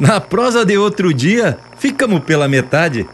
Na 0.00 0.18
prosa 0.18 0.64
de 0.64 0.78
outro 0.78 1.12
dia, 1.12 1.58
ficamos 1.76 2.20
pela 2.24 2.48
metade. 2.48 3.06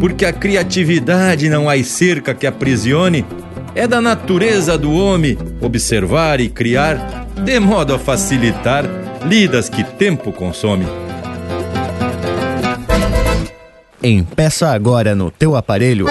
Porque 0.00 0.24
a 0.24 0.32
criatividade 0.32 1.50
não 1.50 1.68
há 1.68 1.84
cerca 1.84 2.34
que 2.34 2.46
aprisione, 2.46 3.26
é 3.74 3.86
da 3.86 4.00
natureza 4.00 4.78
do 4.78 4.90
homem 4.90 5.36
observar 5.60 6.40
e 6.40 6.48
criar, 6.48 7.26
de 7.44 7.60
modo 7.60 7.94
a 7.94 7.98
facilitar 7.98 8.86
lidas 9.26 9.68
que 9.68 9.84
tempo 9.84 10.32
consome. 10.32 10.86
Empeça 14.02 14.70
agora 14.70 15.14
no 15.14 15.30
teu 15.30 15.56
aparelho 15.56 16.06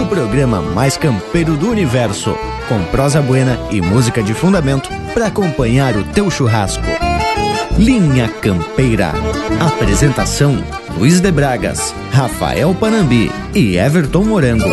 o 0.00 0.06
programa 0.06 0.60
mais 0.60 0.96
campeiro 0.96 1.56
do 1.56 1.68
universo, 1.68 2.36
com 2.68 2.80
prosa 2.92 3.20
buena 3.20 3.58
e 3.72 3.80
música 3.80 4.22
de 4.22 4.34
fundamento 4.34 4.88
para 5.12 5.26
acompanhar 5.26 5.96
o 5.96 6.04
teu 6.04 6.30
churrasco. 6.30 6.84
Linha 7.78 8.28
Campeira. 8.40 9.12
Apresentação: 9.60 10.56
Luiz 10.96 11.20
de 11.20 11.30
Bragas, 11.30 11.94
Rafael 12.10 12.74
Panambi 12.74 13.30
e 13.54 13.76
Everton 13.76 14.24
Morango. 14.24 14.70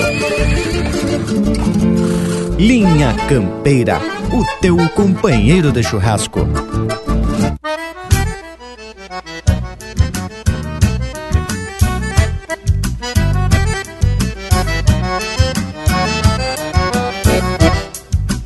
Linha 2.58 3.14
Campeira, 3.28 4.00
o 4.32 4.46
teu 4.62 4.78
companheiro 4.90 5.70
de 5.70 5.84
churrasco. 5.84 6.48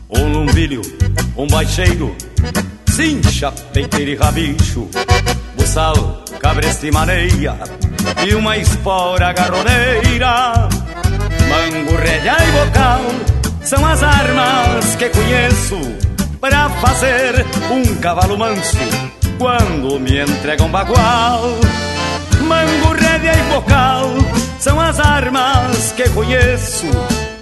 Um 0.09 0.31
lumbilho, 0.33 0.81
um 1.37 1.45
baixeiro, 1.45 2.15
cincha, 2.97 3.51
peiteiro 3.71 4.09
e 4.09 4.15
rabicho, 4.15 4.89
buçal, 5.55 6.23
cabresta 6.39 6.87
e 6.87 6.91
maneia, 6.91 7.55
e 8.27 8.33
uma 8.33 8.57
espora 8.57 9.31
garroneira, 9.33 10.67
mango, 11.47 11.95
rédea 11.95 12.35
e 12.41 12.51
bocal, 12.53 13.01
são 13.61 13.85
as 13.85 14.01
armas 14.01 14.95
que 14.95 15.09
conheço 15.09 15.79
para 16.41 16.71
fazer 16.71 17.45
um 17.69 17.95
cavalo 17.97 18.35
manso 18.35 18.77
quando 19.37 19.99
me 19.99 20.19
entregam 20.19 20.67
bagual. 20.67 21.51
Mango, 22.41 22.93
rédea 22.99 23.33
e 23.33 23.53
bocal 23.53 24.09
são 24.59 24.81
as 24.81 24.99
armas 24.99 25.91
que 25.91 26.09
conheço 26.09 26.87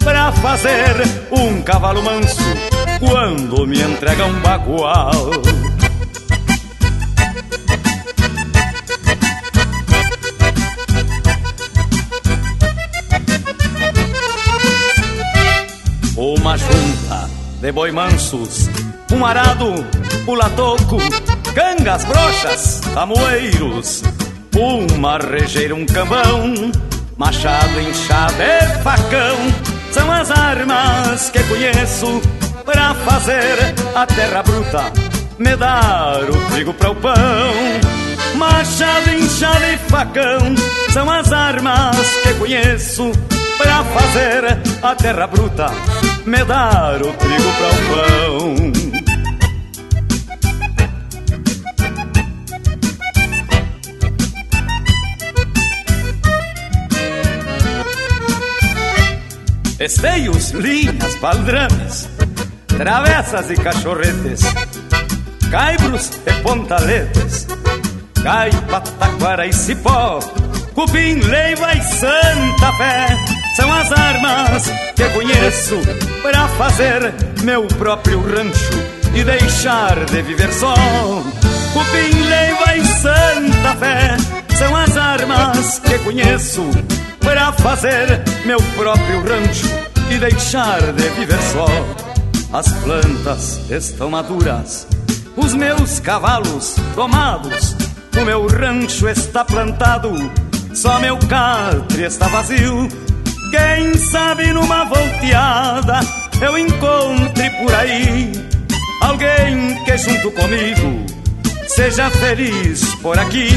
para 0.04 0.34
fazer 0.34 0.96
um 1.32 1.62
cavalo 1.62 2.04
manso 2.04 2.75
quando 3.00 3.66
me 3.68 3.82
entregam 3.82 4.32
bagual. 4.42 5.32
Uma 16.18 16.58
junta 16.58 17.30
de 17.62 17.72
boi 17.72 17.92
mansos, 17.92 18.70
um 19.12 19.26
arado, 19.26 19.74
pula-toco, 20.26 20.98
cangas, 21.54 22.06
brochas, 22.06 22.82
tamoeiros, 22.94 24.04
uma 24.56 25.18
rejeira, 25.18 25.76
um 25.76 25.86
cambão, 25.86 26.72
machado, 27.18 27.80
inchado 27.82 28.42
e 28.42 28.84
facão, 28.84 29.38
são 29.92 30.12
as 30.12 30.32
armas 30.32 31.30
que 31.30 31.44
conheço 31.44 32.22
para 32.66 32.94
fazer 32.96 33.76
a 33.96 34.06
terra 34.06 34.44
bruta 34.44 34.92
me 35.38 35.56
dar 35.56 36.24
o 36.30 36.52
trigo 36.52 36.74
para 36.74 36.92
o 36.92 36.96
pão. 36.96 37.14
Machado, 38.36 39.12
inchado 39.12 39.64
e 39.66 39.78
facão 39.90 40.56
são 40.92 41.10
as 41.10 41.32
armas 41.32 42.08
que 42.24 42.34
conheço 42.34 43.12
para 43.58 43.84
fazer 43.84 44.58
a 44.82 44.96
terra 44.96 45.28
bruta 45.28 45.68
me 46.26 46.44
dar 46.44 47.02
o 47.02 47.14
trigo 47.14 47.54
para 47.54 47.70
o 47.70 47.78
pão. 47.90 48.96
Esteios, 59.78 60.52
linhas, 60.52 61.16
baldrames, 61.20 62.10
travessas 62.78 63.50
e 63.50 63.56
cachorretes, 63.56 64.42
caibros 65.50 66.12
e 66.26 66.34
pontaletes, 66.42 67.48
caipa, 68.22 68.82
taquara 68.82 69.48
e 69.48 69.54
cipó, 69.54 70.20
cupim, 70.74 71.20
leiva 71.20 71.74
e 71.74 71.82
santa 71.82 72.74
fé, 72.78 73.08
são 73.56 73.72
as 73.72 73.92
armas 73.92 74.64
que 74.96 75.08
conheço 75.10 75.80
para 76.22 76.48
fazer 76.50 77.14
meu 77.44 77.66
próprio 77.68 78.22
rancho 78.22 78.74
e 79.14 79.24
deixar 79.24 80.06
de 80.06 80.22
viver 80.22 80.52
só. 80.52 80.74
Cupim, 81.74 82.22
leiva 82.28 82.78
e 82.78 82.86
santa 82.86 83.76
fé, 83.80 84.18
são 84.58 84.76
as 84.76 84.98
armas 84.98 85.80
que 85.80 85.98
conheço 86.00 86.64
para 87.22 87.52
fazer 87.54 88.22
meu 88.46 88.62
próprio 88.78 89.22
rancho 89.22 89.68
e 90.10 90.18
deixar 90.18 90.82
de 90.94 91.10
viver 91.10 91.42
só. 91.54 92.15
As 92.56 92.72
plantas 92.72 93.70
estão 93.70 94.10
maduras, 94.10 94.88
os 95.36 95.54
meus 95.54 96.00
cavalos 96.00 96.78
domados, 96.96 97.76
o 98.18 98.24
meu 98.24 98.48
rancho 98.48 99.10
está 99.10 99.44
plantado, 99.44 100.14
só 100.74 100.98
meu 101.00 101.18
catre 101.18 102.04
está 102.04 102.30
vazio. 102.30 102.88
Quem 103.52 103.98
sabe 103.98 104.54
numa 104.54 104.86
volteada 104.86 106.00
eu 106.42 106.58
encontre 106.58 107.50
por 107.62 107.76
aí 107.76 108.32
alguém 109.02 109.84
que 109.84 109.98
junto 109.98 110.32
comigo 110.32 111.06
seja 111.68 112.10
feliz 112.10 112.96
por 113.02 113.20
aqui. 113.20 113.50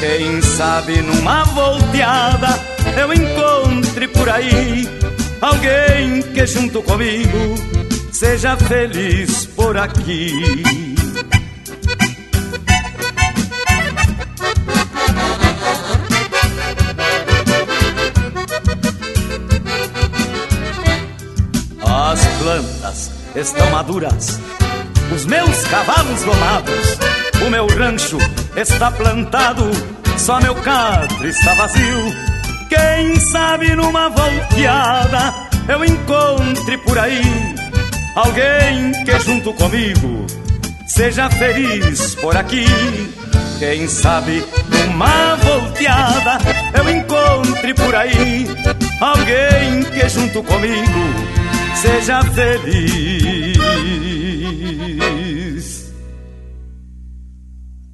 Quem 0.00 0.42
sabe 0.42 1.00
numa 1.00 1.44
volteada 1.44 2.60
eu 2.94 3.10
encontre 3.10 4.06
por 4.08 4.28
aí 4.28 4.86
alguém 5.40 6.20
que 6.20 6.46
junto 6.46 6.82
comigo 6.82 7.72
seja 8.22 8.56
feliz 8.56 9.46
por 9.46 9.76
aqui. 9.76 10.62
As 21.84 22.24
plantas 22.38 23.10
estão 23.34 23.70
maduras, 23.72 24.38
os 25.12 25.26
meus 25.26 25.64
cavalos 25.64 26.22
domados, 26.22 26.98
o 27.44 27.50
meu 27.50 27.66
rancho 27.66 28.18
está 28.54 28.92
plantado, 28.92 29.68
só 30.16 30.40
meu 30.40 30.54
catre 30.54 31.28
está 31.28 31.54
vazio. 31.54 32.14
Quem 32.68 33.18
sabe 33.32 33.74
numa 33.74 34.08
volteada 34.10 35.34
eu 35.68 35.84
encontre 35.84 36.78
por 36.78 36.96
aí 36.96 37.51
alguém 38.14 38.92
que 39.04 39.18
junto 39.20 39.52
comigo 39.54 40.26
seja 40.86 41.30
feliz 41.30 42.14
por 42.16 42.36
aqui. 42.36 42.66
Quem 43.58 43.88
sabe 43.88 44.44
numa 44.68 45.36
volteada 45.36 46.38
eu 46.74 46.90
encontre 46.90 47.74
por 47.74 47.94
aí 47.94 48.46
alguém 49.00 49.84
que 49.84 50.08
junto 50.08 50.42
comigo 50.42 51.32
seja 51.76 52.22
feliz 52.24 52.82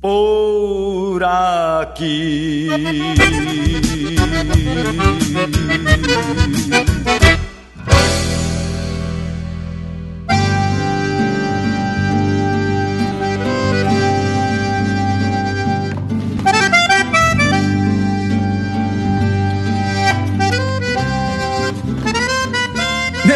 por 0.01 1.23
aqui. 1.23 2.69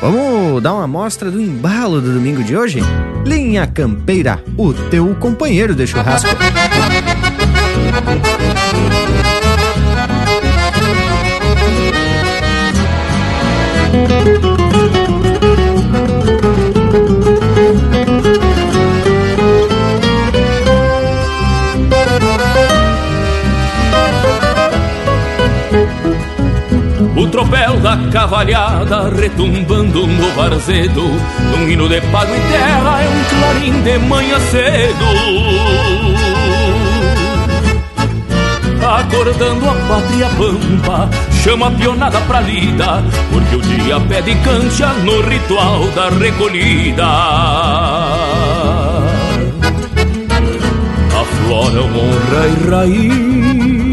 Vamos 0.00 0.62
dar 0.62 0.74
uma 0.74 0.84
amostra 0.84 1.30
do 1.30 1.40
embalo 1.40 2.00
do 2.00 2.12
domingo 2.12 2.42
de 2.44 2.56
hoje? 2.56 2.80
Linha 3.24 3.66
Campeira, 3.66 4.42
o 4.56 4.72
teu 4.72 5.14
companheiro 5.16 5.74
de 5.74 5.86
churrasco. 5.86 6.28
Tropel 27.36 27.76
da 27.80 27.98
cavalhada 28.10 29.10
retumbando 29.10 30.06
no 30.06 30.30
varzedo 30.30 31.02
Num 31.50 31.68
hino 31.68 31.86
de 31.86 32.00
pago 32.00 32.34
e 32.34 32.40
terra 32.50 33.02
é 33.02 33.08
um 33.08 33.24
clarim 33.24 33.82
de 33.82 33.98
manhã 33.98 34.40
cedo. 34.40 35.04
Acordando 38.82 39.68
a 39.68 39.74
pátria 39.86 40.28
pampa 40.30 41.10
Chama 41.42 41.66
a 41.66 41.70
pionada 41.72 42.20
pra 42.22 42.40
lida 42.40 43.04
Porque 43.30 43.56
o 43.56 43.60
dia 43.60 44.00
pede 44.00 44.34
cancha 44.36 44.94
no 45.04 45.20
ritual 45.20 45.88
da 45.88 46.08
recolhida. 46.08 47.06
Afloram 51.20 51.84
honra 51.84 52.46
e 52.48 52.70
raiz 52.70 53.85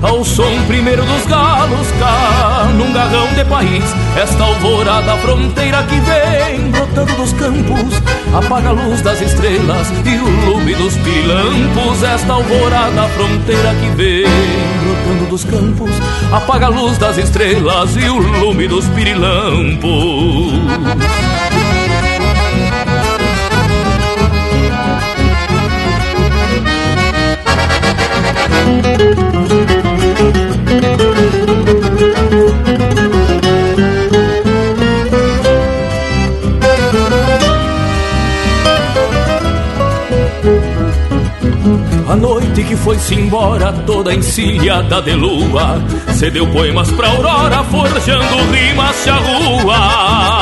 Ao 0.00 0.24
som 0.24 0.50
primeiro 0.66 1.04
dos 1.04 1.26
galos 1.26 1.86
cá 1.98 2.66
num 2.74 2.90
garrão 2.90 3.26
de 3.34 3.44
país 3.44 3.84
Esta 4.16 4.44
alvorada 4.44 5.14
fronteira 5.18 5.82
que 5.82 5.96
vem 6.00 6.70
brotando 6.70 7.14
dos 7.16 7.34
campos 7.34 8.02
Apaga 8.34 8.70
a 8.70 8.72
luz 8.72 9.02
das 9.02 9.20
estrelas 9.20 9.92
e 10.06 10.16
o 10.16 10.50
lume 10.50 10.74
dos 10.74 10.96
pirilampos 10.96 12.02
Esta 12.02 12.32
alvorada 12.32 13.08
fronteira 13.08 13.74
que 13.74 13.90
vem 13.90 14.24
brotando 14.82 15.26
dos 15.28 15.44
campos 15.44 15.90
Apaga 16.32 16.68
a 16.68 16.70
luz 16.70 16.96
das 16.96 17.18
estrelas 17.18 17.94
e 17.94 18.08
o 18.08 18.16
lume 18.16 18.66
dos 18.68 18.86
pirilampos 18.88 19.90
A 42.10 42.16
noite 42.16 42.64
que 42.64 42.74
foi-se 42.74 43.14
embora, 43.14 43.72
toda 43.86 44.12
encilhada 44.12 45.00
de 45.00 45.14
lua, 45.14 45.80
cedeu 46.12 46.44
poemas 46.48 46.90
pra 46.90 47.08
aurora, 47.08 47.62
forjando 47.62 48.36
rimas 48.50 48.96
charruas. 49.04 50.39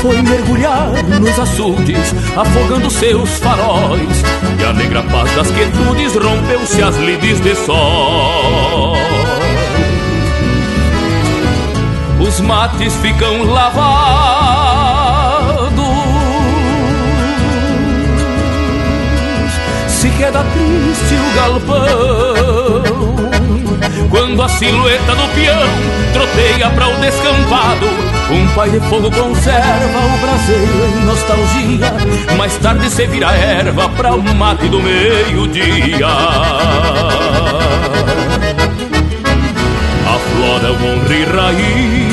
Foi 0.00 0.22
mergulhar 0.22 0.88
nos 1.20 1.38
açudes, 1.38 2.14
afogando 2.34 2.90
seus 2.90 3.38
faróis, 3.38 4.22
e 4.58 4.64
a 4.64 4.72
negra 4.72 5.02
paz 5.02 5.30
das 5.34 5.50
quietudes 5.50 6.14
rompeu-se 6.14 6.82
as 6.82 6.96
lides 6.96 7.38
de 7.40 7.54
sol. 7.54 8.96
Os 12.18 12.40
mates 12.40 12.94
ficam 12.96 13.44
lavados 13.44 14.29
queda 20.20 20.44
triste 20.52 21.14
o 21.14 21.32
galpão. 21.34 22.82
Quando 24.10 24.42
a 24.42 24.48
silhueta 24.48 25.14
do 25.14 25.26
peão 25.34 25.66
troteia 26.12 26.68
para 26.68 26.88
o 26.88 26.94
descampado, 27.00 27.86
um 28.30 28.46
pai 28.54 28.68
de 28.68 28.80
fogo 28.80 29.10
conserva 29.10 29.98
o 29.98 30.18
braseiro 30.18 30.88
em 30.94 31.04
nostalgia. 31.06 31.94
Mais 32.36 32.54
tarde 32.58 32.90
se 32.90 33.06
vira 33.06 33.32
erva 33.32 33.88
para 33.88 34.14
o 34.14 34.22
mate 34.34 34.68
do 34.68 34.82
meio-dia. 34.82 36.06
Aflora 40.06 40.72
o 40.72 40.74
honra 40.84 41.14
e 41.14 41.24
raiz. 41.24 42.10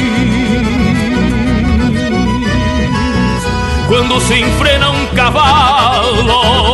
Quando 3.89 4.22
se 4.22 4.39
enfrena 4.39 4.91
um 4.91 5.08
cavalo 5.08 6.67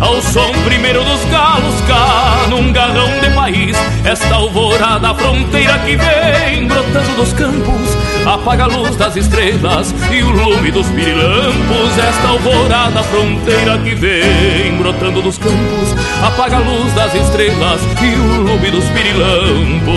ao 0.00 0.20
som 0.22 0.52
primeiro 0.64 1.04
dos 1.04 1.24
galos 1.26 1.80
cá 1.86 2.46
num 2.48 2.72
garrão 2.72 3.20
de 3.20 3.30
país 3.30 3.76
esta 4.04 4.34
alvorada 4.34 5.14
fronteira 5.14 5.78
que 5.80 5.96
vem 5.96 6.66
brotando 6.66 7.16
dos 7.16 7.32
campos 7.32 8.00
apaga 8.26 8.64
a 8.64 8.66
luz 8.66 8.96
das 8.96 9.16
estrelas 9.16 9.94
e 10.10 10.22
o 10.22 10.30
lume 10.30 10.70
dos 10.70 10.86
pirilampos. 10.88 11.98
Esta 11.98 12.28
alvorada 12.28 13.02
fronteira 13.04 13.78
que 13.78 13.94
vem 13.94 14.76
brotando 14.76 15.22
dos 15.22 15.38
campos 15.38 15.94
apaga 16.22 16.56
a 16.56 16.60
luz 16.60 16.92
das 16.94 17.14
estrelas 17.14 17.80
e 18.02 18.14
o 18.18 18.42
lume 18.42 18.70
dos 18.70 18.84
pirilampos. 18.90 19.90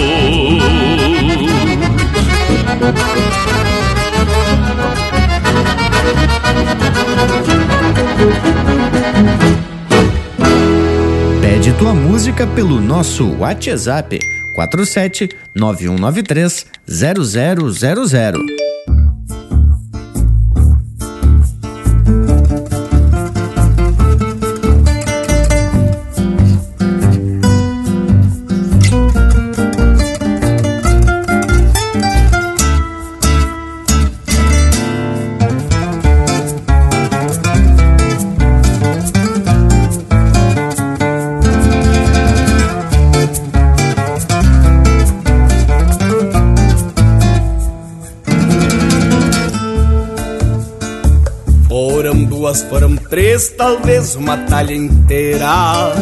Pede 9.14 9.53
tua 11.84 11.94
música 11.94 12.48
pelo 12.48 12.80
nosso 12.80 13.36
WhatsApp 13.40 14.18
47 14.56 15.28
9193 15.54 16.66
0000. 16.88 18.53
Três, 53.14 53.50
talvez 53.50 54.16
uma 54.16 54.36
talha 54.36 54.74
inteira. 54.74 55.94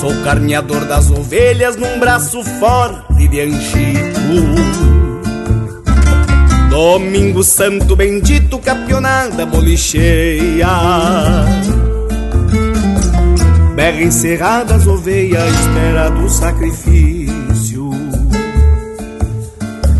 Sou 0.00 0.14
carneador 0.22 0.84
das 0.84 1.10
ovelhas 1.10 1.74
num 1.74 1.98
braço 1.98 2.44
forte 2.60 3.26
de 3.26 3.40
anchico. 3.40 4.36
Domingo 6.70 7.42
santo 7.42 7.96
bendito, 7.96 8.58
capionada 8.58 9.46
bolicheia 9.46 10.68
Berra 13.74 14.02
encerrada 14.02 14.74
as 14.74 14.86
ovelhas, 14.86 15.50
espera 15.58 16.10
do 16.10 16.28
sacrifício 16.28 17.90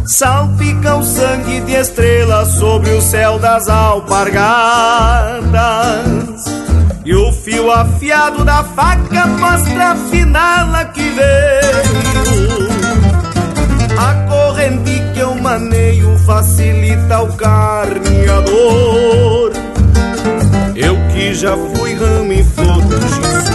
Salpica 0.05 0.56
o 0.95 1.03
sangue 1.03 1.61
de 1.61 1.73
estrelas 1.73 2.49
sobre 2.49 2.91
o 2.91 3.03
céu 3.03 3.39
das 3.39 3.69
alpargatas 3.69 4.45
E 7.05 7.15
o 7.15 7.33
fio 7.33 7.71
afiado 7.71 8.45
da 8.45 8.63
faca 8.63 9.27
mostra 9.27 9.93
a 9.93 9.97
finala 9.97 10.85
que 10.87 11.03
veio 11.11 12.69
A 13.99 14.15
corrente 14.29 15.03
que 15.13 15.21
eu 15.21 15.35
maneio 15.35 16.19
facilita 16.27 17.23
o 17.23 17.33
carneador. 17.35 18.57
Eu 20.75 20.97
que 21.13 21.33
já 21.35 21.57
fui 21.57 21.95
ramo 21.95 22.33
e 22.33 22.45
flor, 22.45 22.83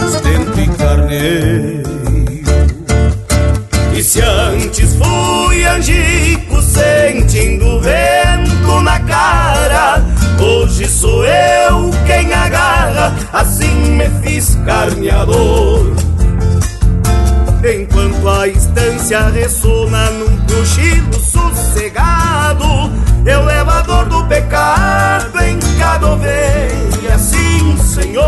sustento 0.00 0.58
e 0.58 0.68
carneiro. 0.76 1.92
E 3.94 4.02
se 4.02 4.20
antes 4.22 4.96
fui 4.96 5.64
angico 5.66 6.11
assim 13.32 13.96
me 13.96 14.08
fiz 14.22 14.56
carneador. 14.64 15.92
Enquanto 17.64 18.28
a 18.28 18.48
estância 18.48 19.28
ressona 19.28 20.10
num 20.10 20.36
cochilo 20.46 21.14
sossegado 21.14 22.64
Eu 23.24 23.44
levo 23.44 23.70
a 23.70 23.82
dor 23.82 24.06
do 24.06 24.24
pecado 24.24 25.40
em 25.40 25.60
cada 25.78 26.08
ovelha 26.08 27.18
Sim, 27.18 27.76
Senhor 27.76 28.22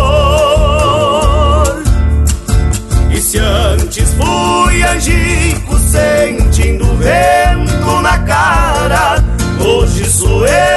E 3.11 3.21
se 3.21 3.39
antes 3.39 4.15
fui 4.15 4.85
angico 4.85 5.77
sentindo 5.81 6.87
vento 6.99 8.01
na 8.03 8.19
cara 8.19 9.17
Hoje 9.59 10.05
sou 10.09 10.47
eu 10.47 10.74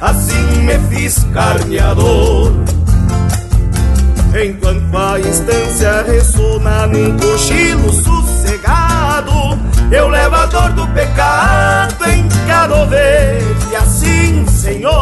Assim 0.00 0.62
me 0.62 0.78
fiz 0.88 1.24
carneador. 1.32 2.52
Enquanto 4.34 4.96
a 4.96 5.20
instância 5.20 6.02
ressona 6.02 6.88
num 6.88 7.16
cochilo 7.16 7.92
sossegado 7.92 9.32
Eu 9.92 10.08
levo 10.08 10.34
a 10.34 10.46
dor 10.46 10.72
do 10.72 10.88
pecado 10.88 12.04
em 12.10 12.28
cada 12.48 12.82
ovelha 12.82 13.78
Assim, 13.78 14.44
Senhor 14.48 14.94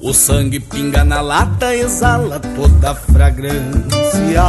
O 0.00 0.12
sangue 0.12 0.58
pinga 0.58 1.04
na 1.04 1.20
lata, 1.20 1.72
exala 1.74 2.40
toda 2.40 2.90
a 2.90 2.94
fragrância 2.94 4.42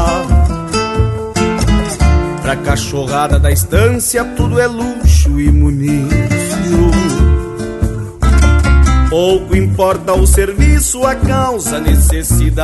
Pra 2.49 2.55
cachorrada 2.55 3.37
da 3.37 3.51
estância 3.51 4.25
tudo 4.25 4.59
é 4.59 4.65
luxo 4.65 5.39
e 5.39 5.51
munício 5.51 6.89
Pouco 9.07 9.55
importa 9.55 10.13
o 10.13 10.25
serviço, 10.25 11.05
a 11.05 11.13
causa, 11.13 11.77
a 11.77 11.79
necessidade. 11.79 12.57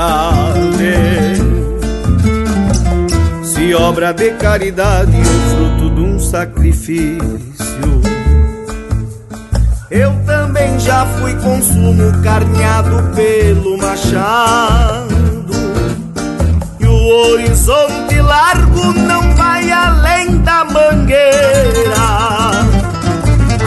Se 3.43 3.75
obra 3.75 4.11
de 4.11 4.31
caridade 4.31 5.17
ou 5.17 5.55
fruto 5.55 5.93
de 5.93 6.01
um 6.01 6.19
sacrifício. 6.19 7.21
Eu 9.91 10.11
também 10.25 10.79
já 10.79 11.05
fui 11.05 11.35
consumo 11.35 12.23
carneado 12.23 13.15
pelo 13.15 13.77
machado. 13.77 15.34
O 17.05 17.07
horizonte 17.07 18.19
largo 18.19 18.91
não 18.93 19.21
vai 19.35 19.71
além 19.71 20.39
da 20.39 20.65
mangueira. 20.65 21.93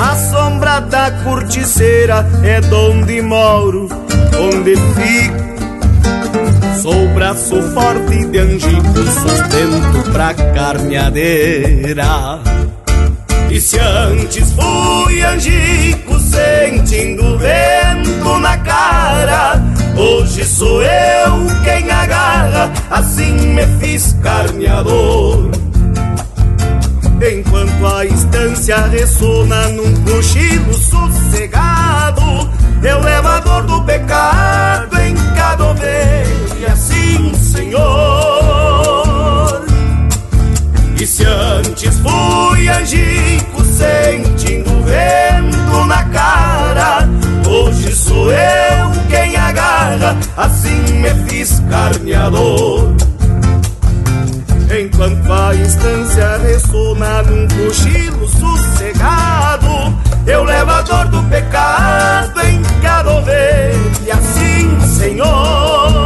A 0.02 0.16
sombra 0.28 0.80
da 0.80 1.12
corticeira 1.22 2.28
é 2.42 2.60
donde 2.62 3.22
moro, 3.22 3.88
onde 4.36 4.74
fico. 4.74 5.38
Sou 6.82 7.08
braço 7.14 7.62
forte 7.72 8.26
de 8.26 8.38
angico, 8.38 9.04
sustento 9.22 10.10
pra 10.10 10.34
carneadeira. 10.34 12.40
E 13.48 13.60
se 13.60 13.78
antes 13.78 14.50
fui 14.50 15.22
angico, 15.22 16.18
sentindo 16.18 17.38
vento 17.38 18.38
na 18.40 18.58
cara, 18.58 19.62
hoje 19.98 20.44
sou 20.44 20.82
eu 20.82 21.46
quem 21.64 21.90
agarra, 21.90 22.72
assim 22.90 23.32
me 23.32 23.66
fiz 23.80 24.16
carneador. 24.22 25.50
Enquanto 27.20 27.84
a 27.84 28.06
instância 28.06 28.76
ressona 28.86 29.68
num 29.70 29.92
cochilo 30.04 30.72
sossegado 30.72 32.22
Eu 32.80 33.00
levo 33.00 33.26
a 33.26 33.40
dor 33.40 33.64
do 33.64 33.82
pecado 33.82 34.96
em 35.00 35.16
cada 35.34 35.64
ovelha 35.64 36.76
Sim, 36.76 37.34
Senhor 37.34 37.80
E 41.00 41.04
se 41.04 41.24
antes 41.24 41.98
fui 41.98 42.68
angico 42.68 43.64
sentindo 43.64 44.70
vento 44.84 45.84
na 45.86 46.04
cara 46.04 47.08
Hoje 47.48 47.96
sou 47.96 48.30
eu 48.30 49.07
assim 50.36 50.80
me 51.00 51.10
fiz 51.28 51.60
carneador. 51.70 52.94
Enquanto 54.70 55.32
a 55.32 55.54
instância 55.54 56.36
ressona 56.38 57.22
num 57.22 57.48
cochilo 57.48 58.28
sossegado 58.28 59.98
Eu 60.26 60.44
levo 60.44 60.70
a 60.70 60.82
dor 60.82 61.08
do 61.08 61.22
pecado 61.30 62.38
em 62.42 62.62
cada 62.82 63.10
ovelha 63.12 64.12
Assim, 64.12 64.78
Senhor 64.98 65.97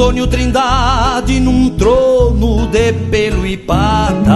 Antônio 0.00 0.26
Trindade 0.26 1.38
num 1.40 1.68
trono 1.76 2.66
de 2.68 2.90
pelo 3.10 3.46
e 3.46 3.58
patas, 3.58 4.30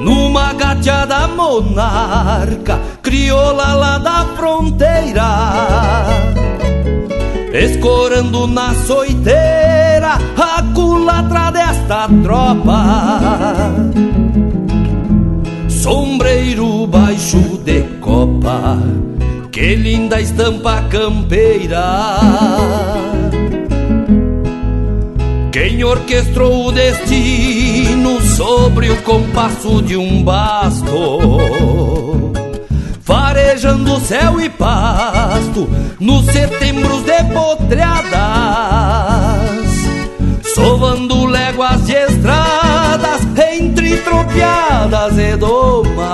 numa 0.00 0.52
gateada 0.54 1.28
monarca, 1.28 2.80
crioula 3.00 3.74
lá 3.74 3.98
da 3.98 4.24
fronteira, 4.34 6.04
escorando 7.54 8.48
na 8.48 8.74
soiteira 8.74 10.18
a 10.36 10.60
culatra 10.74 11.52
desta 11.52 12.08
tropa. 12.24 13.70
Sombreiro 15.68 16.88
baixo 16.88 17.38
de 17.64 17.82
copa 18.00 18.82
que 19.52 19.76
linda 19.76 20.20
estampa 20.20 20.82
campeira 20.90 23.07
Quem 25.58 25.82
orquestrou 25.82 26.66
o 26.66 26.72
destino 26.72 28.20
sobre 28.20 28.90
o 28.90 29.02
compasso 29.02 29.82
de 29.82 29.96
um 29.96 30.22
basto? 30.22 30.92
Farejando 33.02 33.98
céu 33.98 34.40
e 34.40 34.48
pasto 34.48 35.68
nos 35.98 36.26
setembros 36.26 37.02
de 37.02 37.24
potreadas, 37.34 38.20
sovando 40.54 41.26
léguas 41.26 41.84
de 41.86 41.92
estradas 41.92 43.22
entre 43.52 43.96
tropiadas 43.96 45.18
e 45.18 45.36
domas, 45.36 46.06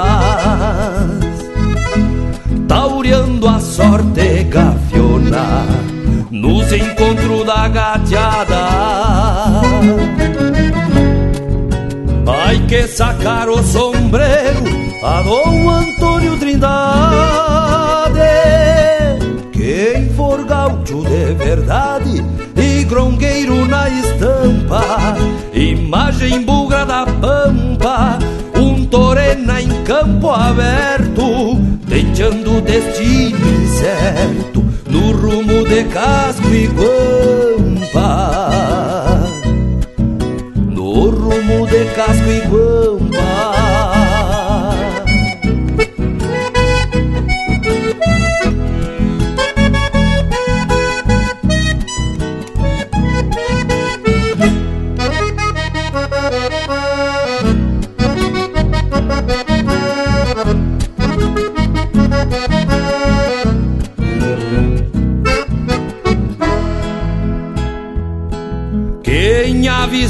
taureando 2.67 3.47
a 3.47 3.61
sorte 3.61 4.45
gafiona 4.45 5.84
nos 6.55 6.73
encontros 6.73 7.45
da 7.45 7.67
gateada. 7.67 8.67
Ai 12.27 12.61
que 12.69 12.87
sacar 12.87 13.49
o 13.49 13.61
sombreiro 13.63 14.63
a 15.03 15.21
Dom 15.23 15.69
Antônio 15.69 16.39
Trindade, 16.39 16.71
quem 19.53 20.09
for 20.11 20.45
gaúcho 20.45 21.03
de 21.03 21.35
verdade 21.35 22.25
e 22.57 22.85
grongueiro 22.85 23.67
na 23.67 23.91
estampa, 23.91 25.17
imagem 25.53 26.43
bugra 26.43 26.87
da 26.87 27.05
pampa, 27.05 28.19
um 28.57 28.87
torena 28.87 29.61
em 29.61 29.83
campo 29.83 30.31
aberto, 30.31 31.57
deixando 31.87 32.59
o 32.59 32.61
destino 32.61 33.65
incerto 33.65 34.65
no 34.89 35.13
rumo 35.13 35.44
de 35.75 35.85
casco 35.87 36.47
e 36.55 36.69
guampa. 36.69 38.09
No 40.71 41.11
rumo 41.11 41.67
de 41.67 41.85
casco 41.97 42.31
e 42.31 42.41
guampa. 42.43 42.64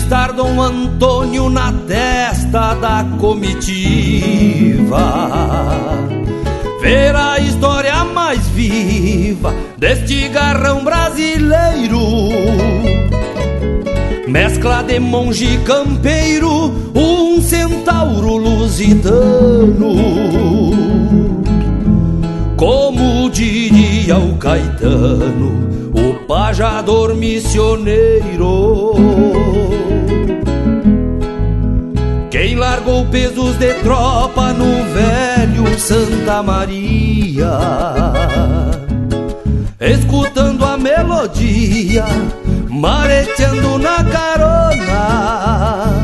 Avistar 0.04 0.34
Dom 0.34 0.60
Antônio 0.60 1.48
na 1.48 1.72
testa 1.72 2.74
da 2.74 3.06
comitiva. 3.18 5.00
Ver 6.82 7.16
a 7.16 7.38
história 7.38 8.04
mais 8.04 8.46
viva 8.48 9.54
deste 9.78 10.28
garrão 10.28 10.84
brasileiro. 10.84 12.28
Mescla 14.28 14.82
de 14.82 15.00
monge 15.00 15.58
campeiro, 15.64 16.74
um 16.94 17.40
centauro 17.40 18.36
lusitano. 18.36 19.94
Como 22.56 23.30
diria 23.30 24.18
o 24.18 24.36
Caetano, 24.36 25.70
o 25.94 26.26
pajador 26.26 27.14
missioneiro. 27.14 28.92
Largou 32.84 33.06
pesos 33.06 33.56
de 33.56 33.72
tropa 33.80 34.52
no 34.52 34.84
velho 34.92 35.78
Santa 35.78 36.42
Maria, 36.42 37.58
escutando 39.80 40.66
a 40.66 40.76
melodia, 40.76 42.04
mareteando 42.68 43.78
na 43.78 44.04
carona, 44.04 45.94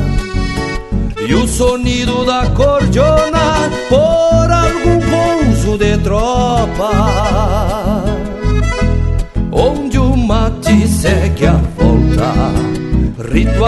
e 1.20 1.34
o 1.34 1.46
sonido 1.46 2.24
da 2.24 2.46
cordiona 2.46 3.68
por 3.90 4.50
algum 4.50 5.00
pouso 5.10 5.76
de 5.76 5.98
tropa 5.98 8.29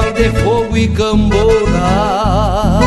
de 0.01 0.31
fogo 0.43 0.75
e 0.75 0.89
cambona. 0.89 2.81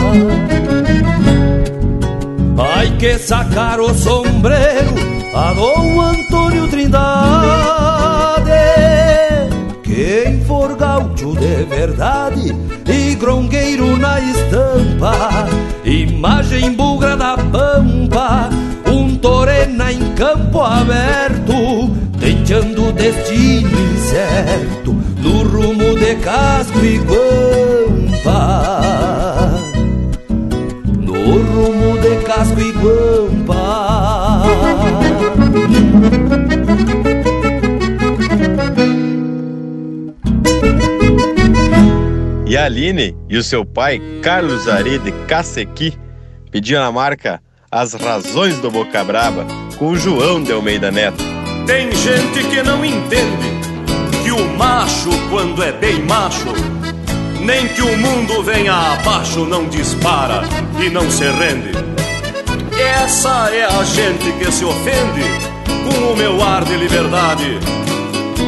Ai 2.57 2.97
que 2.97 3.19
sacar 3.19 3.79
o 3.79 3.93
sombreiro 3.93 4.95
a 5.35 5.53
Dom 5.53 6.01
Antônio 6.01 6.67
Trindade. 6.67 7.03
Quem 9.83 10.41
for 10.45 10.75
gaúcho 10.75 11.35
de 11.35 11.63
verdade 11.65 12.55
e 12.87 13.13
grongueiro 13.15 13.95
na 13.97 14.19
estampa, 14.19 15.47
imagem 15.85 16.73
bugra 16.73 17.15
da 17.15 17.37
pampa, 17.37 18.49
um 18.91 19.15
torena 19.17 19.91
em 19.91 20.11
campo 20.15 20.59
aberto, 20.59 21.91
deixando 22.17 22.89
o 22.89 22.91
destino 22.93 23.69
incerto 23.93 24.95
no 25.21 25.43
rumo 25.43 25.74
casco 26.65 26.86
e 26.86 26.97
guampa. 26.99 28.41
No 30.99 31.13
rumo 31.13 31.99
de 31.99 32.15
casco 32.23 32.60
e 32.60 32.71
guampa. 32.71 34.43
E 42.47 42.58
a 42.58 42.65
Aline 42.65 43.15
e 43.30 43.38
o 43.38 43.43
seu 43.43 43.65
pai, 43.65 44.01
Carlos 44.21 44.67
Ari 44.67 44.99
de 44.99 45.12
Cacequi, 45.28 45.93
pediam 46.51 46.84
a 46.84 46.91
marca 46.91 47.41
As 47.71 47.93
Razões 47.93 48.60
do 48.60 48.71
Boca 48.71 49.04
Braba 49.04 49.45
com 49.78 49.89
o 49.89 49.97
João 49.97 50.41
de 50.41 50.51
Almeida 50.51 50.91
Neto. 50.91 51.23
Tem 51.65 51.91
gente 51.91 52.43
que 52.49 52.62
não 52.63 52.86
entende 52.86 53.74
o 54.35 54.57
macho, 54.57 55.09
quando 55.29 55.63
é 55.63 55.71
bem 55.71 56.03
macho, 56.03 56.53
nem 57.39 57.67
que 57.69 57.81
o 57.81 57.97
mundo 57.97 58.43
venha 58.43 58.73
abaixo, 58.73 59.45
não 59.45 59.65
dispara 59.67 60.43
e 60.79 60.89
não 60.89 61.09
se 61.09 61.23
rende. 61.23 61.71
Essa 62.77 63.49
é 63.51 63.65
a 63.65 63.83
gente 63.83 64.31
que 64.33 64.51
se 64.51 64.65
ofende 64.65 65.23
com 65.83 66.11
o 66.11 66.17
meu 66.17 66.43
ar 66.43 66.63
de 66.65 66.75
liberdade 66.75 67.59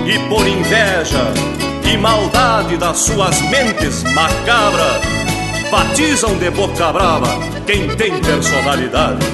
e 0.06 0.20
por 0.28 0.46
inveja 0.48 1.34
e 1.84 1.98
maldade 1.98 2.78
das 2.78 2.98
suas 2.98 3.42
mentes 3.44 4.04
macabras 4.14 5.02
batizam 5.72 6.38
de 6.38 6.50
boca 6.50 6.92
brava 6.92 7.28
quem 7.66 7.88
tem 7.96 8.20
personalidade. 8.22 9.26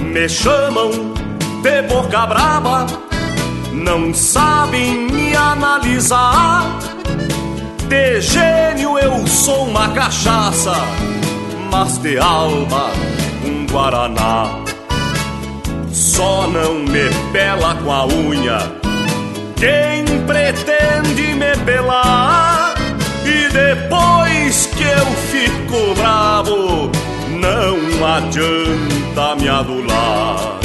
Me 0.00 0.28
chamam 0.28 0.90
de 1.62 1.82
boca 1.82 2.26
brava, 2.26 2.86
não 3.74 4.14
sabem 4.14 5.08
me 5.10 5.34
analisar. 5.34 6.78
De 7.88 8.20
gênio 8.20 8.98
eu 8.98 9.26
sou 9.26 9.66
uma 9.66 9.88
cachaça, 9.88 10.74
mas 11.70 11.98
de 11.98 12.18
alma 12.18 12.90
um 13.44 13.66
guaraná. 13.66 14.62
Só 15.92 16.46
não 16.46 16.80
me 16.80 17.10
pela 17.32 17.74
com 17.76 17.92
a 17.92 18.06
unha 18.06 18.84
quem 19.56 20.04
pretende 20.26 21.34
me 21.34 21.56
pelar. 21.64 22.74
E 23.24 23.48
depois 23.50 24.66
que 24.66 24.82
eu 24.82 25.06
fico 25.30 25.94
bravo, 25.96 26.90
não 27.30 28.06
adianta 28.06 29.36
me 29.36 29.48
adular. 29.48 30.63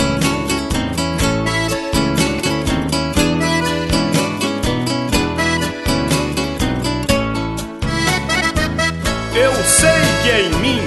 Sei 9.80 10.02
que 10.22 10.30
é 10.30 10.42
em 10.42 10.56
mim 10.60 10.82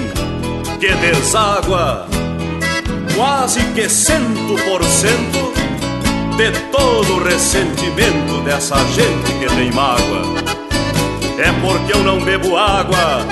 que 0.79 0.93
deságua 0.95 2.05
quase 3.15 3.59
que 3.73 3.89
cento 3.89 4.55
por 4.65 4.83
cento 4.83 5.53
de 6.37 6.51
todo 6.71 7.15
o 7.15 7.23
ressentimento 7.23 8.41
dessa 8.43 8.77
gente 8.85 9.31
que 9.39 9.55
tem 9.55 9.71
mágoa. 9.71 10.33
É 11.37 11.51
porque 11.61 11.93
eu 11.93 12.03
não 12.03 12.19
bebo 12.19 12.55
água 12.55 13.25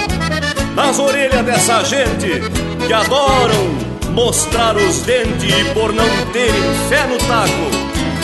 nas 0.76 0.97
orelhas 0.97 1.45
dessa 1.45 1.84
gente 1.84 2.41
que 2.88 2.93
adoram 2.93 3.91
mostrar 4.13 4.76
os 4.76 5.02
dentes 5.02 5.43
e 5.43 5.74
por 5.74 5.93
não 5.93 6.10
terem 6.34 6.63
fé 6.89 7.06
no 7.08 7.17
taco, 7.19 7.69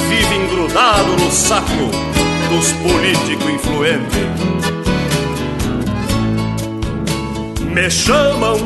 vivem 0.09 0.47
grudado 0.47 1.11
no 1.17 1.31
saco 1.31 2.17
status 2.47 2.71
político 2.73 3.49
influente. 3.49 4.56
Me 7.77 7.91
chamam 7.91 8.57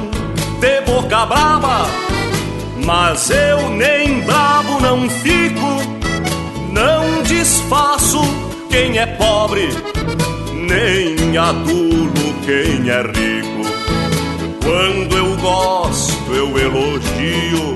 de 0.62 0.82
boca 0.86 1.26
brava, 1.26 1.86
mas 2.86 3.30
eu 3.30 3.70
nem 3.72 4.22
bravo 4.22 4.80
não 4.80 5.10
fico, 5.10 5.82
não 6.72 7.22
desfaço 7.24 8.22
quem 8.70 8.98
é 8.98 9.06
pobre, 9.06 9.68
nem 10.54 11.38
adulo 11.38 12.14
quem 12.46 12.90
é 12.90 13.02
rico. 13.02 13.70
Quando 14.64 15.18
eu 15.18 15.36
gosto, 15.40 16.34
eu 16.34 16.58
elogio. 16.58 17.76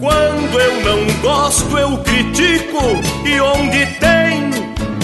Quando 0.00 0.60
eu 0.60 0.80
não 0.80 1.20
gosto, 1.22 1.78
eu 1.78 1.96
critico. 1.98 2.82
E 3.24 3.40
onde 3.40 3.86
tem 4.00 4.50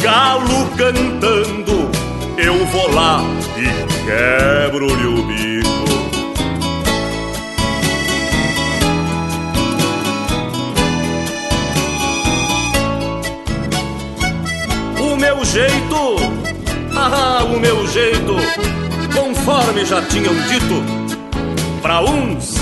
galo 0.03 0.69
cantando, 0.77 1.84
eu 2.37 2.67
vou 2.67 2.91
lá 2.93 3.23
e 3.57 4.05
quebro-lhe 4.05 5.07
o 5.07 5.23
bico. 5.23 5.69
O 15.01 15.17
meu 15.17 15.45
jeito, 15.45 16.17
ah, 16.97 17.45
o 17.45 17.61
meu 17.61 17.87
jeito, 17.87 18.35
conforme 19.15 19.85
já 19.85 20.03
tinham 20.03 20.35
dito, 20.49 20.83
para 21.81 22.01
uns 22.01 22.57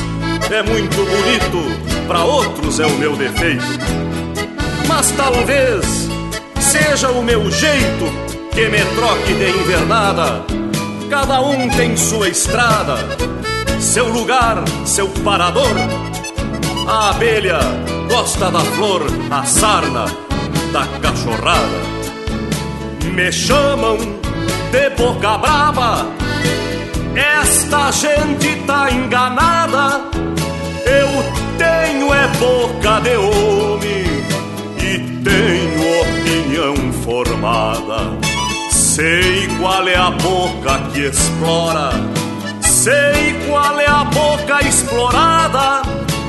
é 0.50 0.62
muito 0.62 0.96
bonito, 0.96 2.06
para 2.06 2.24
outros 2.24 2.78
é 2.78 2.86
o 2.86 2.98
meu 2.98 3.16
defeito. 3.16 3.62
Mas 4.86 5.10
talvez 5.12 6.08
seja 6.60 7.10
o 7.10 7.22
meu 7.22 7.50
jeito 7.50 8.21
que 8.54 8.68
me 8.68 8.84
troque 8.96 9.34
de 9.34 9.50
invernada. 9.50 10.44
Cada 11.10 11.40
um 11.40 11.68
tem 11.70 11.96
sua 11.96 12.28
estrada, 12.28 12.96
seu 13.80 14.08
lugar, 14.08 14.62
seu 14.84 15.08
parador. 15.24 15.74
A 16.86 17.10
abelha 17.10 17.60
gosta 18.08 18.50
da 18.50 18.60
flor, 18.60 19.02
a 19.30 19.44
sarna 19.44 20.04
da 20.72 20.86
cachorrada. 21.00 21.92
Me 23.14 23.30
chamam 23.30 23.96
de 24.70 24.90
boca 24.96 25.38
brava, 25.38 26.06
esta 27.14 27.90
gente 27.90 28.56
tá 28.66 28.90
enganada. 28.90 30.11
Sei 38.94 39.48
qual 39.58 39.88
é 39.88 39.96
a 39.96 40.10
boca 40.10 40.78
que 40.92 41.06
explora, 41.06 41.92
sei 42.60 43.32
qual 43.48 43.80
é 43.80 43.86
a 43.86 44.04
boca 44.04 44.60
explorada, 44.68 45.80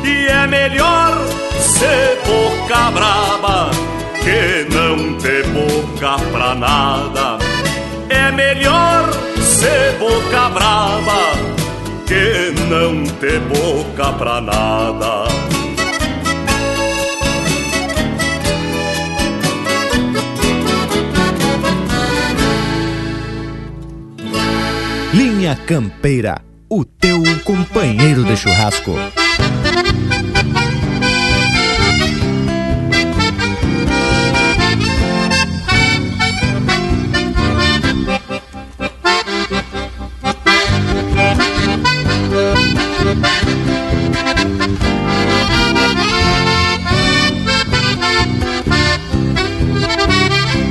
e 0.01 0.27
é 0.27 0.47
melhor 0.47 1.11
ser 1.59 2.21
boca 2.25 2.89
brava 2.91 3.69
que 4.23 4.73
não 4.73 5.17
ter 5.17 5.45
boca 5.47 6.17
pra 6.31 6.55
nada. 6.55 7.37
É 8.07 8.31
melhor 8.31 9.11
ser 9.41 9.97
boca 9.99 10.49
brava 10.51 11.19
que 12.07 12.61
não 12.69 13.03
ter 13.19 13.41
boca 13.41 14.13
pra 14.13 14.39
nada. 14.39 15.52
Linha 25.13 25.55
Campeira, 25.55 26.41
o 26.67 26.83
teu 26.83 27.21
companheiro 27.43 28.23
de 28.23 28.35
churrasco. 28.35 28.95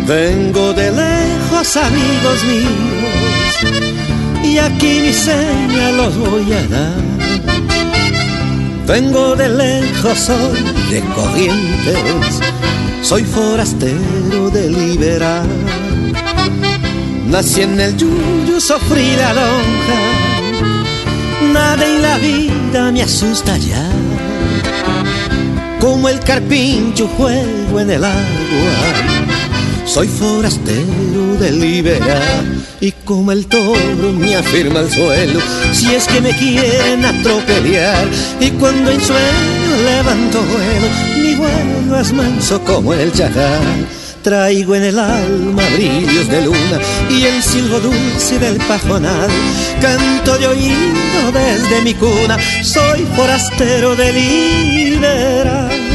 Vengo 0.04 0.72
de 0.74 0.90
lejos, 0.90 1.76
amigos 1.76 2.42
míos, 2.42 3.01
y 4.52 4.58
aquí 4.58 5.00
mi 5.00 5.12
seña 5.12 5.92
los 5.92 6.16
voy 6.18 6.52
a 6.52 6.62
dar. 6.68 7.02
Vengo 8.86 9.34
de 9.34 9.48
lejos, 9.48 10.18
soy 10.18 10.60
de 10.90 11.00
corrientes, 11.14 12.40
soy 13.02 13.24
forastero 13.24 14.50
de 14.50 14.68
liberar. 14.68 15.46
Nací 17.26 17.62
en 17.62 17.80
el 17.80 17.96
yuyu, 17.96 18.60
sufrí 18.60 19.16
la 19.16 19.32
lonja, 19.32 20.00
nada 21.52 21.86
en 21.86 22.02
la 22.02 22.18
vida 22.18 22.92
me 22.92 23.02
asusta 23.02 23.56
ya. 23.56 23.88
Como 25.80 26.08
el 26.08 26.20
carpincho 26.20 27.08
juego 27.16 27.80
en 27.80 27.90
el 27.90 28.04
agua 28.04 29.12
soy 29.84 30.06
forastero 30.06 31.36
de 31.40 31.50
liberar 31.50 32.61
y 32.82 32.90
como 33.04 33.30
el 33.30 33.46
toro 33.46 34.12
me 34.18 34.34
afirma 34.34 34.80
el 34.80 34.90
suelo 34.90 35.40
si 35.70 35.94
es 35.94 36.08
que 36.08 36.20
me 36.20 36.36
quieren 36.36 37.04
atropellar 37.04 38.08
y 38.40 38.50
cuando 38.50 38.90
en 38.90 39.00
sueño 39.00 39.76
levanto 39.84 40.42
vuelo 40.42 40.88
mi 41.22 41.34
vuelo 41.36 42.00
es 42.00 42.12
manso 42.12 42.60
como 42.62 42.92
el 42.92 43.12
chacal. 43.12 43.86
Traigo 44.22 44.74
en 44.74 44.84
el 44.84 44.98
alma 44.98 45.62
brillos 45.74 46.28
de 46.28 46.44
luna 46.44 46.78
y 47.08 47.24
el 47.24 47.42
silbo 47.42 47.80
dulce 47.80 48.38
del 48.38 48.56
pajonal. 48.56 49.30
Canto 49.80 50.38
de 50.38 50.46
oído 50.46 51.32
desde 51.32 51.82
mi 51.82 51.94
cuna 51.94 52.36
soy 52.62 53.06
forastero 53.16 53.94
de 53.94 54.12
liberar 54.12 55.91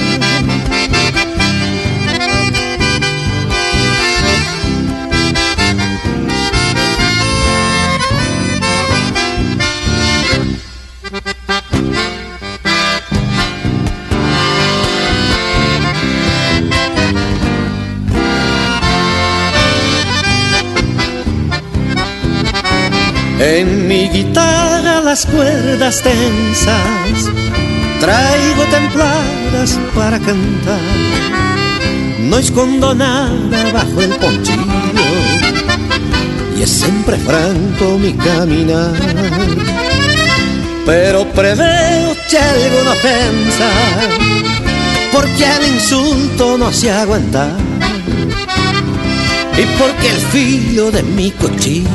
En 23.40 23.88
mi 23.88 24.10
guitarra 24.10 25.00
las 25.02 25.26
cuerdas 25.28 26.02
tensas 26.02 27.30
traigo 28.00 28.64
templadas 28.72 29.80
para 29.96 30.20
cantar. 30.20 30.80
No 32.22 32.38
escondo 32.40 32.96
nada 32.96 33.72
bajo 33.72 34.02
el 34.02 34.10
ponchillo 34.16 34.68
y 36.58 36.64
es 36.64 36.70
siempre 36.70 37.18
franco 37.18 38.00
mi 38.00 38.14
caminar. 38.14 38.96
Pero 40.86 41.28
preveo 41.28 42.16
que 42.30 42.40
alguna 42.40 42.92
ofensa 42.92 43.70
porque 45.12 45.44
el 45.44 45.76
insulto 45.76 46.58
no 46.58 46.72
se 46.74 46.92
aguanta 46.92 47.50
y 49.58 49.66
porque 49.80 50.10
el 50.10 50.22
filo 50.32 50.92
de 50.92 51.04
mi 51.04 51.30
cuchillo 51.32 51.90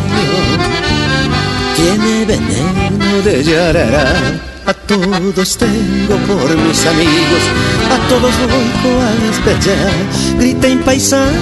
tiene 1.74 2.24
veneno 2.24 3.22
de 3.24 3.44
yarará. 3.44 4.42
A 4.64 4.72
todos 4.74 5.58
tengo 5.58 6.16
por 6.28 6.56
mis 6.56 6.86
amigos, 6.86 7.42
a 7.90 8.08
todos 8.08 8.32
voy 8.46 9.02
a 9.02 9.12
despejar. 9.26 10.38
Griten 10.38 10.78
paisano, 10.84 11.32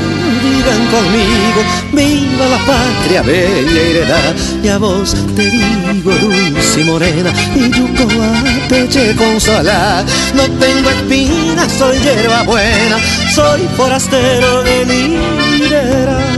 digan 0.43 0.87
conmigo, 0.87 1.61
viva 1.93 2.47
la 2.49 2.59
patria 2.65 3.21
bella 3.21 3.81
heredad. 3.81 4.35
Y 4.63 4.69
a 4.69 4.79
vos 4.79 5.15
te 5.37 5.51
digo 5.51 6.13
dulce 6.13 6.81
y 6.81 6.85
morena, 6.85 7.31
y 7.55 7.71
yuco 7.71 8.09
a 8.23 8.69
peche 8.69 9.15
consolar. 9.17 10.07
No 10.35 10.45
tengo 10.59 10.89
espinas, 10.89 11.71
soy 11.73 11.99
hierba 11.99 12.43
buena, 12.45 12.97
soy 13.35 13.69
forastero 13.77 14.63
de 14.63 14.87
liberar. 14.87 16.30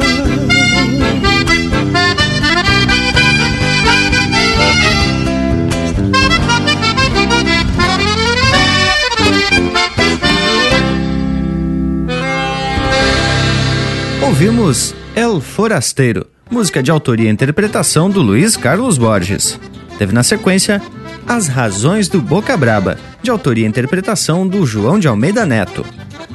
Ouvimos 14.33 14.95
El 15.14 15.42
Forasteiro, 15.42 16.27
música 16.51 16.83
de 16.83 16.90
autoria 16.90 17.29
e 17.29 17.31
interpretação 17.31 18.09
do 18.09 18.23
Luiz 18.23 18.57
Carlos 18.57 18.97
Borges. 18.97 19.61
Teve 19.99 20.14
na 20.14 20.23
sequência 20.23 20.81
As 21.27 21.49
Razões 21.49 22.09
do 22.09 22.18
Boca 22.18 22.57
Braba, 22.57 22.97
de 23.23 23.31
autoria 23.31 23.66
e 23.66 23.68
interpretação 23.68 24.49
do 24.49 24.64
João 24.64 24.99
de 24.99 25.07
Almeida 25.07 25.45
Neto. 25.45 25.85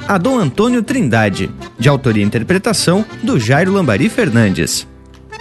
A 0.06 0.16
Dom 0.16 0.38
Antônio 0.38 0.80
Trindade, 0.80 1.50
de 1.76 1.88
autoria 1.88 2.22
e 2.22 2.26
interpretação 2.26 3.04
do 3.20 3.36
Jairo 3.38 3.72
Lambari 3.72 4.08
Fernandes. 4.08 4.86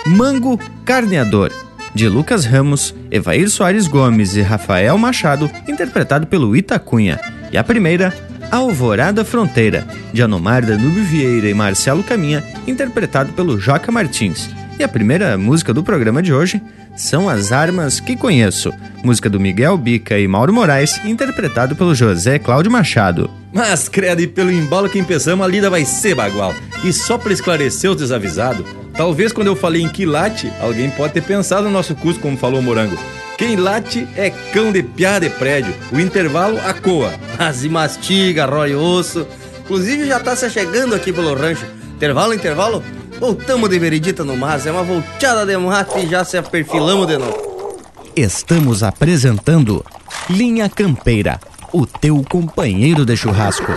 Mango 0.03 0.59
Carneador, 0.83 1.51
de 1.93 2.09
Lucas 2.09 2.43
Ramos, 2.43 2.93
Evair 3.11 3.51
Soares 3.51 3.87
Gomes 3.87 4.35
e 4.35 4.41
Rafael 4.41 4.97
Machado, 4.97 5.49
interpretado 5.67 6.25
pelo 6.25 6.57
Itacunha. 6.57 7.19
E 7.51 7.57
a 7.57 7.63
primeira, 7.63 8.11
Alvorada 8.51 9.25
Fronteira, 9.25 9.85
de 10.13 10.21
Anomar 10.21 10.65
Danube 10.65 11.01
Vieira 11.01 11.49
e 11.49 11.53
Marcelo 11.53 12.03
Caminha, 12.03 12.43
interpretado 12.65 13.33
pelo 13.33 13.59
Joca 13.59 13.91
Martins. 13.91 14.49
E 14.79 14.83
a 14.83 14.87
primeira 14.87 15.37
música 15.37 15.73
do 15.73 15.83
programa 15.83 16.21
de 16.21 16.33
hoje 16.33 16.61
são 16.95 17.27
As 17.27 17.51
Armas 17.51 17.99
que 17.99 18.15
Conheço, 18.15 18.73
música 19.03 19.29
do 19.29 19.39
Miguel 19.39 19.77
Bica 19.77 20.17
e 20.17 20.27
Mauro 20.27 20.53
Moraes, 20.53 21.03
interpretado 21.03 21.75
pelo 21.75 21.93
José 21.93 22.39
Cláudio 22.39 22.71
Machado. 22.71 23.29
Mas, 23.51 23.89
credo, 23.89 24.21
e 24.21 24.27
pelo 24.27 24.51
embalo 24.51 24.89
que 24.89 24.99
empezamos, 24.99 25.45
a 25.45 25.49
lida 25.49 25.69
vai 25.69 25.83
ser 25.83 26.15
bagual. 26.15 26.53
E 26.83 26.93
só 26.93 27.17
para 27.17 27.33
esclarecer 27.33 27.89
os 27.89 27.97
desavisados, 27.97 28.65
talvez 28.93 29.33
quando 29.33 29.47
eu 29.47 29.55
falei 29.55 29.81
em 29.81 29.89
quilate, 29.89 30.51
alguém 30.61 30.89
pode 30.89 31.13
ter 31.13 31.21
pensado 31.21 31.63
no 31.63 31.71
nosso 31.71 31.95
curso, 31.95 32.19
como 32.19 32.37
falou 32.37 32.59
o 32.59 32.63
Morango. 32.63 32.97
Quem 33.37 33.55
late 33.55 34.07
é 34.15 34.31
cão 34.51 34.71
de 34.71 34.81
piar 34.81 35.21
de 35.21 35.29
prédio, 35.29 35.73
o 35.91 35.99
intervalo 35.99 36.59
a 36.65 36.73
coa. 36.73 37.13
Mas 37.37 37.63
e 37.63 37.69
mastiga, 37.69 38.45
rói 38.45 38.73
osso. 38.73 39.27
Inclusive 39.59 40.07
já 40.07 40.19
tá 40.19 40.35
se 40.35 40.49
chegando 40.49 40.95
aqui 40.95 41.13
pelo 41.13 41.35
rancho. 41.35 41.65
Intervalo, 41.95 42.33
intervalo? 42.33 42.83
Voltamos 43.19 43.69
de 43.69 43.77
veredita 43.77 44.23
no 44.23 44.35
mas, 44.35 44.65
é 44.65 44.71
uma 44.71 44.83
volteada 44.83 45.45
de 45.45 45.57
mate 45.57 45.99
e 45.99 46.07
já 46.07 46.23
se 46.23 46.37
aperfilamos 46.37 47.07
de 47.07 47.17
novo. 47.17 47.77
Estamos 48.15 48.81
apresentando 48.81 49.85
Linha 50.29 50.67
Campeira, 50.67 51.39
o 51.71 51.85
teu 51.85 52.23
companheiro 52.27 53.05
de 53.05 53.15
churrasco. 53.15 53.71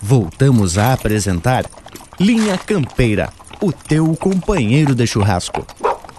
Voltamos 0.00 0.76
a 0.76 0.92
apresentar 0.92 1.64
Linha 2.20 2.58
Campeira, 2.58 3.30
o 3.62 3.72
teu 3.72 4.14
companheiro 4.16 4.92
de 4.92 5.06
churrasco. 5.06 5.64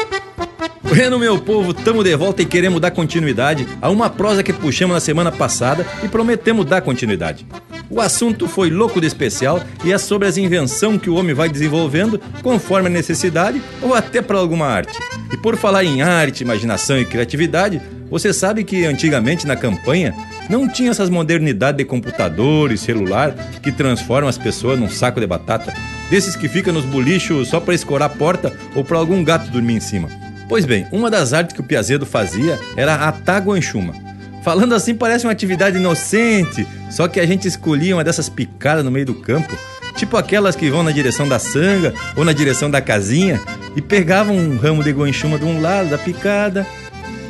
Bueno, 0.84 1.18
meu 1.18 1.40
povo, 1.40 1.74
tamo 1.74 2.04
de 2.04 2.14
volta 2.16 2.42
e 2.42 2.46
queremos 2.46 2.82
dar 2.82 2.92
continuidade 2.92 3.66
a 3.82 3.90
uma 3.90 4.10
prosa 4.10 4.44
que 4.44 4.52
puxamos 4.52 4.94
na 4.94 5.00
semana 5.00 5.32
passada 5.32 5.88
e 6.04 6.10
prometemos 6.10 6.66
dar 6.66 6.82
continuidade. 6.82 7.48
O 7.90 8.02
assunto 8.02 8.50
foi 8.50 8.70
louco 8.70 9.00
de 9.00 9.08
especial 9.08 9.62
e 9.86 9.94
é 9.94 9.98
sobre 9.98 10.28
as 10.28 10.38
invenções 10.38 11.02
que 11.02 11.10
o 11.10 11.16
homem 11.16 11.34
vai 11.34 11.48
desenvolvendo 11.48 12.20
conforme 12.42 12.90
a 12.90 12.92
necessidade 12.92 13.62
ou 13.82 13.94
até 13.94 14.22
para 14.22 14.38
alguma 14.38 14.68
arte. 14.68 15.00
E 15.32 15.38
por 15.38 15.56
falar 15.56 15.86
em 15.86 16.02
arte, 16.02 16.44
imaginação 16.44 17.00
e 17.00 17.06
criatividade, 17.06 17.82
você 18.14 18.32
sabe 18.32 18.64
que 18.64 18.86
antigamente 18.86 19.48
na 19.48 19.56
campanha 19.56 20.14
não 20.48 20.70
tinha 20.70 20.92
essas 20.92 21.10
modernidades 21.10 21.80
de 21.80 21.84
computador 21.84 22.72
e 22.72 22.78
celular 22.78 23.34
que 23.60 23.72
transformam 23.72 24.30
as 24.30 24.38
pessoas 24.38 24.80
num 24.80 24.88
saco 24.88 25.20
de 25.20 25.26
batata, 25.26 25.74
desses 26.12 26.36
que 26.36 26.48
ficam 26.48 26.72
nos 26.72 26.86
bolichos 26.86 27.48
só 27.48 27.60
para 27.60 27.74
escorar 27.74 28.12
a 28.12 28.14
porta 28.14 28.56
ou 28.76 28.84
para 28.84 29.00
algum 29.00 29.24
gato 29.24 29.50
dormir 29.50 29.78
em 29.78 29.80
cima. 29.80 30.10
Pois 30.48 30.64
bem, 30.64 30.86
uma 30.92 31.10
das 31.10 31.34
artes 31.34 31.56
que 31.56 31.62
o 31.62 31.64
Piazedo 31.64 32.06
fazia 32.06 32.60
era 32.78 32.94
a 32.94 33.12
taguanchuma. 33.12 33.96
Falando 34.44 34.76
assim 34.76 34.94
parece 34.94 35.26
uma 35.26 35.32
atividade 35.32 35.78
inocente, 35.78 36.68
só 36.92 37.08
que 37.08 37.20
a 37.20 37.26
gente 37.26 37.48
escolhia 37.48 37.96
uma 37.96 38.04
dessas 38.04 38.30
picadas 38.30 38.86
no 38.86 38.92
meio 38.92 39.08
do 39.08 39.16
campo, 39.16 39.58
tipo 39.96 40.18
aquelas 40.18 40.56
que 40.56 40.70
vão 40.70 40.84
na 40.84 40.92
direção 40.92 41.28
da 41.28 41.40
sanga 41.40 41.92
ou 42.16 42.24
na 42.24 42.32
direção 42.32 42.70
da 42.70 42.80
casinha, 42.80 43.42
e 43.76 43.82
pegavam 43.82 44.38
um 44.38 44.56
ramo 44.56 44.84
de 44.84 44.92
guanchuma 44.92 45.40
de 45.40 45.46
um 45.46 45.60
lado 45.60 45.90
da 45.90 45.98
picada, 45.98 46.64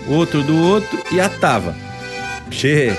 outro 0.07 0.43
do 0.43 0.57
outro 0.57 0.99
e 1.11 1.19
atava. 1.19 1.75
Che, 2.49 2.95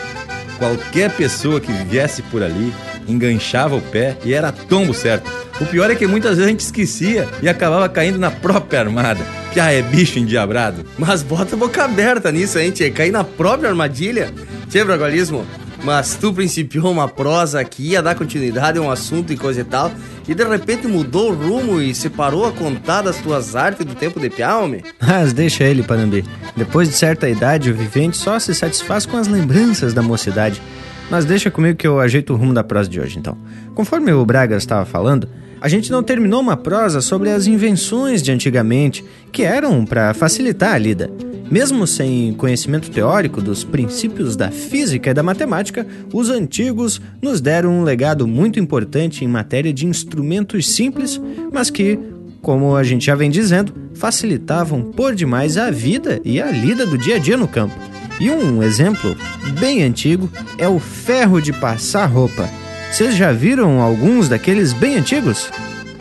qualquer 0.59 1.11
pessoa 1.11 1.61
que 1.61 1.73
viesse 1.73 2.23
por 2.23 2.43
ali 2.43 2.73
enganchava 3.07 3.77
o 3.77 3.81
pé 3.81 4.17
e 4.25 4.33
era 4.33 4.53
tombo 4.53 4.95
certo. 4.95 5.31
O 5.61 5.67
pior 5.67 5.90
é 5.90 5.95
que 5.95 6.07
muitas 6.07 6.33
vezes 6.33 6.45
a 6.47 6.49
gente 6.49 6.61
esquecia 6.61 7.29
e 7.40 7.49
acabava 7.49 7.88
caindo 7.88 8.19
na 8.19 8.31
própria 8.31 8.81
armada. 8.81 9.25
Que 9.53 9.61
ah, 9.61 9.71
é 9.73 9.83
bicho 9.83 10.19
endiabrado. 10.19 10.85
Mas 10.99 11.23
bota 11.23 11.55
a 11.55 11.59
boca 11.59 11.85
aberta 11.85 12.33
nisso, 12.33 12.59
hein, 12.59 12.73
tchê? 12.73 12.90
Cair 12.90 13.12
na 13.12 13.23
própria 13.23 13.71
armadilha. 13.71 14.33
Tchê, 14.69 14.83
Bragualismo, 14.83 15.47
mas 15.85 16.16
tu 16.16 16.33
principiou 16.33 16.90
uma 16.90 17.07
prosa 17.07 17.62
que 17.62 17.90
ia 17.90 18.03
dar 18.03 18.14
continuidade 18.14 18.79
a 18.79 18.83
um 18.83 18.90
assunto 18.90 19.33
e 19.33 19.37
coisa 19.37 19.61
e 19.61 19.64
tal, 19.64 19.92
e 20.27 20.35
de 20.35 20.42
repente 20.42 20.87
mudou 20.87 21.31
o 21.31 21.35
rumo 21.35 21.81
e 21.81 21.94
se 21.94 22.09
parou 22.09 22.47
a 22.47 22.53
contar 22.53 23.03
das 23.03 23.18
tuas 23.18 23.55
artes 23.55 23.85
do 23.85 23.94
tempo 23.94 24.18
de 24.18 24.31
piá, 24.31 24.57
homem? 24.57 24.83
Mas 24.99 25.35
deixa 25.35 25.62
ele, 25.62 25.83
Panambi. 25.83 26.25
Depois 26.57 26.88
de 26.88 26.94
certa 26.94 27.29
idade, 27.29 27.70
o 27.70 27.75
vivente 27.75 28.16
só 28.16 28.38
se 28.38 28.55
satisfaz 28.55 29.05
com 29.05 29.18
as 29.18 29.29
lembranças 29.29 29.92
da 29.92 30.01
mocidade. 30.01 30.62
Mas 31.11 31.27
deixa 31.27 31.51
comigo 31.51 31.77
que 31.77 31.87
eu 31.87 32.01
ajeito 32.01 32.33
o 32.33 32.37
rumo 32.37 32.55
da 32.55 32.64
prosa 32.64 32.88
de 32.88 32.99
hoje, 32.99 33.18
então. 33.18 33.37
Conforme 33.75 34.11
o 34.11 34.25
Braga 34.25 34.57
estava 34.57 34.87
falando, 34.87 35.29
a 35.61 35.68
gente 35.68 35.92
não 35.92 36.03
terminou 36.03 36.40
uma 36.40 36.57
prosa 36.57 37.03
sobre 37.03 37.31
as 37.31 37.47
invenções 37.47 38.23
de 38.23 38.33
antigamente, 38.33 39.05
que 39.31 39.42
eram 39.42 39.85
para 39.85 40.14
facilitar 40.14 40.73
a 40.73 40.79
lida. 40.79 41.11
Mesmo 41.51 41.87
sem 41.87 42.33
conhecimento 42.35 42.91
teórico 42.91 43.41
dos 43.41 43.65
princípios 43.65 44.35
da 44.35 44.51
física 44.51 45.11
e 45.11 45.15
da 45.15 45.23
matemática, 45.23 45.87
os 46.13 46.31
antigos 46.31 47.01
nos 47.21 47.41
deram 47.41 47.71
um 47.71 47.83
legado 47.83 48.27
muito 48.27 48.59
importante 48.59 49.25
em 49.25 49.29
matéria 49.29 49.73
de 49.73 49.87
instrumentos 49.87 50.69
simples, 50.69 51.21
mas 51.53 51.71
que, 51.71 51.99
como 52.41 52.75
a 52.75 52.83
gente 52.83 53.07
já 53.07 53.15
vem 53.15 53.31
dizendo, 53.31 53.75
facilitavam 53.95 54.83
por 54.83 55.15
demais 55.15 55.57
a 55.57 55.71
vida 55.71 56.21
e 56.25 56.41
a 56.41 56.51
lida 56.51 56.87
do 56.87 56.99
dia 56.99 57.17
a 57.17 57.19
dia 57.19 57.37
no 57.37 57.47
campo. 57.47 57.75
E 58.19 58.31
um 58.31 58.63
exemplo 58.63 59.17
bem 59.61 59.83
antigo 59.83 60.31
é 60.57 60.69
o 60.69 60.79
ferro 60.79 61.41
de 61.41 61.53
passar 61.53 62.07
roupa. 62.07 62.49
Vocês 62.91 63.17
já 63.17 63.33
viram 63.33 63.81
alguns 63.81 64.29
daqueles 64.29 64.73
bem 64.73 64.97
antigos? 64.97 65.51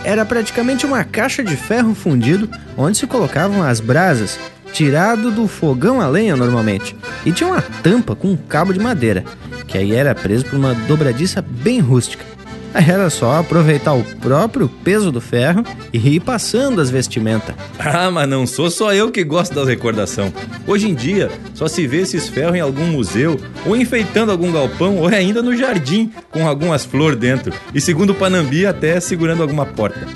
Era 0.04 0.26
praticamente 0.26 0.86
uma 0.86 1.04
caixa 1.04 1.44
de 1.44 1.56
ferro 1.56 1.96
fundido 1.96 2.50
onde 2.78 2.98
se 2.98 3.08
colocavam 3.08 3.64
as 3.64 3.80
brasas, 3.80 4.38
tirado 4.74 5.32
do 5.32 5.48
fogão 5.48 6.02
a 6.02 6.08
lenha 6.08 6.36
normalmente, 6.36 6.96
e 7.24 7.32
tinha 7.32 7.48
uma 7.48 7.62
tampa 7.62 8.16
com 8.16 8.30
um 8.30 8.36
cabo 8.36 8.74
de 8.74 8.80
madeira, 8.80 9.24
que 9.68 9.78
aí 9.78 9.94
era 9.94 10.16
preso 10.16 10.46
por 10.46 10.58
uma 10.58 10.74
dobradiça 10.74 11.42
bem 11.42 11.80
rústica. 11.80 12.26
Aí 12.74 12.90
era 12.90 13.08
só 13.12 13.40
aproveitar 13.40 13.94
o 13.94 14.04
próprio 14.20 14.68
peso 14.68 15.12
do 15.12 15.22
ferro 15.22 15.64
e 15.94 16.16
ir 16.16 16.20
passando 16.20 16.82
as 16.82 16.90
vestimentas. 16.90 17.54
Ah, 17.78 18.10
mas 18.10 18.28
não 18.28 18.48
sou 18.48 18.72
só 18.72 18.92
eu 18.92 19.12
que 19.12 19.24
gosto 19.24 19.54
da 19.54 19.64
recordação. 19.64 20.34
Hoje 20.66 20.90
em 20.90 20.96
dia, 20.96 21.30
só 21.54 21.68
se 21.68 21.86
vê 21.86 21.98
esses 21.98 22.28
ferros 22.28 22.56
em 22.56 22.62
algum 22.62 22.88
museu, 22.88 23.40
ou 23.64 23.76
enfeitando 23.76 24.32
algum 24.32 24.52
galpão, 24.52 24.98
ou 24.98 25.08
ainda 25.08 25.44
no 25.44 25.56
jardim, 25.56 26.12
com 26.32 26.48
algumas 26.48 26.84
flores 26.84 27.20
dentro. 27.20 27.54
E 27.76 27.80
segundo 27.80 28.10
o 28.10 28.16
Panambi, 28.16 28.66
até 28.66 29.00
segurando 29.00 29.44
alguma 29.44 29.68
porta. 29.68 30.08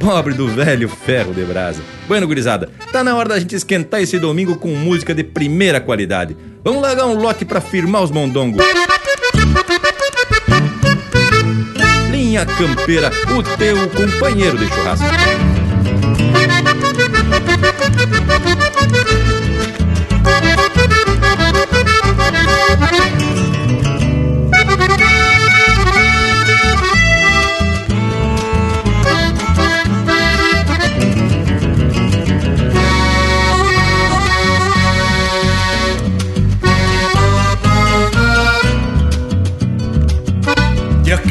Pobre 0.00 0.32
do 0.32 0.48
velho 0.48 0.88
ferro 0.88 1.34
de 1.34 1.44
brasa. 1.44 1.82
Bueno, 2.08 2.26
gurizada, 2.26 2.70
tá 2.90 3.04
na 3.04 3.14
hora 3.14 3.28
da 3.28 3.38
gente 3.38 3.54
esquentar 3.54 4.00
esse 4.00 4.18
domingo 4.18 4.56
com 4.56 4.68
música 4.68 5.14
de 5.14 5.22
primeira 5.22 5.78
qualidade. 5.78 6.34
Vamos 6.64 6.80
largar 6.80 7.06
um 7.06 7.14
lote 7.14 7.44
pra 7.44 7.60
firmar 7.60 8.02
os 8.02 8.10
mondongos. 8.10 8.64
Linha 12.10 12.46
Campeira, 12.46 13.12
o 13.36 13.42
teu 13.58 13.76
companheiro 13.90 14.56
de 14.56 14.66
churrasco. 14.68 15.04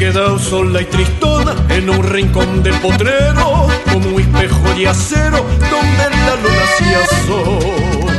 quedado 0.00 0.38
sola 0.38 0.80
y 0.80 0.86
tristona 0.86 1.54
en 1.68 1.90
un 1.90 2.02
rincón 2.02 2.62
del 2.62 2.72
potrero, 2.80 3.68
como 3.92 4.08
un 4.08 4.18
espejo 4.18 4.72
de 4.74 4.88
acero 4.88 5.44
donde 5.70 6.08
la 6.26 6.36
luna 6.36 6.64
se 6.78 6.96
asoma. 6.96 8.10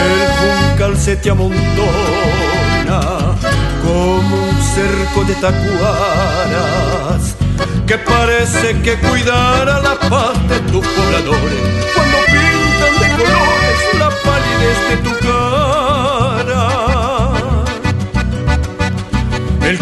El 0.00 0.12
juncal 0.40 0.96
se 0.96 1.16
te 1.16 1.28
amontona 1.28 3.00
como 3.84 4.34
un 4.48 4.62
cerco 4.62 5.24
de 5.24 5.34
tacuaras 5.34 7.36
que 7.86 7.98
parece 7.98 8.80
que 8.80 8.96
cuidara 8.96 9.80
la 9.80 9.98
paz 10.08 10.38
de 10.48 10.58
tus 10.72 10.86
pobladores 10.86 11.60
cuando 11.94 12.16
pintan 12.32 12.94
de 13.02 13.08
colores 13.22 13.78
la 13.98 14.08
palidez 14.24 14.78
de 14.88 14.96
tu 15.04 15.12
cara. 15.18 15.75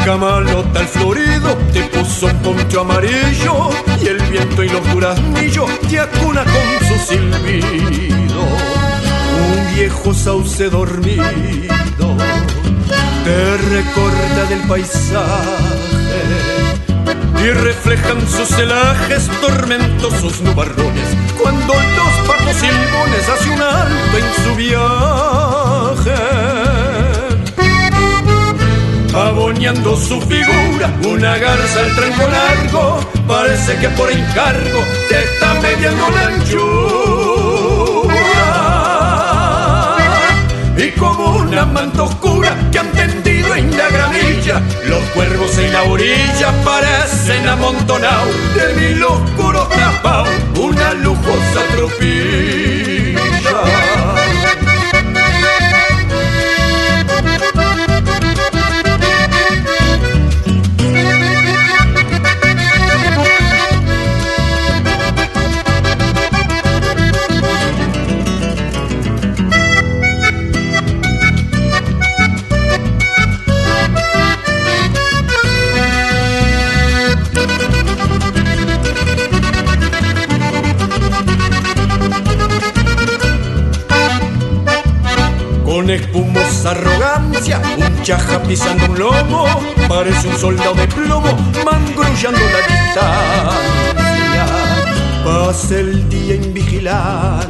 Chamalota 0.05 0.81
el 0.81 0.87
florido 0.87 1.57
te 1.73 1.83
puso 1.85 2.29
poncho 2.43 2.83
amarillo 2.83 3.71
y 4.03 4.09
el 4.09 4.21
viento 4.25 4.63
y 4.63 4.69
los 4.69 4.93
duraznillos 4.93 5.81
te 5.89 5.99
acuna 5.99 6.45
con 6.45 6.89
su 6.89 6.99
silbido. 7.07 8.43
Un 8.43 9.75
viejo 9.75 10.13
sauce 10.13 10.69
dormido 10.69 11.25
te 13.25 13.57
recorda 13.57 14.45
del 14.51 14.61
paisaje 14.69 15.25
y 17.43 17.51
reflejan 17.51 18.29
sus 18.29 18.49
celajes 18.49 19.31
tormentosos 19.41 20.43
nubarrones 20.43 21.17
cuando 21.41 21.73
los 21.73 22.29
patos 22.29 22.57
silbones 22.57 23.27
hace 23.29 23.51
un 23.51 23.63
alto 23.63 24.19
en 24.19 24.35
su 24.45 24.55
viaje 24.57 26.64
Aboñando 29.15 29.97
su 29.97 30.21
figura, 30.23 30.93
una 31.07 31.39
garza 31.39 31.79
al 31.79 31.95
tranco 31.95 32.27
largo, 32.29 33.01
parece 33.29 33.77
que 33.77 33.89
por 33.91 34.11
encargo 34.11 34.81
te 35.09 35.23
está 35.23 35.55
mediando 35.63 36.11
la 36.11 36.27
anchura. 36.27 37.25
Y 40.77 40.91
como 40.99 41.37
una 41.37 41.65
manta 41.65 42.03
oscura 42.03 42.57
que 42.73 42.79
han 42.81 42.91
tendido 42.91 43.55
en 43.55 43.71
la 43.77 43.89
gramilla, 43.89 44.61
los 44.89 45.03
cuervos 45.11 45.59
en 45.59 45.73
la 45.73 45.85
orilla 45.85 46.53
parecen 46.65 47.47
amontonados 47.47 48.35
de 48.57 48.75
mil 48.81 49.05
oscuros 49.05 49.69
tapados, 49.69 50.29
una 50.59 50.93
lujosa 50.95 51.63
tropilla. 51.77 52.64
Arrogancia, 86.67 87.61
un 87.77 88.03
chaja 88.03 88.43
pisando 88.43 88.87
un 88.87 88.99
lomo, 88.99 89.47
parece 89.89 90.29
un 90.29 90.39
soldado 90.39 90.75
de 90.75 90.87
plomo, 90.89 91.37
mangrullando 91.65 92.41
la 92.41 92.61
distancia. 92.75 94.47
Pasa 95.25 95.79
el 95.79 96.09
día 96.09 96.35
en 96.35 96.55
vigilancia, 96.55 97.47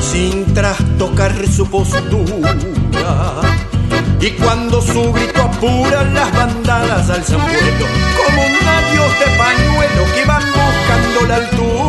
sin 0.00 0.52
trastocar 0.54 1.34
su 1.48 1.66
postura. 1.66 2.54
Y 4.20 4.30
cuando 4.32 4.82
su 4.82 5.12
grito 5.12 5.42
apura, 5.42 6.04
las 6.04 6.30
bandadas 6.32 7.08
alzan 7.08 7.40
vuelo, 7.40 7.86
como 8.26 8.42
un 8.42 8.68
adiós 8.68 9.18
de 9.18 9.26
pañuelo 9.38 10.04
que 10.14 10.24
van 10.26 10.42
buscando 10.44 11.26
la 11.26 11.36
altura. 11.36 11.79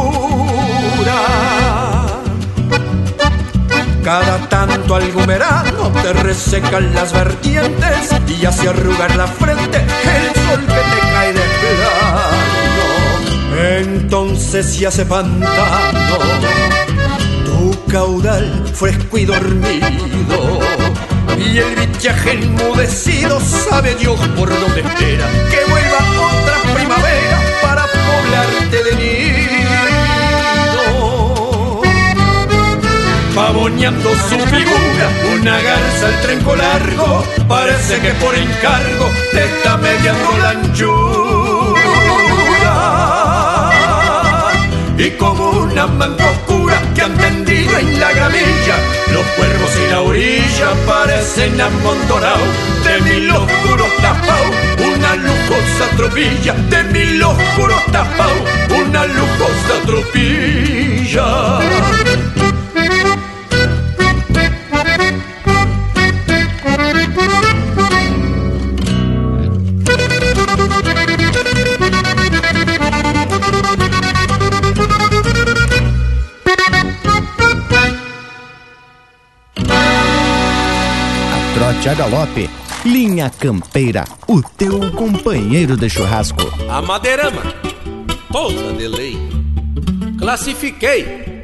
Cada 4.04 4.38
tanto 4.50 4.96
algún 4.96 5.26
verano 5.26 5.92
te 6.02 6.14
resecan 6.14 6.94
las 6.94 7.14
vertientes 7.14 8.10
y 8.28 8.46
hace 8.46 8.70
arrugar 8.70 9.16
la 9.16 9.28
frente 9.28 9.78
el 9.78 10.34
sol 10.44 10.60
que 10.60 10.74
te 10.74 11.00
cae 11.14 11.34
de 11.34 11.40
plano. 11.62 12.92
Entonces 13.80 14.66
se 14.74 14.88
hace 14.88 15.06
pantano 15.06 16.18
tu 17.46 17.86
caudal 17.92 18.66
fresco 18.74 19.18
y 19.20 19.26
dormido. 19.26 20.60
Y 21.38 21.58
el 21.60 21.76
bichaje 21.76 22.32
enmudecido 22.32 23.40
sabe 23.40 23.96
Dios 23.96 24.20
por 24.36 24.50
dónde 24.50 24.82
espera 24.82 25.28
que 25.50 25.70
vuelva 25.70 26.00
otra 26.32 26.74
primavera 26.74 27.40
para 27.62 27.84
poblarte 27.84 28.84
de 28.84 28.96
nido. 28.96 29.21
Pavoneando 33.36 34.10
su 34.30 34.38
figura, 34.38 35.10
una 35.34 35.62
garza 35.62 36.08
al 36.08 36.22
trenco 36.22 36.56
largo, 36.56 37.24
parece 37.48 38.00
que 38.00 38.12
por 38.16 38.36
encargo 38.36 39.10
te 39.32 39.46
está 39.46 39.78
mediando 39.78 40.38
la 40.38 40.50
anchura. 40.50 41.72
Y 44.98 45.10
como 45.12 45.50
una 45.52 45.88
manga 45.88 46.30
oscura 46.30 46.80
que 46.94 47.02
han 47.02 47.18
tendido 47.18 47.78
en 47.78 48.00
la 48.00 48.12
gramilla, 48.12 48.76
los 49.12 49.26
cuervos 49.38 49.72
y 49.76 49.92
la 49.92 50.02
orilla 50.02 50.74
parecen 50.86 51.60
amontonados 51.60 52.48
de 52.84 53.02
mil 53.02 53.32
oscuros 53.32 53.98
tapados, 54.02 54.56
una 54.96 55.16
lujosa 55.16 55.90
tropilla, 55.98 56.54
de 56.54 56.84
mil 56.84 57.24
oscuros 57.24 57.84
tapados, 57.92 58.50
una 58.70 59.06
lujosa 59.08 59.82
tropilla. 59.86 61.60
Trote 81.82 81.90
a 81.90 81.94
galope, 81.96 82.48
linha 82.86 83.28
campeira, 83.28 84.06
o 84.28 84.40
teu 84.40 84.92
companheiro 84.92 85.76
de 85.76 85.90
churrasco. 85.90 86.42
A 86.70 86.80
madeirama, 86.80 87.42
toda 88.32 88.72
de 88.74 88.88
lei. 88.88 89.18
Classifiquei 90.20 91.44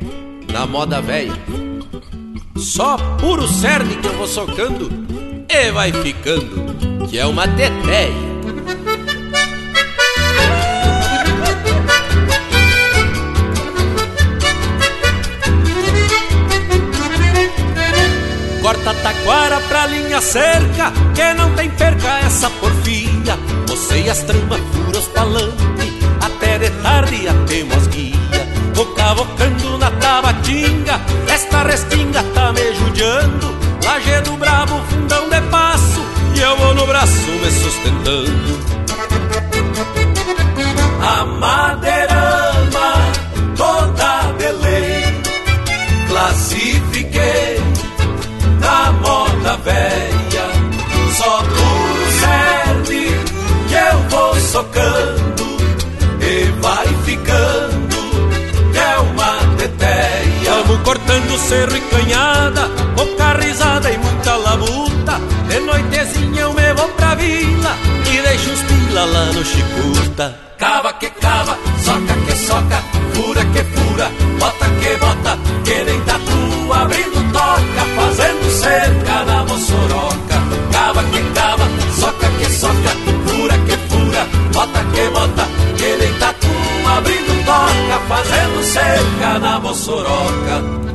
na 0.53 0.67
moda 0.67 1.01
velha. 1.01 1.33
Só 2.55 2.97
puro 3.17 3.47
cerne 3.47 3.95
que 3.95 4.05
eu 4.05 4.13
vou 4.13 4.27
socando 4.27 4.91
e 5.49 5.71
vai 5.71 5.91
ficando, 5.91 7.07
que 7.09 7.17
é 7.17 7.25
uma 7.25 7.47
teteia. 7.47 8.26
Corta 18.67 18.93
taquara 18.95 19.61
pra 19.69 19.87
linha 19.87 20.19
cerca, 20.19 20.91
que 21.15 21.33
não 21.35 21.53
tem 21.53 21.69
perca 21.69 22.19
essa 22.19 22.49
porfia. 22.49 23.39
Você 23.65 24.01
e 24.01 24.09
as 24.09 24.21
tramas 24.23 24.59
furos 24.73 25.07
palanque, 25.07 25.99
até 26.19 26.59
de 26.59 26.69
tarde 26.81 27.29
até 27.29 27.63
mosguia. 27.63 28.17
Vou 28.73 28.87
cavocando 28.87 29.77
na 29.77 29.89
tabatinga, 29.89 30.99
esta 31.29 31.63
restinga 31.63 32.21
tá 32.35 32.51
me 32.51 32.73
judiando. 32.73 33.57
Lajedo 33.85 34.35
bravo, 34.35 34.83
fundão 34.89 35.29
de 35.29 35.39
passo, 35.49 36.01
e 36.35 36.39
eu 36.41 36.57
vou 36.57 36.75
no 36.75 36.85
braço 36.87 37.31
me 37.41 37.49
sustentando. 37.49 38.59
A 41.09 41.23
madeirama 41.23 42.93
toda 43.55 44.33
de 44.37 44.51
lei, 44.61 45.05
cerro 61.47 61.77
e 61.77 61.81
canhada, 61.81 62.69
pouca 62.95 63.33
risada 63.39 63.89
e 63.89 63.97
muita 63.97 64.35
labuta. 64.35 65.19
De 65.47 65.59
noitezinha 65.61 66.41
eu 66.41 66.53
me 66.53 66.73
vou 66.73 66.89
pra 66.89 67.15
vila 67.15 67.75
e 68.11 68.21
deixo 68.21 68.51
os 68.51 68.61
pila 68.63 69.05
lá 69.05 69.25
no 69.27 69.45
chicuta. 69.45 70.35
Cava 70.57 70.91
que 70.93 71.09
cava, 71.09 71.57
soca 71.85 72.13
que 72.25 72.35
soca, 72.35 72.83
fura 73.13 73.45
que 73.45 73.63
fura, 73.63 74.11
bota 74.39 74.65
que 74.81 74.97
bota, 74.97 75.37
que 75.63 75.83
nem 75.83 76.01
tatu 76.01 76.73
abrindo 76.73 77.31
toca, 77.31 77.83
fazendo 77.95 78.51
cerca 78.51 79.25
na 79.25 79.43
moçoroca. 79.45 80.37
Cava 80.71 81.03
que 81.03 81.21
cava, 81.33 81.67
soca 81.97 82.27
que 82.39 82.51
soca, 82.51 82.91
fura 83.25 83.57
que 83.59 83.77
fura, 83.87 84.27
bota 84.51 84.79
que 84.93 85.09
bota, 85.11 85.47
que 85.77 85.97
nem 85.97 86.13
tatu 86.19 86.47
abrindo 86.97 87.45
toca, 87.45 87.99
fazendo 88.09 88.63
cerca 88.63 89.39
na 89.39 89.59
moçoroca. 89.59 90.86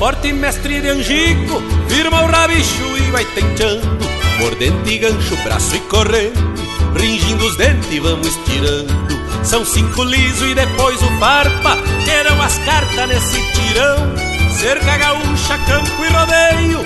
forte 0.00 0.32
mestre 0.32 0.80
de 0.80 0.88
angico, 0.88 1.62
firma 1.86 2.22
o 2.22 2.26
rabicho 2.26 2.96
e 2.96 3.10
vai 3.10 3.22
tentando, 3.34 3.98
mordendo 4.38 4.88
e 4.88 4.96
gancho, 4.96 5.36
braço 5.44 5.76
e 5.76 5.80
correndo, 5.80 6.54
ringindo 6.98 7.44
os 7.44 7.54
dentes 7.58 7.92
e 7.92 8.00
vamos 8.00 8.34
tirando. 8.46 9.44
São 9.44 9.62
cinco 9.62 10.02
liso 10.04 10.46
e 10.46 10.54
depois 10.54 11.02
o 11.02 11.18
farpa, 11.18 11.76
terão 12.06 12.40
as 12.40 12.58
cartas 12.60 13.08
nesse 13.08 13.42
tirão. 13.52 14.14
Cerca 14.58 14.96
gaúcha, 14.96 15.58
campo 15.66 16.02
e 16.02 16.08
rodeio, 16.08 16.79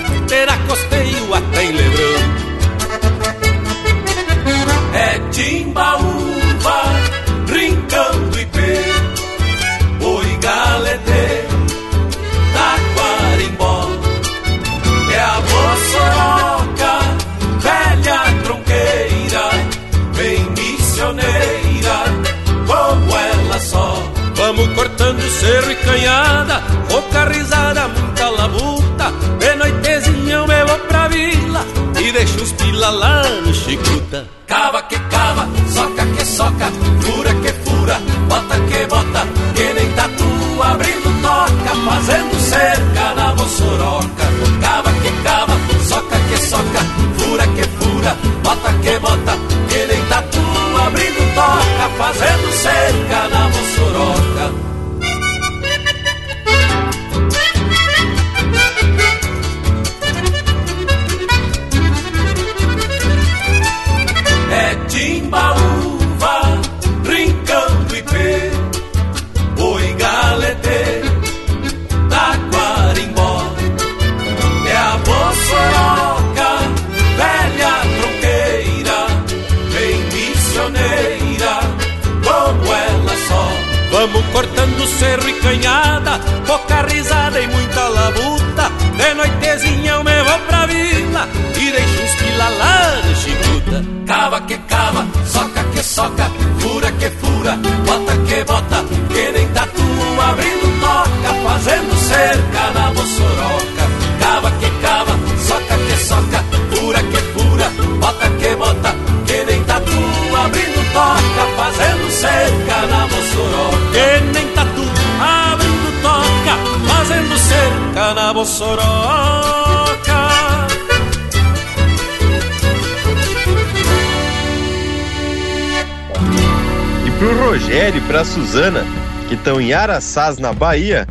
para 128.15 128.23
Suzana, 128.23 128.85
que 129.27 129.33
estão 129.33 129.59
em 129.59 129.73
Araçás, 129.73 130.37
na 130.37 130.53
Bahia, 130.53 131.05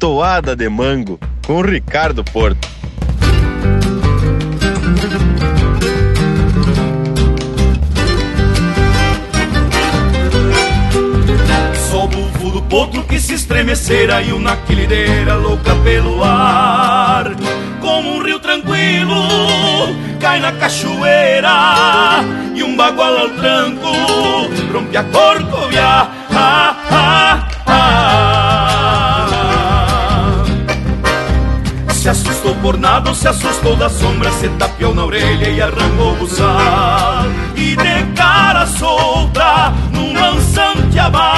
Toada 0.00 0.56
de 0.56 0.68
Mango, 0.68 1.16
com 1.46 1.60
Ricardo 1.60 2.24
Porto. 2.24 2.68
Sou 11.88 12.08
bufo 12.08 12.50
do 12.50 12.62
potro 12.62 13.04
que 13.04 13.20
se 13.20 13.34
estremecera 13.34 14.20
e 14.20 14.32
o 14.32 14.40
naquilideira 14.40 15.36
louca 15.36 15.76
pelo 15.84 16.24
ar, 16.24 17.26
como 17.80 18.16
um 18.16 18.24
rio 18.24 18.40
tranquilo 18.40 19.14
cai 20.20 20.38
na 20.38 20.52
cachoeira 20.52 22.22
e 22.54 22.62
um 22.62 22.76
bagual 22.76 23.16
ao 23.18 23.30
tranco 23.30 23.88
rompe 24.72 24.96
a 24.96 25.04
corcovia 25.04 26.19
se 31.92 32.08
assustou 32.08 32.54
por 32.56 32.78
nada, 32.78 33.14
se 33.14 33.28
assustou 33.28 33.76
da 33.76 33.88
sombra, 33.88 34.30
se 34.32 34.48
tapeou 34.50 34.94
na 34.94 35.04
orelha 35.04 35.50
e 35.50 35.60
arrancou 35.60 36.14
o 36.20 36.26
sal. 36.26 37.26
E 37.54 37.76
de 37.76 38.12
cara 38.16 38.66
solta, 38.66 39.72
num 39.92 40.14
lançante 40.14 40.98
abaixo. 40.98 41.29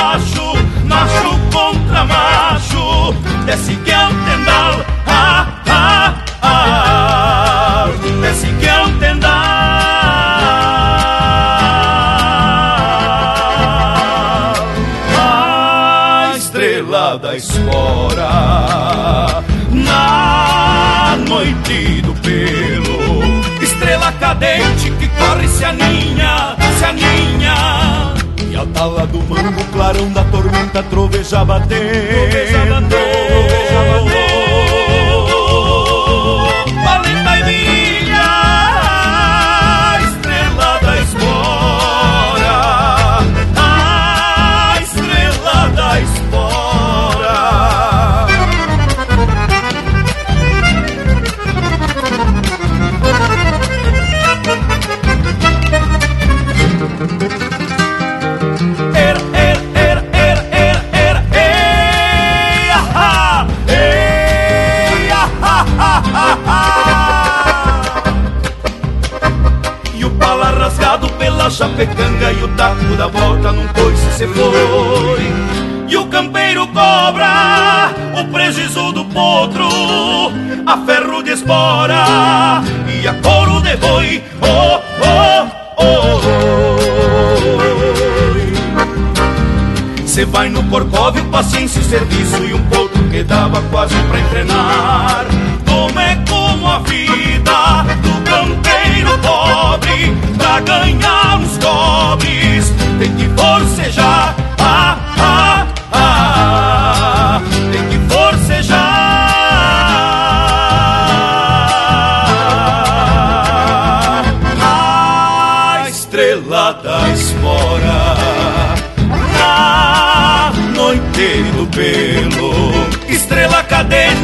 se 25.63 25.67
aninha, 25.67 26.57
se 26.77 26.85
aninha. 26.85 28.15
E 28.51 28.57
a 28.57 28.67
tala 28.67 29.07
do 29.07 29.19
mango, 29.23 29.65
clarão 29.73 30.13
da 30.13 30.25
tormenta, 30.25 30.83
troveja 30.83 31.45
batendo. 31.45 32.09
Troveja 32.11 32.65
batendo. 32.67 33.02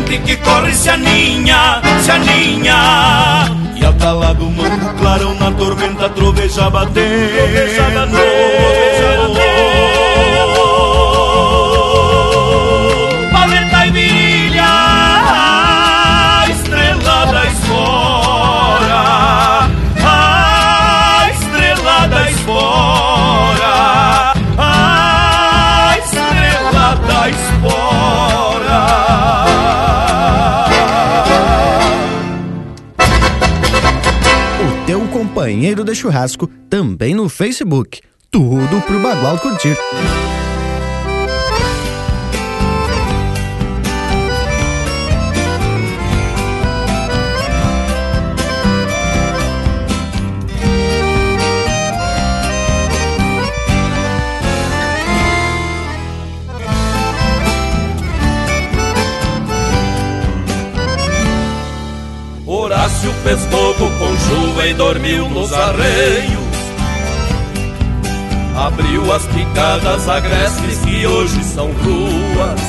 Cadente 0.08 0.18
que 0.20 0.36
corre 0.38 0.74
se 0.74 0.88
aninha, 0.88 1.80
se 2.02 2.10
aninha. 2.10 3.44
E 3.76 3.84
ao 3.84 3.92
talado 3.94 4.44
mango 4.50 4.94
clarão 4.98 5.34
na 5.34 5.50
tormenta 5.52 6.08
troveja 6.10 6.70
batendo. 6.70 7.36
Troveja 7.36 7.82
batendo, 7.90 8.57
companheiro 35.68 35.84
de 35.84 35.94
churrasco 35.94 36.46
também 36.70 37.14
no 37.14 37.28
Facebook. 37.28 38.00
Tudo 38.30 38.80
pro 38.86 39.00
Bagual 39.00 39.38
curtir. 39.38 39.76
Fez 63.28 63.44
fogo 63.44 63.90
com 63.98 64.16
chuva 64.16 64.66
e 64.66 64.74
dormiu 64.74 65.28
nos 65.28 65.52
arreios. 65.52 66.48
Abriu 68.56 69.12
as 69.12 69.24
picadas 69.26 70.08
agrestes 70.08 70.78
que 70.78 71.06
hoje 71.06 71.44
são 71.44 71.66
ruas. 71.66 72.60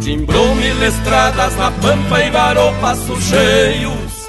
Timbrou 0.00 0.54
mil 0.56 0.82
estradas 0.84 1.54
na 1.56 1.70
pampa 1.70 2.20
e 2.20 2.30
varou 2.30 2.72
passos 2.80 3.22
cheios. 3.24 4.28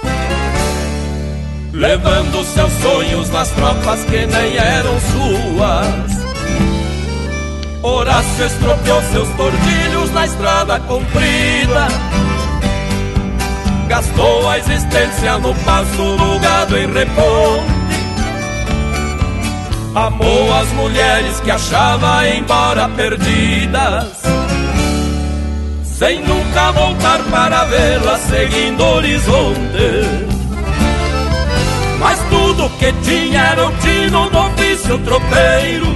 Levando 1.72 2.44
seus 2.44 2.74
sonhos 2.84 3.30
nas 3.30 3.50
tropas 3.50 4.04
que 4.04 4.28
nem 4.28 4.58
eram 4.58 5.00
suas. 5.00 6.24
Horácio 7.82 8.46
estropiou 8.46 9.02
seus 9.12 9.30
tordilhos 9.30 10.12
na 10.14 10.26
estrada 10.26 10.80
comprida 10.82 12.13
gastou 13.94 14.50
a 14.50 14.58
existência 14.58 15.38
no 15.38 15.54
passo 15.54 16.18
do 16.18 16.40
gado 16.40 16.76
em 16.76 16.92
reponte. 16.92 17.84
Amou 19.94 20.52
as 20.52 20.68
mulheres 20.70 21.40
que 21.42 21.52
achava 21.52 22.28
embora 22.28 22.90
perdidas, 22.90 24.10
sem 25.84 26.24
nunca 26.24 26.72
voltar 26.72 27.20
para 27.30 27.66
vê-las 27.66 28.20
seguindo 28.22 28.82
o 28.82 28.96
horizonte. 28.96 29.94
Mas 32.00 32.20
tudo 32.32 32.72
que 32.80 32.92
tinha 33.04 33.42
era 33.42 33.68
o 33.68 33.72
tino 33.74 34.28
do 34.32 34.40
ofício 34.40 34.98
tropeiro. 34.98 35.96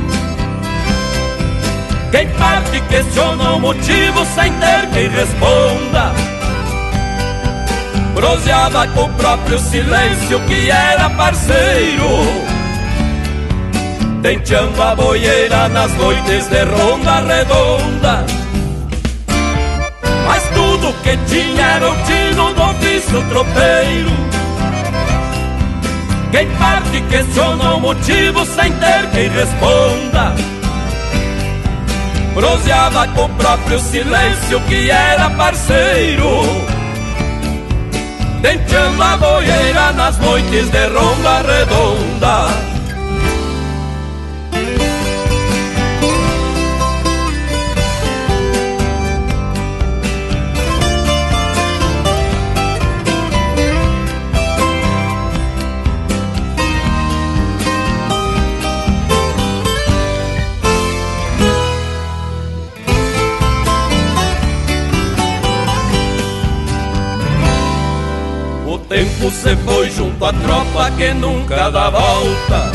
Quem 2.11 2.29
parte 2.29 2.79
questiona 2.81 3.55
o 3.55 3.59
motivo 3.59 4.23
sem 4.35 4.53
ter 4.53 4.87
quem 4.93 5.09
responda 5.09 6.26
proseava 8.17 8.87
com 8.87 9.03
o 9.03 9.09
próprio 9.09 9.59
silêncio 9.59 10.39
que 10.47 10.71
era 10.71 11.07
parceiro. 11.11 12.09
Tenteando 14.23 14.81
a 14.81 14.95
boieira 14.95 15.69
nas 15.69 15.93
noites 15.93 16.47
de 16.47 16.63
ronda 16.63 17.19
redonda. 17.21 18.25
Mas 20.25 20.43
tudo 20.49 20.93
que 21.03 21.15
tinha 21.27 21.63
era 21.63 21.91
o 21.91 21.95
tino 22.05 22.53
do 22.55 22.63
ofício 22.63 23.23
tropeiro. 23.29 24.11
Quem 26.31 26.47
parte 26.57 27.01
questiona 27.11 27.75
o 27.75 27.79
motivo 27.79 28.43
sem 28.47 28.73
ter 28.73 29.11
quem 29.11 29.29
responda. 29.29 30.33
Proseava 32.33 33.07
com 33.09 33.25
o 33.25 33.29
próprio 33.29 33.79
silêncio 33.79 34.59
que 34.61 34.89
era 34.89 35.29
parceiro 35.29 36.76
Denteando 38.41 39.03
a 39.03 39.17
boieira 39.17 39.91
nas 39.93 40.17
noites 40.19 40.69
de 40.71 40.87
ronda 40.87 41.41
redonda 41.41 42.76
se 69.47 69.55
foi 69.63 69.89
junto 69.91 70.25
à 70.25 70.33
tropa 70.33 70.91
que 70.97 71.13
nunca 71.13 71.69
dá 71.69 71.89
volta. 71.89 72.71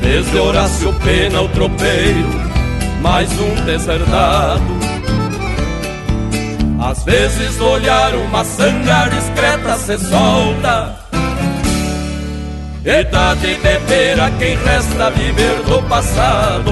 Desde 0.00 0.38
Horácio 0.38 0.92
Pena 1.04 1.42
o 1.42 1.48
tropeiro, 1.48 2.28
mais 3.02 3.28
um 3.32 3.54
deserdado. 3.64 4.78
Às 6.80 7.02
vezes 7.02 7.60
olhar 7.60 8.14
uma 8.14 8.44
sanga 8.44 9.08
discreta 9.08 9.76
se 9.76 9.98
solta. 9.98 10.96
E 12.84 13.04
dá 13.04 13.34
de 13.34 13.54
beber 13.56 14.20
a 14.20 14.30
quem 14.30 14.56
resta 14.56 15.10
viver 15.10 15.62
do 15.64 15.82
passado. 15.88 16.70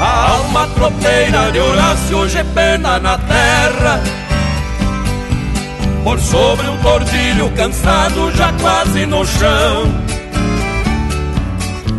A 0.00 0.30
alma 0.32 0.66
tropeira 0.74 1.52
de 1.52 1.60
Horácio 1.60 2.18
hoje 2.18 2.44
pena 2.52 2.98
na 2.98 3.16
terra 3.16 4.17
por 6.04 6.18
sobre 6.20 6.68
um 6.68 6.76
tordilho 6.78 7.50
cansado 7.56 8.30
já 8.34 8.52
quase 8.60 9.06
no 9.06 9.24
chão. 9.26 9.84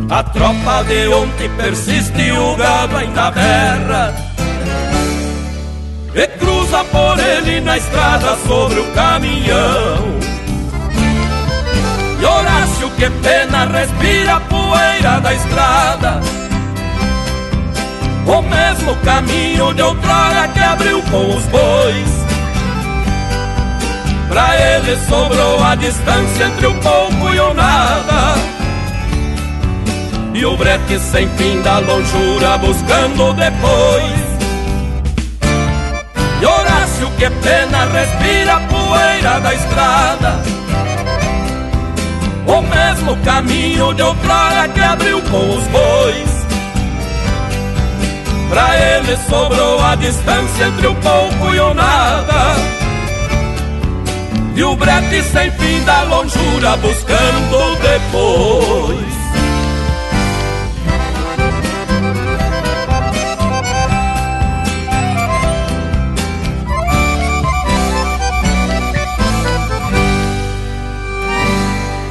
A 0.10 0.24
tropa 0.24 0.84
de 0.86 1.08
ontem 1.10 1.50
persiste 1.50 2.20
e 2.22 2.32
o 2.32 2.56
gado 2.56 2.98
ainda 2.98 3.32
berra. 3.32 4.16
E 6.16 6.28
cruza 6.40 6.84
por 6.86 7.20
ele 7.20 7.62
na 7.62 7.78
estrada 7.78 8.36
sobre 8.48 8.80
o 8.80 8.92
caminhão. 8.94 10.20
E 12.20 12.26
Horácio, 12.26 12.90
que 12.98 13.10
pena, 13.22 13.66
respira 13.66 14.36
a 14.36 14.40
poeira 14.42 15.20
da 15.22 15.34
estrada. 15.34 16.22
O 18.26 18.42
mesmo 18.42 18.96
caminho 18.98 19.74
de 19.74 19.82
outrora 19.82 20.48
que 20.54 20.60
abriu 20.60 21.02
com 21.04 21.36
os 21.36 21.44
bois 21.46 22.19
Pra 24.30 24.56
ele 24.56 24.96
sobrou 25.08 25.64
a 25.64 25.74
distância 25.74 26.46
entre 26.46 26.68
o 26.68 26.74
pouco 26.76 27.34
e 27.34 27.40
o 27.40 27.54
nada. 27.56 28.36
E 30.36 30.46
o 30.46 30.56
brete 30.56 31.00
sem 31.00 31.28
fim 31.30 31.60
da 31.64 31.80
longura 31.80 32.58
buscando 32.60 33.34
depois. 33.34 34.30
E 36.40 36.46
Horácio 36.46 37.10
que 37.18 37.28
pena 37.42 37.86
respira 37.86 38.54
a 38.54 38.60
poeira 38.60 39.40
da 39.40 39.54
estrada. 39.56 40.40
O 42.46 42.62
mesmo 42.62 43.18
caminho 43.26 43.94
de 43.96 44.04
outrora 44.04 44.70
que 44.70 44.80
abriu 44.80 45.22
com 45.24 45.58
os 45.58 45.68
bois. 45.68 46.46
Pra 48.50 48.78
ele 48.78 49.18
sobrou 49.28 49.84
a 49.84 49.96
distância 49.96 50.66
entre 50.68 50.88
o 50.88 50.96
pouco 50.96 51.54
e 51.54 51.60
o 51.60 51.74
nada 51.74 52.79
e 54.60 54.64
o 54.64 54.76
brete 54.76 55.24
sem 55.24 55.50
fim 55.52 55.82
da 55.86 56.04
longura 56.04 56.76
buscando 56.76 57.78
depois. 57.82 59.20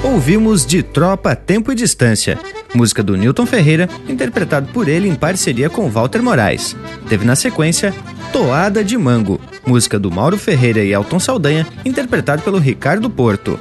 Ouvimos 0.02 0.64
de 0.64 0.82
Tropa, 0.82 1.36
Tempo 1.36 1.70
e 1.70 1.74
Distância, 1.74 2.38
música 2.74 3.02
do 3.02 3.14
Newton 3.14 3.44
Ferreira, 3.44 3.90
interpretado 4.08 4.68
por 4.72 4.88
ele 4.88 5.06
em 5.06 5.14
parceria 5.14 5.68
com 5.68 5.90
Walter 5.90 6.22
Moraes. 6.22 6.74
Teve 7.10 7.26
na 7.26 7.36
sequência 7.36 7.94
Toada 8.32 8.84
de 8.84 8.96
Mango, 8.96 9.40
música 9.66 9.98
do 9.98 10.10
Mauro 10.10 10.36
Ferreira 10.36 10.84
e 10.84 10.92
Elton 10.92 11.18
Saldanha, 11.18 11.66
interpretado 11.84 12.42
pelo 12.42 12.58
Ricardo 12.58 13.08
Porto. 13.08 13.58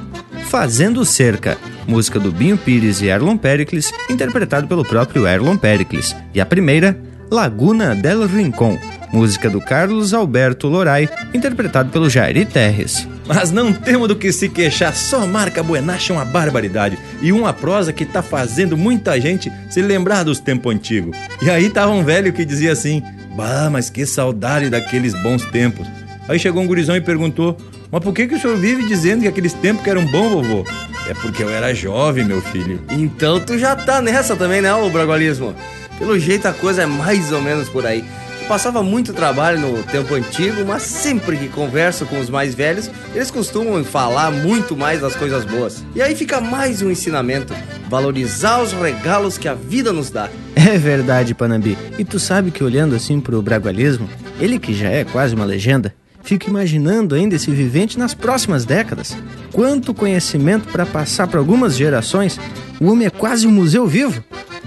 Fazendo 0.48 1.04
Cerca, 1.04 1.56
música 1.86 2.20
do 2.20 2.30
Binho 2.30 2.56
Pires 2.56 3.00
e 3.00 3.06
Erlon 3.06 3.36
Pericles, 3.36 3.92
interpretado 4.08 4.68
pelo 4.68 4.84
próprio 4.84 5.26
Erlon 5.26 5.56
Pericles. 5.56 6.14
E 6.34 6.40
a 6.40 6.46
primeira, 6.46 6.98
Laguna 7.30 7.94
del 7.94 8.26
Rincón, 8.26 8.78
música 9.12 9.50
do 9.50 9.60
Carlos 9.60 10.14
Alberto 10.14 10.68
Lorai, 10.68 11.08
interpretado 11.34 11.90
pelo 11.90 12.08
Jairi 12.08 12.44
Terres. 12.44 13.08
Mas 13.26 13.50
não 13.50 13.72
temos 13.72 14.08
do 14.08 14.16
que 14.16 14.32
se 14.32 14.48
queixar, 14.48 14.94
só 14.94 15.26
marca 15.26 15.62
Buenacha 15.62 16.12
é 16.12 16.16
uma 16.16 16.24
barbaridade 16.24 16.98
e 17.20 17.30
uma 17.30 17.52
prosa 17.52 17.92
que 17.92 18.06
tá 18.06 18.22
fazendo 18.22 18.76
muita 18.76 19.20
gente 19.20 19.52
se 19.68 19.82
lembrar 19.82 20.24
dos 20.24 20.40
tempos 20.40 20.74
antigos. 20.74 21.16
E 21.42 21.50
aí 21.50 21.68
tava 21.68 21.92
um 21.92 22.02
velho 22.02 22.32
que 22.32 22.44
dizia 22.44 22.72
assim: 22.72 23.02
Bah, 23.38 23.70
mas 23.70 23.88
que 23.88 24.04
saudade 24.04 24.68
daqueles 24.68 25.14
bons 25.22 25.44
tempos. 25.44 25.86
Aí 26.28 26.40
chegou 26.40 26.60
um 26.60 26.66
gurizão 26.66 26.96
e 26.96 27.00
perguntou: 27.00 27.56
Mas 27.88 28.02
por 28.02 28.12
que, 28.12 28.26
que 28.26 28.34
o 28.34 28.40
senhor 28.40 28.56
vive 28.56 28.84
dizendo 28.88 29.22
que 29.22 29.28
aqueles 29.28 29.52
tempos 29.52 29.84
que 29.84 29.90
eram 29.90 30.04
bons, 30.06 30.30
vovô? 30.30 30.64
É 31.08 31.14
porque 31.14 31.44
eu 31.44 31.48
era 31.48 31.72
jovem, 31.72 32.24
meu 32.24 32.42
filho. 32.42 32.82
Então 32.90 33.38
tu 33.38 33.56
já 33.56 33.76
tá 33.76 34.02
nessa 34.02 34.34
também, 34.34 34.60
né, 34.60 34.74
ô 34.74 34.90
Bragualismo? 34.90 35.54
Pelo 36.00 36.18
jeito 36.18 36.48
a 36.48 36.52
coisa 36.52 36.82
é 36.82 36.86
mais 36.86 37.30
ou 37.30 37.40
menos 37.40 37.68
por 37.68 37.86
aí. 37.86 38.04
Passava 38.48 38.82
muito 38.82 39.12
trabalho 39.12 39.60
no 39.60 39.84
tempo 39.84 40.14
antigo, 40.14 40.64
mas 40.66 40.82
sempre 40.82 41.36
que 41.36 41.48
converso 41.48 42.06
com 42.06 42.18
os 42.18 42.28
mais 42.28 42.56
velhos, 42.56 42.90
eles 43.14 43.30
costumam 43.30 43.84
falar 43.84 44.32
muito 44.32 44.76
mais 44.76 45.00
das 45.00 45.14
coisas 45.14 45.44
boas. 45.44 45.84
E 45.94 46.02
aí 46.02 46.16
fica 46.16 46.40
mais 46.40 46.82
um 46.82 46.90
ensinamento: 46.90 47.54
valorizar 47.88 48.60
os 48.60 48.72
regalos 48.72 49.38
que 49.38 49.46
a 49.46 49.54
vida 49.54 49.92
nos 49.92 50.10
dá. 50.10 50.28
É 50.68 50.76
verdade, 50.76 51.34
Panambi. 51.34 51.78
E 51.98 52.04
tu 52.04 52.18
sabe 52.18 52.50
que 52.50 52.64
olhando 52.64 52.96
assim 52.96 53.20
pro 53.20 53.40
bragualismo, 53.40 54.08
ele 54.40 54.58
que 54.58 54.74
já 54.74 54.88
é 54.88 55.04
quase 55.04 55.34
uma 55.34 55.44
legenda, 55.44 55.94
fico 56.24 56.50
imaginando 56.50 57.14
ainda 57.14 57.36
esse 57.36 57.50
vivente 57.52 57.96
nas 57.96 58.12
próximas 58.12 58.64
décadas. 58.64 59.16
Quanto 59.52 59.94
conhecimento 59.94 60.68
para 60.68 60.84
passar 60.84 61.28
para 61.28 61.38
algumas 61.38 61.76
gerações. 61.76 62.40
O 62.80 62.90
homem 62.90 63.06
é 63.06 63.10
quase 63.10 63.46
um 63.46 63.52
museu 63.52 63.86
vivo. 63.86 64.22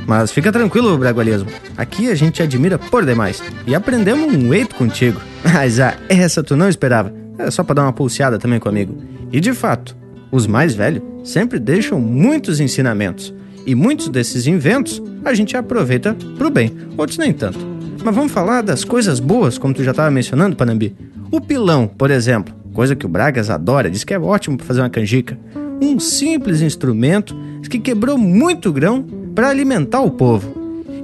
Mas 0.08 0.32
fica 0.32 0.52
tranquilo, 0.52 0.98
Bragualismo. 0.98 1.50
Aqui 1.78 2.10
a 2.10 2.16
gente 2.16 2.42
admira 2.42 2.80
por 2.80 3.06
demais. 3.06 3.44
E 3.68 3.76
aprendemos 3.76 4.34
um 4.34 4.54
eito 4.54 4.76
contigo. 4.76 5.22
Mas 5.44 5.80
ah, 5.80 5.96
essa 6.10 6.42
tu 6.42 6.56
não 6.56 6.70
esperava. 6.70 7.14
É 7.38 7.52
só 7.52 7.64
pra 7.64 7.76
dar 7.76 7.84
uma 7.84 7.94
pulseada 7.94 8.40
também 8.40 8.60
comigo. 8.60 8.98
E 9.32 9.40
de 9.40 9.54
fato, 9.54 9.96
os 10.32 10.48
mais 10.48 10.74
velhos 10.74 11.04
sempre 11.24 11.60
deixam 11.60 12.00
muitos 12.00 12.60
ensinamentos. 12.60 13.34
E 13.66 13.76
muitos 13.76 14.10
desses 14.10 14.48
inventos 14.48 15.02
a 15.24 15.34
gente 15.34 15.56
aproveita 15.56 16.16
pro 16.38 16.50
bem, 16.50 16.72
outros 16.98 17.18
nem 17.18 17.32
tanto. 17.32 17.60
Mas 18.04 18.16
vamos 18.16 18.32
falar 18.32 18.62
das 18.62 18.84
coisas 18.84 19.20
boas, 19.20 19.58
como 19.58 19.74
tu 19.74 19.84
já 19.84 19.92
estava 19.92 20.10
mencionando, 20.10 20.56
Panambi. 20.56 20.96
O 21.32 21.40
pilão, 21.40 21.88
por 21.88 22.10
exemplo, 22.10 22.54
coisa 22.74 22.96
que 22.96 23.06
o 23.06 23.10
Bragas 23.10 23.50
adora, 23.50 23.90
diz 23.90 24.04
que 24.04 24.14
é 24.14 24.20
ótimo 24.20 24.58
para 24.58 24.66
fazer 24.66 24.82
uma 24.82 24.90
canjica. 24.90 25.38
Um 25.82 26.00
simples 26.00 26.62
instrumento 26.62 27.36
que 27.72 27.80
quebrou 27.80 28.18
muito 28.18 28.72
grão 28.74 29.02
para 29.34 29.50
alimentar 29.50 30.02
o 30.02 30.12
povo. 30.12 30.54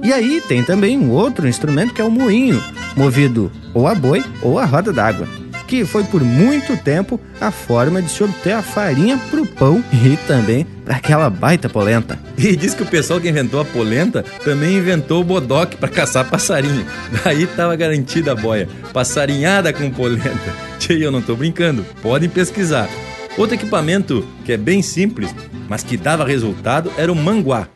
E 0.02 0.12
aí 0.12 0.40
tem 0.46 0.62
também 0.62 0.98
um 0.98 1.10
outro 1.10 1.48
instrumento 1.48 1.94
que 1.94 2.00
é 2.00 2.04
o 2.04 2.10
moinho, 2.10 2.62
movido 2.94 3.50
ou 3.72 3.88
a 3.88 3.94
boi 3.94 4.22
ou 4.42 4.58
a 4.58 4.64
roda 4.64 4.92
d'água, 4.92 5.26
que 5.68 5.84
foi 5.84 6.02
por 6.02 6.24
muito 6.24 6.76
tempo 6.78 7.20
a 7.38 7.50
forma 7.50 8.00
de 8.00 8.10
se 8.10 8.24
obter 8.24 8.52
a 8.52 8.62
farinha 8.62 9.20
para 9.30 9.42
o 9.42 9.46
pão 9.46 9.84
e 9.92 10.16
também 10.26 10.66
para 10.84 10.96
aquela 10.96 11.30
baita 11.30 11.68
polenta. 11.68 12.18
E 12.38 12.56
diz 12.56 12.72
que 12.72 12.84
o 12.84 12.86
pessoal 12.86 13.20
que 13.20 13.28
inventou 13.28 13.60
a 13.60 13.64
polenta 13.64 14.24
também 14.44 14.78
inventou 14.78 15.20
o 15.20 15.24
bodoque 15.24 15.76
para 15.76 15.88
caçar 15.88 16.28
passarinho. 16.30 16.86
Daí 17.22 17.42
estava 17.42 17.76
garantida 17.76 18.32
a 18.32 18.34
boia, 18.34 18.68
passarinhada 18.92 19.72
com 19.72 19.90
polenta. 19.90 20.68
E 20.88 21.02
eu 21.02 21.10
não 21.10 21.18
estou 21.18 21.36
brincando, 21.36 21.84
podem 22.00 22.30
pesquisar. 22.30 22.88
Outro 23.36 23.56
equipamento 23.56 24.26
que 24.42 24.52
é 24.52 24.56
bem 24.56 24.80
simples, 24.80 25.34
mas 25.68 25.82
que 25.82 25.98
dava 25.98 26.24
resultado, 26.24 26.90
era 26.96 27.12
o 27.12 27.14
manguá 27.14 27.68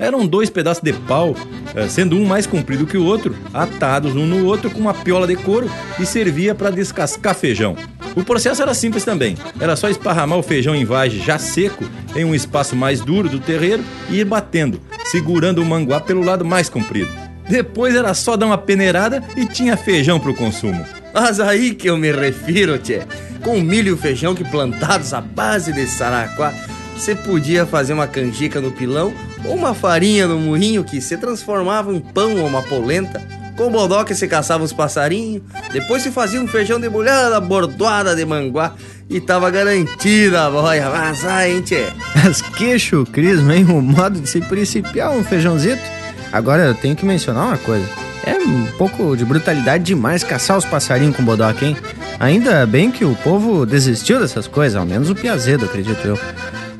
eram 0.00 0.26
dois 0.26 0.48
pedaços 0.50 0.82
de 0.82 0.92
pau, 0.92 1.36
eh, 1.74 1.86
sendo 1.86 2.16
um 2.16 2.24
mais 2.24 2.46
comprido 2.46 2.86
que 2.86 2.96
o 2.96 3.04
outro, 3.04 3.36
atados 3.52 4.16
um 4.16 4.26
no 4.26 4.46
outro 4.46 4.70
com 4.70 4.80
uma 4.80 4.94
piola 4.94 5.26
de 5.26 5.36
couro 5.36 5.70
e 6.00 6.06
servia 6.06 6.54
para 6.54 6.70
descascar 6.70 7.34
feijão. 7.34 7.76
O 8.16 8.24
processo 8.24 8.62
era 8.62 8.74
simples 8.74 9.04
também. 9.04 9.36
Era 9.60 9.76
só 9.76 9.88
esparramar 9.88 10.38
o 10.38 10.42
feijão 10.42 10.74
em 10.74 10.84
vagem 10.84 11.22
já 11.22 11.38
seco 11.38 11.84
em 12.16 12.24
um 12.24 12.34
espaço 12.34 12.74
mais 12.74 13.00
duro 13.00 13.28
do 13.28 13.38
terreiro 13.38 13.84
e 14.08 14.18
ir 14.18 14.24
batendo, 14.24 14.80
segurando 15.04 15.62
o 15.62 15.64
manguá 15.64 16.00
pelo 16.00 16.24
lado 16.24 16.44
mais 16.44 16.68
comprido. 16.68 17.10
Depois 17.48 17.94
era 17.94 18.14
só 18.14 18.36
dar 18.36 18.46
uma 18.46 18.58
peneirada 18.58 19.22
e 19.36 19.44
tinha 19.44 19.76
feijão 19.76 20.18
para 20.18 20.30
o 20.30 20.34
consumo. 20.34 20.84
Mas 21.12 21.40
aí 21.40 21.74
que 21.74 21.88
eu 21.88 21.96
me 21.96 22.10
refiro, 22.10 22.78
tchê. 22.78 23.02
Com 23.42 23.60
milho 23.60 23.94
e 23.94 23.98
feijão 23.98 24.34
que 24.34 24.44
plantados 24.44 25.12
à 25.12 25.20
base 25.20 25.72
de 25.72 25.86
saraquá, 25.86 26.54
você 27.00 27.14
podia 27.14 27.64
fazer 27.64 27.94
uma 27.94 28.06
canjica 28.06 28.60
no 28.60 28.70
pilão 28.70 29.14
ou 29.46 29.54
uma 29.54 29.72
farinha 29.72 30.28
no 30.28 30.38
murrinho 30.38 30.84
que 30.84 31.00
se 31.00 31.16
transformava 31.16 31.94
em 31.94 31.98
pão 31.98 32.36
ou 32.38 32.46
uma 32.46 32.62
polenta. 32.62 33.26
Com 33.56 33.68
o 33.68 33.70
bodoque 33.70 34.14
se 34.14 34.28
caçava 34.28 34.64
os 34.64 34.72
passarinhos, 34.72 35.42
depois 35.72 36.02
se 36.02 36.10
fazia 36.10 36.40
um 36.40 36.46
feijão 36.46 36.78
de 36.78 36.90
molhada 36.90 37.40
bordoada 37.40 38.14
de 38.14 38.22
manguá 38.26 38.74
e 39.08 39.18
tava 39.18 39.50
garantida 39.50 40.44
a 40.44 40.50
boia. 40.50 40.90
Mas 40.90 41.24
ai, 41.24 41.52
hein, 41.52 41.62
tchê? 41.62 41.86
As 42.14 42.42
queixo, 42.42 43.06
Crisma, 43.10 43.56
hein? 43.56 43.64
O 43.64 43.80
modo 43.80 44.20
de 44.20 44.28
se 44.28 44.42
principiar 44.42 45.10
um 45.10 45.24
feijãozito. 45.24 45.82
Agora 46.30 46.64
eu 46.64 46.74
tenho 46.74 46.94
que 46.94 47.06
mencionar 47.06 47.46
uma 47.46 47.58
coisa. 47.58 47.88
É 48.26 48.34
um 48.34 48.66
pouco 48.76 49.16
de 49.16 49.24
brutalidade 49.24 49.84
demais 49.84 50.22
caçar 50.22 50.58
os 50.58 50.66
passarinhos 50.66 51.16
com 51.16 51.24
bodoque, 51.24 51.64
hein? 51.64 51.76
Ainda 52.18 52.66
bem 52.66 52.90
que 52.90 53.06
o 53.06 53.16
povo 53.16 53.64
desistiu 53.64 54.20
dessas 54.20 54.46
coisas, 54.46 54.76
ao 54.76 54.84
menos 54.84 55.08
o 55.08 55.14
Piazedo, 55.14 55.64
acredito 55.64 56.06
eu. 56.06 56.18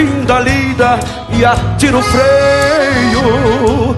Fim 0.00 0.24
da 0.24 0.40
lida 0.40 0.98
e 1.30 1.44
atira 1.44 1.98
o 1.98 2.02
freio, 2.02 3.96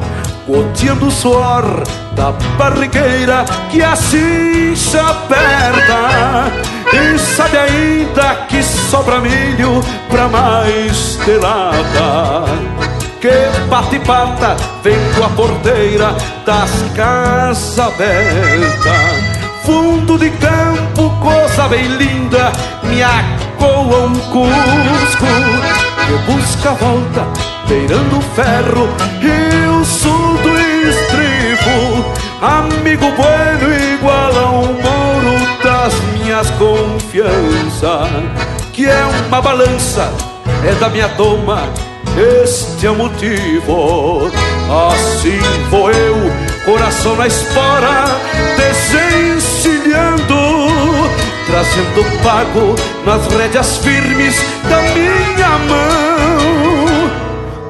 goteando 0.48 1.06
o 1.06 1.10
suor 1.10 1.84
da 2.16 2.32
barrigueira 2.58 3.44
que 3.70 3.82
assim 3.82 4.74
se 4.74 4.98
aperta. 4.98 6.50
E 6.92 7.18
sabe 7.18 7.56
ainda 7.56 8.34
que 8.48 8.62
sobra 8.62 9.20
milho 9.20 9.82
pra 10.10 10.28
mais 10.28 11.16
telada. 11.24 12.44
Que 13.20 13.66
bate 13.68 14.00
pata 14.00 14.56
vem 14.82 14.98
com 15.16 15.24
a 15.24 15.28
porteira 15.30 16.14
das 16.44 16.70
casas 16.96 17.78
abertas. 17.78 19.42
Fundo 19.64 20.18
de 20.18 20.30
campo, 20.30 21.08
coisa 21.20 21.68
bem 21.68 21.86
linda, 21.86 22.50
me 22.82 23.00
acoa 23.00 24.06
um 24.06 24.14
cusco. 24.32 25.81
Que 26.06 26.14
busca 26.32 26.70
a 26.70 26.74
volta, 26.74 27.26
beirando 27.68 28.18
o 28.18 28.22
ferro 28.22 28.88
e 29.20 29.66
o 29.68 29.84
sul 29.84 30.36
do 30.42 30.58
estribo. 30.88 32.04
Amigo 32.40 33.12
bueno 33.12 33.72
igual 33.94 34.36
a 34.36 34.50
um 34.50 34.72
moro 34.82 35.34
das 35.62 35.94
minhas 36.14 36.50
confianças. 36.52 38.10
Que 38.72 38.86
é 38.86 39.04
uma 39.28 39.40
balança, 39.40 40.12
é 40.66 40.72
da 40.80 40.88
minha 40.88 41.08
toma, 41.10 41.68
este 42.16 42.86
é 42.86 42.90
o 42.90 42.96
motivo. 42.96 44.30
Assim 44.90 45.40
vou 45.70 45.90
eu, 45.90 46.16
coração 46.64 47.16
na 47.16 47.26
espora, 47.26 48.06
desencilhando, 48.56 50.34
trazendo 51.46 52.04
pago 52.22 52.74
nas 53.04 53.26
rédeas 53.26 53.78
firmes 53.78 54.36
da 54.68 54.80
minha 54.94 55.58
mão. 55.68 57.10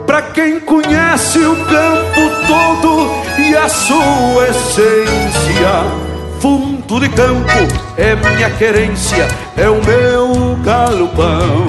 Pra 0.07 0.22
quem 0.22 0.61
conhece 0.61 1.39
o 1.39 1.57
campo 1.57 2.30
todo 2.47 3.11
e 3.39 3.57
a 3.57 3.68
sua 3.68 4.49
essência, 4.49 5.85
fundo 6.41 7.01
de 7.01 7.09
campo 7.09 7.66
é 7.97 8.14
minha 8.14 8.51
querência, 8.51 9.28
é 9.57 9.68
o 9.68 9.80
meu 9.85 10.57
galopão. 10.62 11.66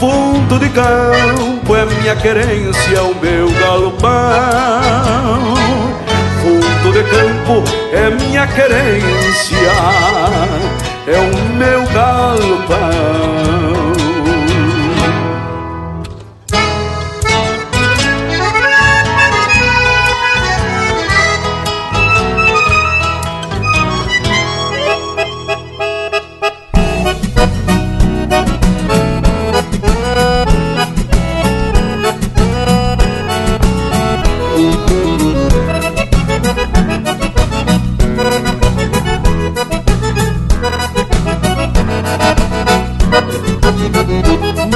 Fundo 0.00 0.58
de 0.58 0.68
campo 0.70 1.74
é 1.74 1.84
minha 1.86 2.16
querência, 2.16 2.98
é 2.98 3.00
o 3.00 3.14
meu 3.14 3.50
galopão. 3.60 4.10
Fundo 6.42 6.92
de 6.92 7.02
campo 7.04 7.64
é 7.92 8.10
minha 8.10 8.46
querência, 8.46 9.72
é 11.06 11.18
o 11.18 11.48
meu 11.54 11.86
galopão. 11.86 13.35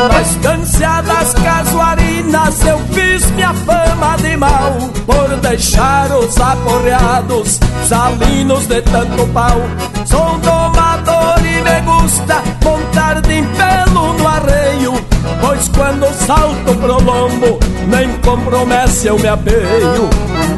Na 0.08 0.22
estância 0.22 1.02
das 1.02 1.34
casuarinas 1.34 2.64
eu 2.64 2.78
fiz 2.90 3.30
minha 3.32 3.52
fama 3.52 4.16
de 4.16 4.34
mal 4.34 4.72
Por 5.04 5.36
deixar 5.40 6.10
os 6.12 6.40
aporreados 6.40 7.60
salinos 7.86 8.66
de 8.66 8.80
tanto 8.80 9.26
pau. 9.26 9.60
Sou 10.06 10.38
domador 10.38 11.38
e 11.40 11.60
me 11.60 11.80
gusta 11.82 12.42
montar 12.64 13.20
de 13.20 13.42
pelo 13.42 14.14
no 14.14 14.26
arreio 14.26 14.94
Pois 15.38 15.68
quando 15.68 16.06
salto 16.26 16.74
pro 16.76 17.02
lombo 17.02 17.58
nem 17.88 18.08
compromete 18.20 19.06
eu 19.06 19.18
me 19.18 19.28
apeio. 19.28 20.08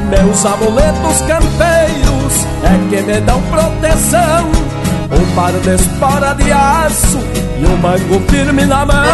Meus 0.09 0.47
amuletos 0.47 1.21
campeiros 1.23 2.47
é 2.63 2.89
que 2.91 3.03
me 3.03 3.21
dão 3.23 3.43
proteção 3.43 4.73
um 5.13 5.35
par 5.35 5.53
de 5.53 5.75
espora 5.75 6.35
de 6.35 6.53
aço 6.53 7.19
e 7.59 7.67
um 7.67 7.77
mango 7.77 8.21
firme 8.29 8.65
na 8.65 8.85
mão. 8.87 9.05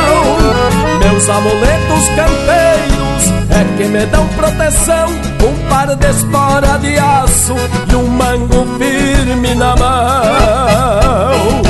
Meus 1.00 1.28
amuletos 1.28 2.08
campeiros 2.16 3.24
é 3.50 3.76
que 3.76 3.88
me 3.88 4.06
dão 4.06 4.26
proteção. 4.28 5.08
Um 5.08 5.68
par 5.68 5.94
de 5.94 6.06
espora 6.06 6.78
de 6.78 6.98
aço 6.98 7.54
e 7.90 7.94
um 7.94 8.06
mango 8.06 8.66
firme 8.78 9.54
na 9.54 9.76
mão. 9.76 11.67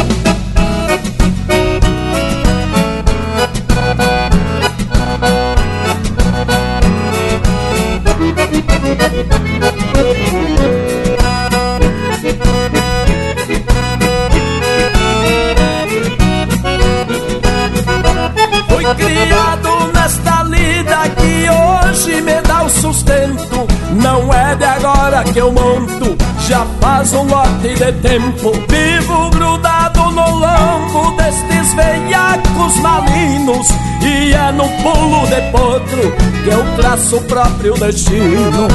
De 27.79 27.93
tempo. 27.93 28.53
Vivo 28.69 29.31
grudado 29.31 30.11
no 30.11 30.31
lombo 30.31 31.17
destes 31.17 31.75
veiacos 31.75 32.77
malinos. 32.81 33.69
E 34.03 34.33
é 34.33 34.53
no 34.53 34.69
pulo 34.83 35.27
de 35.27 35.41
potro 35.53 36.13
que 36.43 36.49
eu 36.51 36.65
traço 36.77 37.17
o 37.17 37.23
próprio 37.23 37.75
destino. 37.75 38.69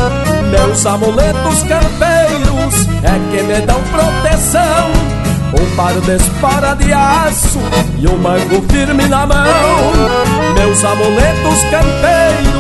Meus 0.50 0.86
amuletos 0.86 1.64
campeiros 1.64 2.88
é 3.04 3.32
que 3.32 3.44
me 3.44 3.60
dão 3.66 3.82
proteção. 3.92 4.92
Um 5.60 5.76
par 5.76 5.94
de 5.94 6.16
espora 6.16 6.76
de 6.76 6.92
aço 6.94 7.60
e 8.00 8.08
um 8.08 8.18
mango 8.18 8.64
firme 8.70 9.06
na 9.08 9.26
mão. 9.26 9.46
Meus 10.56 10.84
amuletos 10.84 11.62
campeiros 11.70 12.53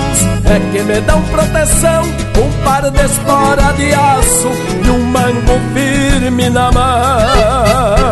é 0.46 0.60
que 0.72 0.84
me 0.84 1.02
dão 1.02 1.22
proteção. 1.24 2.04
Um 2.04 2.64
par 2.64 2.90
de 2.90 3.06
espora 3.06 3.74
de 3.74 3.94
aço 3.94 4.50
e 4.86 4.90
um 4.90 5.04
mango 5.04 5.60
firme 5.74 6.50
na 6.50 6.72
mão. 6.72 8.03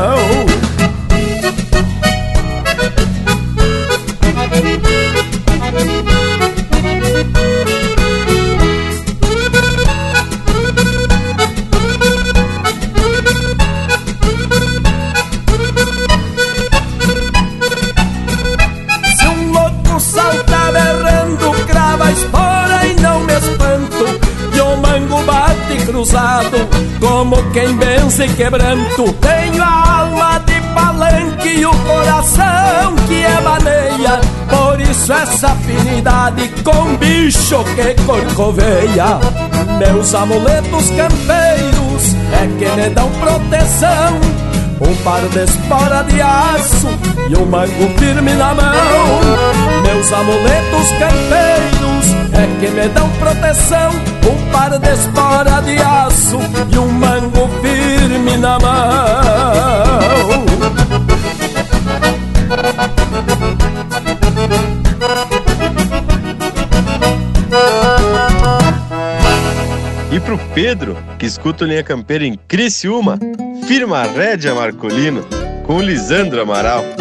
Quem 27.53 27.77
vence 27.77 28.27
quebranto. 28.29 29.13
Tenho 29.13 29.63
a 29.63 29.99
alma 29.99 30.39
de 30.39 30.61
palanque 30.73 31.49
e 31.49 31.65
o 31.65 31.71
coração 31.71 32.95
que 33.07 33.23
é 33.23 33.41
maneia. 33.41 34.19
Por 34.49 34.79
isso 34.79 35.11
essa 35.11 35.47
afinidade 35.47 36.49
com 36.63 36.95
bicho 36.97 37.63
que 37.75 38.01
corcoveia. 38.03 39.19
Meus 39.77 40.13
amuletos 40.13 40.89
campeiros 40.91 42.15
é 42.33 42.47
que 42.57 42.81
me 42.81 42.89
dão 42.89 43.09
proteção. 43.11 44.50
Um 44.81 44.95
par 45.03 45.21
de 45.21 45.43
espora 45.43 46.03
de 46.03 46.21
aço 46.21 46.87
e 47.29 47.37
um 47.37 47.45
mango 47.45 47.87
firme 47.99 48.33
na 48.33 48.53
mão. 48.53 49.21
Meus 49.83 50.11
amuletos 50.11 50.89
campeiros 50.99 52.11
é 52.33 52.59
que 52.59 52.71
me 52.71 52.89
dão 52.89 53.07
proteção. 53.19 53.91
Um 54.27 54.51
par 54.51 54.77
de 54.79 54.89
espora 54.91 55.61
de 55.61 55.77
aço 55.77 56.39
e 56.73 56.77
um 56.77 56.91
mango 56.91 57.47
firme 57.61 58.37
na 58.37 58.57
mão. 58.59 60.01
E 70.11 70.19
pro 70.19 70.37
Pedro, 70.53 70.97
que 71.17 71.25
escuta 71.25 71.63
o 71.63 71.67
Linha 71.67 71.83
Campeira 71.83 72.25
em 72.25 72.37
Criciúma, 72.47 73.17
firma 73.71 73.99
a 73.99 74.03
rédea 74.03 74.53
Marcolino 74.53 75.25
com 75.63 75.79
Lisandro 75.79 76.41
Amaral. 76.41 77.00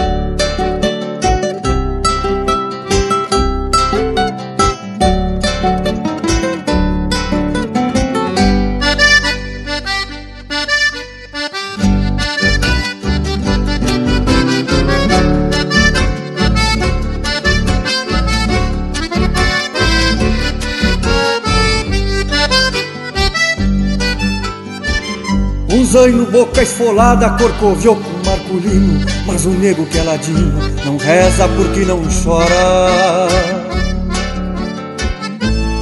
Boca 26.40 26.62
esfolada, 26.62 27.28
corcoviou 27.30 27.96
com 27.96 28.30
marculino 28.30 29.04
Mas 29.26 29.44
o 29.44 29.50
nego 29.50 29.84
que 29.86 29.98
é 29.98 30.02
ladinho 30.02 30.54
não 30.86 30.96
reza 30.96 31.46
porque 31.48 31.80
não 31.80 32.00
chora. 32.24 33.28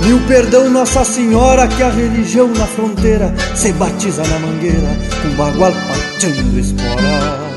Mil 0.04 0.20
perdão 0.26 0.68
Nossa 0.68 1.04
Senhora 1.04 1.68
que 1.68 1.82
a 1.82 1.90
religião 1.90 2.48
na 2.48 2.66
fronteira 2.66 3.32
Se 3.54 3.72
batiza 3.72 4.22
na 4.26 4.38
mangueira 4.40 4.96
com 5.22 5.30
bagual 5.36 5.72
pateando 5.72 6.59
espora. 6.59 7.48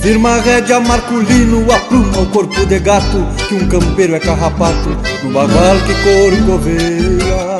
Firma 0.00 0.30
a 0.30 0.40
rédea, 0.40 0.80
marculino, 0.80 1.64
apruma 1.72 2.22
o 2.22 2.26
corpo 2.26 2.66
de 2.66 2.80
gato 2.80 3.24
Que 3.48 3.54
um 3.54 3.68
campeiro 3.68 4.16
é 4.16 4.18
carrapato 4.18 4.88
no 5.22 5.30
bagual 5.30 5.76
que 5.86 5.94
corcoveia 6.02 7.51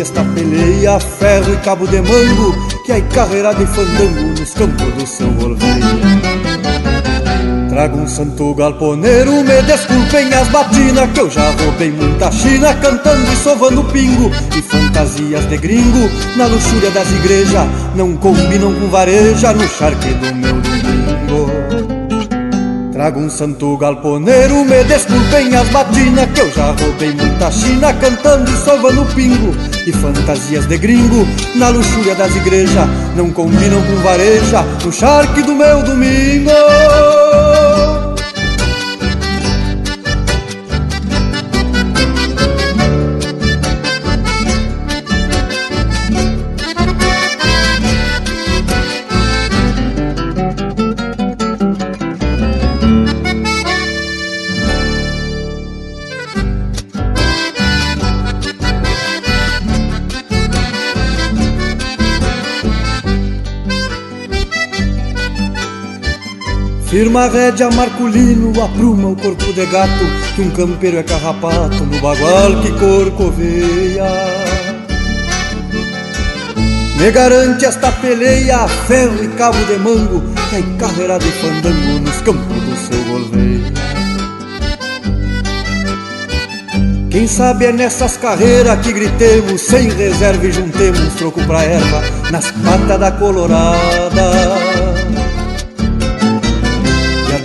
esta 0.00 0.24
peleia, 0.24 0.98
ferro 0.98 1.52
e 1.52 1.56
cabo 1.58 1.86
de 1.86 2.00
mango, 2.00 2.54
que 2.84 2.92
aí 2.92 3.02
carreira 3.02 3.54
de 3.54 3.66
fandango 3.66 4.38
nos 4.38 4.54
campos 4.54 4.94
do 4.94 5.06
seu 5.06 5.28
Olveia. 5.28 5.80
Trago 7.68 7.98
um 7.98 8.08
santo 8.08 8.54
galponeiro, 8.54 9.44
me 9.44 9.62
desculpem 9.62 10.32
as 10.34 10.48
batinas, 10.48 11.10
que 11.12 11.20
eu 11.20 11.30
já 11.30 11.50
roubei 11.50 11.90
muita 11.90 12.30
china, 12.32 12.74
cantando 12.74 13.32
e 13.32 13.36
sovando 13.36 13.84
pingo, 13.84 14.30
e 14.56 14.62
fantasias 14.62 15.48
de 15.48 15.56
gringo, 15.56 16.10
na 16.36 16.46
luxúria 16.46 16.90
das 16.90 17.10
igrejas, 17.12 17.68
não 17.94 18.16
combinam 18.16 18.74
com 18.74 18.88
vareja, 18.88 19.52
no 19.52 19.68
charque 19.68 20.08
do 20.08 20.34
meu 20.34 20.54
domingo. 20.60 21.00
Trago 22.92 23.20
um 23.20 23.30
santo 23.30 23.78
galponeiro, 23.78 24.62
me 24.64 24.84
desculpem 24.84 25.56
as 25.56 25.66
batinas 25.70 26.28
Que 26.34 26.40
eu 26.42 26.52
já 26.52 26.72
roubei 26.72 27.14
muita 27.14 27.50
china 27.50 27.94
cantando 27.94 28.50
e 28.50 28.56
sovando 28.58 29.06
pingo 29.14 29.54
E 29.86 29.92
fantasias 29.92 30.66
de 30.66 30.78
gringo 30.78 31.26
na 31.54 31.70
luxúria 31.70 32.14
das 32.14 32.34
igrejas 32.36 32.88
Não 33.16 33.30
combinam 33.30 33.82
com 33.82 33.96
vareja 34.02 34.62
no 34.84 34.92
charque 34.92 35.42
do 35.42 35.54
meu 35.54 35.82
domingo 35.82 36.50
Firma 67.00 67.22
a 67.22 67.28
rédea, 67.28 67.70
marculino, 67.70 68.52
apruma 68.62 69.08
o 69.08 69.16
corpo 69.16 69.50
de 69.54 69.64
gato 69.64 70.04
Que 70.36 70.42
um 70.42 70.50
campeiro 70.50 70.98
é 70.98 71.02
carrapato 71.02 71.82
no 71.86 71.98
bagual 71.98 72.60
que 72.60 72.70
corcoveia. 72.72 74.04
Me 76.98 77.10
garante 77.10 77.64
esta 77.64 77.90
peleia, 77.90 78.68
ferro 78.86 79.24
e 79.24 79.28
cabo 79.28 79.56
de 79.64 79.78
mango 79.78 80.22
Que 80.50 80.56
é 80.56 80.62
carreira 80.78 81.18
de 81.18 81.32
fandango 81.32 82.00
nos 82.00 82.20
campos 82.20 82.62
do 82.64 82.76
seu 82.76 83.02
golveia. 83.04 83.72
Quem 87.10 87.26
sabe 87.26 87.64
é 87.64 87.72
nessas 87.72 88.18
carreiras 88.18 88.78
que 88.84 88.92
gritemos 88.92 89.62
Sem 89.62 89.88
reserva 89.88 90.46
e 90.46 90.52
juntemos 90.52 91.14
troco 91.14 91.42
pra 91.44 91.64
erva 91.64 92.02
Nas 92.30 92.50
patas 92.50 93.00
da 93.00 93.10
colorada 93.10 94.59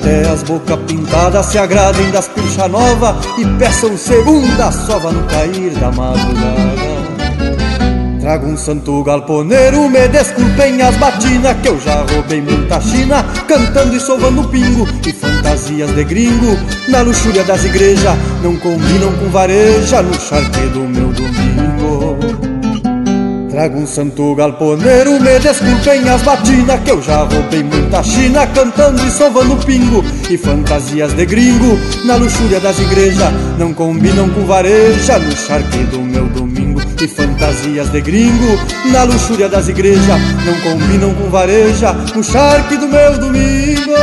até 0.05 0.29
as 0.29 0.43
boca 0.43 0.77
pintadas 0.77 1.47
se 1.47 1.57
agradem 1.57 2.11
das 2.11 2.27
pilcha 2.27 2.67
nova 2.67 3.17
E 3.39 3.45
peçam 3.57 3.97
segunda 3.97 4.71
sova 4.71 5.11
no 5.11 5.27
cair 5.27 5.71
da 5.71 5.91
madrugada. 5.91 6.85
Trago 8.21 8.47
um 8.47 8.57
santo 8.57 9.03
galponeiro, 9.03 9.89
me 9.89 10.07
desculpem 10.07 10.81
as 10.81 10.95
batinas 10.97 11.57
Que 11.61 11.69
eu 11.69 11.79
já 11.79 12.03
roubei 12.03 12.41
muita 12.41 12.79
china, 12.81 13.23
cantando 13.47 13.95
e 13.95 13.99
sovando 13.99 14.47
pingo 14.49 14.87
E 15.05 15.11
fantasias 15.11 15.91
de 15.95 16.03
gringo, 16.03 16.57
na 16.87 17.01
luxúria 17.01 17.43
das 17.43 17.63
igrejas 17.65 18.15
Não 18.43 18.55
combinam 18.57 19.11
com 19.13 19.29
vareja 19.29 20.01
no 20.01 20.13
charque 20.19 20.61
do 20.69 20.81
meu 20.81 21.07
domingo 21.09 21.34
Trago 23.55 23.79
um 23.79 23.87
santo 23.87 24.35
galponeiro, 24.35 25.17
me 25.17 25.39
desculpem 25.39 26.09
as 26.09 26.21
batinas 26.23 26.77
Que 26.81 26.91
eu 26.91 27.01
já 27.01 27.19
roubei 27.19 27.63
muita 27.63 28.03
china 28.03 28.45
cantando 28.47 29.01
e 29.01 29.09
sovando 29.09 29.55
pingo 29.65 30.03
E 30.29 30.37
fantasias 30.37 31.13
de 31.13 31.25
gringo 31.25 31.79
na 32.03 32.17
luxúria 32.17 32.59
das 32.59 32.77
igrejas 32.79 33.31
Não 33.57 33.73
combinam 33.73 34.29
com 34.31 34.45
vareja 34.45 35.17
no 35.19 35.31
charque 35.37 35.85
do 35.85 36.01
meu 36.01 36.27
domingo 36.27 36.81
E 37.01 37.07
fantasias 37.07 37.87
de 37.87 38.01
gringo 38.01 38.59
na 38.91 39.03
luxúria 39.03 39.47
das 39.47 39.69
igrejas 39.69 40.19
Não 40.45 40.59
combinam 40.59 41.13
com 41.13 41.29
vareja 41.29 41.93
no 42.13 42.21
charque 42.21 42.75
do 42.75 42.89
meu 42.89 43.17
domingo 43.17 43.93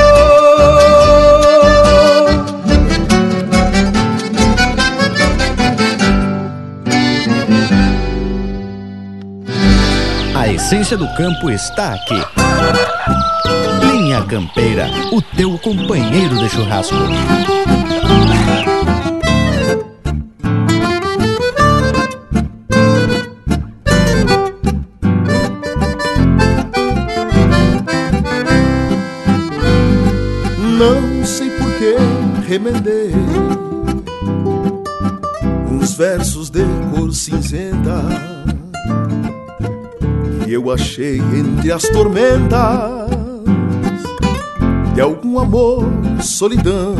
essência 10.72 10.96
do 10.96 11.06
campo 11.08 11.50
está 11.50 11.92
aqui. 11.92 12.14
Linha 13.90 14.22
Campeira, 14.22 14.86
o 15.12 15.20
teu 15.20 15.58
companheiro 15.58 16.34
de 16.38 16.48
churrasco. 16.48 16.94
Não 30.78 31.26
sei 31.26 31.50
por 31.50 31.70
que 31.74 32.48
remendei 32.48 33.12
uns 35.70 35.92
versos 35.92 36.48
de 36.48 36.64
cor 36.94 37.12
cinzenta 37.12 38.31
eu 40.64 40.70
achei 40.70 41.18
entre 41.18 41.72
as 41.72 41.82
tormentas 41.88 43.10
de 44.94 45.00
algum 45.00 45.40
amor, 45.40 45.84
solidão. 46.20 46.94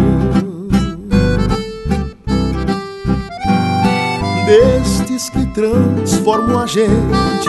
Destes 4.45 5.31
que 5.31 5.47
transformam 5.47 6.59
a 6.59 6.67
gente 6.67 7.49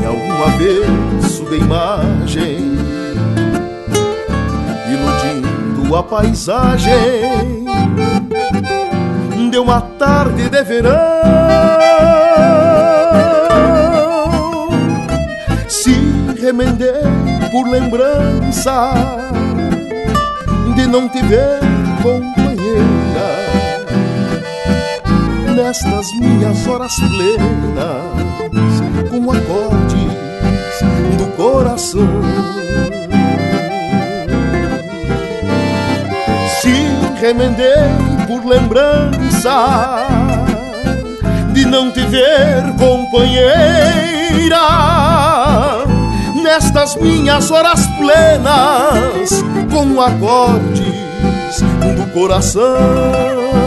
em 0.00 0.06
algum 0.06 0.42
avesso 0.44 1.44
de 1.46 1.56
imagem, 1.56 2.76
iludindo 4.92 5.96
a 5.96 6.02
paisagem 6.04 7.64
de 9.50 9.58
uma 9.58 9.80
tarde 9.80 10.48
de 10.48 10.62
verão. 10.62 12.13
Remendei 16.44 16.92
por 17.50 17.66
lembrança 17.66 18.92
de 20.76 20.86
não 20.86 21.08
te 21.08 21.22
ver 21.22 21.58
companheira 22.02 23.30
nestas 25.56 26.06
minhas 26.20 26.66
horas 26.66 26.92
plenas 26.96 28.82
como 29.10 29.32
acordes 29.32 30.04
do 31.16 31.26
coração. 31.34 32.10
Se 36.60 37.22
remendei 37.22 37.88
por 38.26 38.44
lembrança 38.44 40.06
de 41.54 41.64
não 41.64 41.90
te 41.90 42.02
ver 42.02 42.64
companheira 42.78 44.04
nestas 46.54 46.94
minhas 46.94 47.50
horas 47.50 47.84
plenas 47.98 49.42
com 49.72 50.00
acordes 50.00 51.60
do 51.96 52.12
coração. 52.12 53.63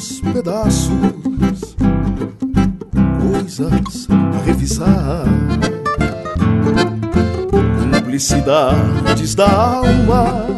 A 0.00 0.02
nos 0.02 0.20
pedaços, 0.20 1.76
coisas 3.20 4.08
a 4.10 4.44
revisar, 4.46 5.24
publicidades 8.02 9.34
da 9.34 9.46
alma 9.46 10.49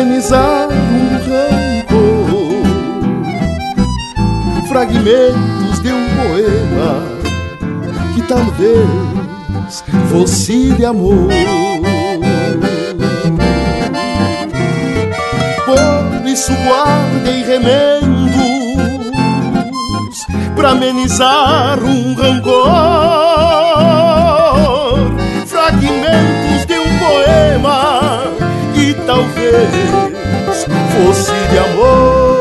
amenizar 0.00 0.68
um 0.70 1.08
rancor. 1.26 2.62
Fragmentos 4.68 5.82
de 5.82 5.92
um 5.92 6.06
poema 6.16 7.02
que 8.14 8.22
talvez 8.22 8.88
fosse 10.10 10.70
de 10.72 10.84
amor. 10.84 11.28
isso 16.26 16.52
guardei 16.64 17.42
remendos 17.42 18.06
para 20.54 20.70
amenizar 20.70 21.82
um 21.82 22.14
rancor. 22.14 22.87
Fosse 30.98 31.32
de 31.50 31.58
amor. 31.58 32.38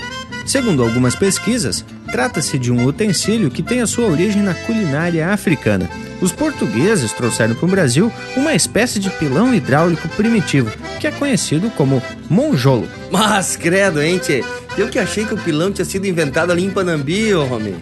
segundo 0.46 0.84
algumas 0.84 1.16
pesquisas, 1.16 1.84
Trata-se 2.14 2.60
de 2.60 2.72
um 2.72 2.86
utensílio 2.86 3.50
que 3.50 3.64
tem 3.64 3.82
a 3.82 3.88
sua 3.88 4.06
origem 4.06 4.44
na 4.44 4.54
culinária 4.54 5.30
africana. 5.30 5.90
Os 6.24 6.32
portugueses 6.32 7.12
trouxeram 7.12 7.54
para 7.54 7.66
o 7.66 7.70
Brasil 7.70 8.10
uma 8.38 8.56
espécie 8.56 8.98
de 8.98 9.10
pilão 9.10 9.54
hidráulico 9.54 10.08
primitivo, 10.08 10.72
que 10.98 11.06
é 11.06 11.12
conhecido 11.12 11.70
como 11.72 12.02
monjolo. 12.30 12.88
Mas 13.12 13.58
credo, 13.58 14.02
hein, 14.02 14.20
tchê? 14.20 14.42
Eu 14.78 14.88
que 14.88 14.98
achei 14.98 15.26
que 15.26 15.34
o 15.34 15.38
pilão 15.38 15.70
tinha 15.70 15.84
sido 15.84 16.08
inventado 16.08 16.54
ali 16.54 16.64
em 16.64 16.70
Panambi, 16.70 17.36
ô 17.36 17.44
Romê. 17.44 17.74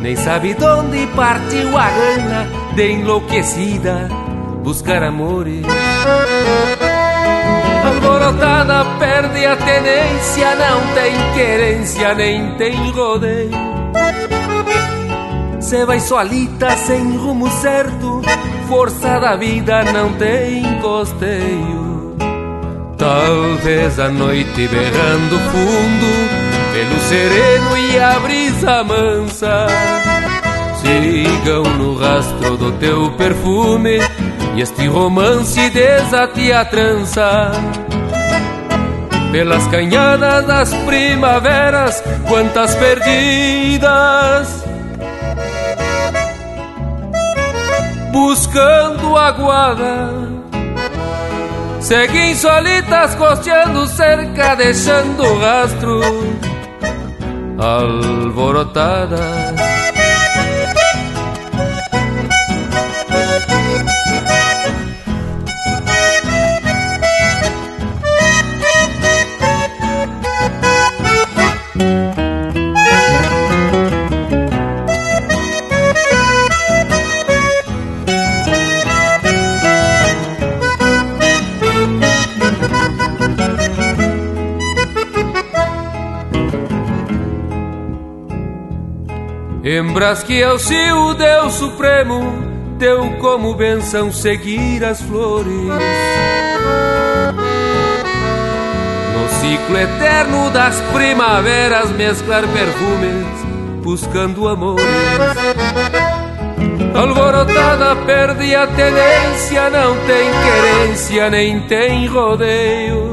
Nem 0.01 0.13
sabe 0.17 0.53
de 0.53 0.65
onde 0.65 1.07
partiu 1.15 1.77
a 1.77 1.89
gana 1.89 2.47
de 2.75 2.91
enlouquecida 2.91 4.09
buscar 4.61 5.01
amores. 5.01 5.65
Alvorotada 7.85 8.83
perde 8.99 9.45
a 9.45 9.55
tenência, 9.55 10.55
não 10.55 10.93
tem 10.93 11.33
querência, 11.35 12.13
nem 12.15 12.53
tem 12.57 12.91
rodeio. 12.91 13.51
Cê 15.61 15.85
vai 15.85 16.01
solita 16.01 16.69
sem 16.71 17.15
rumo 17.15 17.49
certo 17.49 17.96
força 18.67 19.19
da 19.19 19.35
vida 19.35 19.83
não 19.91 20.13
tem 20.13 20.79
costeio. 20.79 22.15
Talvez 22.97 23.99
a 23.99 24.09
noite 24.09 24.67
berrando 24.67 25.39
fundo, 25.51 26.07
pelo 26.73 26.99
sereno 27.01 27.77
e 27.77 27.99
a 27.99 28.19
brisa 28.19 28.83
mansa, 28.83 29.67
sigam 30.81 31.63
no 31.63 31.95
rastro 31.97 32.57
do 32.57 32.71
teu 32.73 33.11
perfume 33.11 33.99
e 34.55 34.61
este 34.61 34.87
romance 34.87 35.69
desate 35.69 36.51
a 36.51 36.65
trança. 36.65 37.51
Pelas 39.31 39.65
canhadas 39.67 40.45
das 40.45 40.73
primaveras, 40.73 42.03
quantas 42.27 42.75
perdidas 42.75 44.66
buscando 48.11 49.17
aguada. 49.17 50.11
Seguem 51.79 52.35
solitas 52.35 53.15
costeando 53.15 53.87
cerca, 53.87 54.55
deixando 54.55 55.39
rastro 55.39 56.01
alborotadas. 57.59 59.76
Lembras 89.77 90.23
que 90.23 90.41
é 90.41 90.51
o 90.51 90.57
seu 90.57 91.13
Deus 91.13 91.53
Supremo 91.53 92.19
deu 92.79 93.11
como 93.19 93.53
benção 93.53 94.11
seguir 94.11 94.83
as 94.83 94.99
flores. 94.99 95.53
No 99.13 99.29
ciclo 99.39 99.77
eterno 99.77 100.49
das 100.49 100.81
primaveras 100.91 101.91
mesclar 101.91 102.41
perfumes, 102.47 103.83
buscando 103.83 104.47
amores. 104.47 104.83
Alvorotada 106.95 107.95
perde 107.97 108.55
a 108.55 108.65
tenência, 108.65 109.69
não 109.69 109.95
tem 110.07 110.31
querência, 110.41 111.29
nem 111.29 111.59
tem 111.67 112.07
rodeio. 112.07 113.06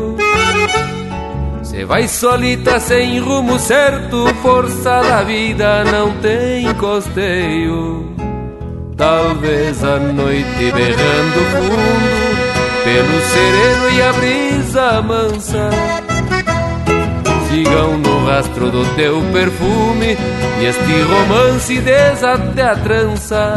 Vai 1.87 2.09
solita 2.09 2.81
sem 2.81 3.21
rumo 3.21 3.59
certo, 3.59 4.27
força 4.41 5.03
da 5.03 5.23
vida 5.23 5.85
não 5.85 6.13
tem 6.19 6.73
costeio. 6.75 8.15
Talvez 8.97 9.85
a 9.85 9.99
noite 9.99 10.73
berrando 10.73 11.45
fundo, 11.53 12.09
pelo 12.85 13.21
sereno 13.21 13.91
e 13.91 14.03
a 14.03 14.13
brisa 14.13 15.03
mansa. 15.03 15.69
Sigam 17.49 17.99
no 17.99 18.25
rastro 18.27 18.71
do 18.71 18.87
teu 18.95 19.21
perfume 19.31 20.17
e 20.61 20.65
este 20.65 21.03
romance 21.03 21.81
desate 21.81 22.61
a 22.63 22.77
trança. 22.77 23.57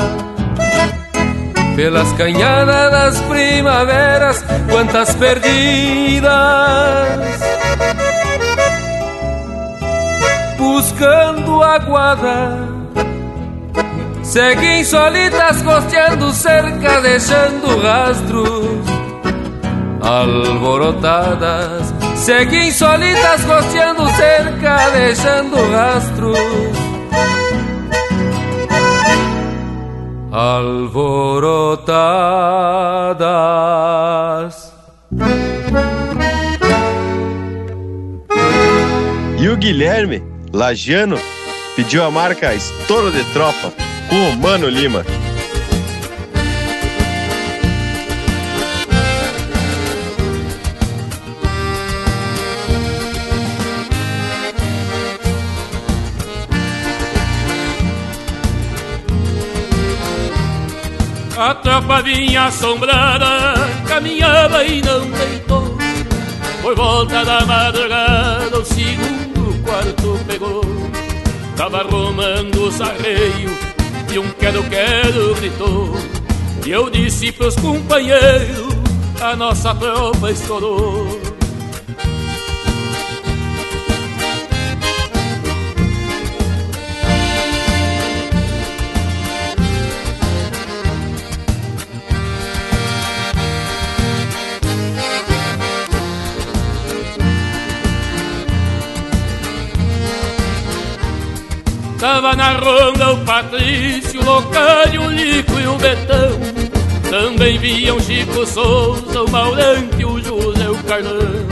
Pelas 1.78 2.12
canhadas 2.14 2.92
das 2.92 3.22
primaveras, 3.22 4.44
quantas 4.70 5.16
perdidas 5.16 6.28
buscando 10.78 11.64
aguada. 11.64 12.70
Seguem 14.22 14.84
solitas 14.84 15.64
costeando 15.64 16.32
cerca, 16.32 17.02
deixando 17.02 17.82
rastros 17.82 18.86
alborotadas. 20.04 21.96
Seguem 22.16 22.72
solitas 22.72 23.44
costeando 23.44 24.08
cerca, 24.10 24.92
deixando 24.92 25.56
rastros 25.72 26.38
alborotadas. 30.32 31.88
E 39.40 39.50
o 39.50 39.58
Guilherme 39.58 40.27
Lagiano 40.58 41.20
pediu 41.76 42.04
a 42.04 42.10
marca 42.10 42.52
Estouro 42.56 43.12
de 43.12 43.24
Tropa 43.26 43.72
com 44.10 44.30
o 44.32 44.38
Mano 44.38 44.68
Lima. 44.68 45.06
A 61.38 61.54
tropa 61.54 62.02
vinha 62.02 62.46
assombrada, 62.46 63.54
caminhava 63.88 64.64
e 64.64 64.82
não 64.82 65.08
deitou. 65.12 65.78
Por 66.64 66.76
volta 66.76 67.24
da 67.24 67.46
madrugada, 67.46 68.58
o 68.58 68.66
segundo 68.66 69.17
quarto 69.68 70.20
pegou. 70.26 70.62
Tava 71.58 71.80
arrumando 71.80 72.68
o 72.68 72.72
sarreio 72.72 73.50
E 74.14 74.20
um 74.20 74.30
quero-quero 74.32 75.36
gritou. 75.36 75.94
E 76.66 76.72
eu 76.72 76.90
disse 76.90 77.32
pros 77.32 77.56
companheiros 77.56 78.68
A 79.22 79.36
nossa 79.36 79.74
tropa 79.74 80.32
estourou 80.32 81.27
Tava 102.08 102.38
na 102.38 102.54
ronda 102.54 103.12
o 103.12 103.18
Patrício, 103.26 104.22
o 104.22 104.24
Locário, 104.24 105.02
o 105.02 105.12
Lico 105.12 105.60
e 105.60 105.68
o 105.68 105.76
Betão. 105.76 106.40
Também 107.10 107.58
viam 107.58 108.00
Chico 108.00 108.46
Souza, 108.46 109.24
o 109.24 109.30
Maurante, 109.30 110.06
o 110.06 110.18
José, 110.18 110.70
o 110.70 110.82
Carlão. 110.86 111.46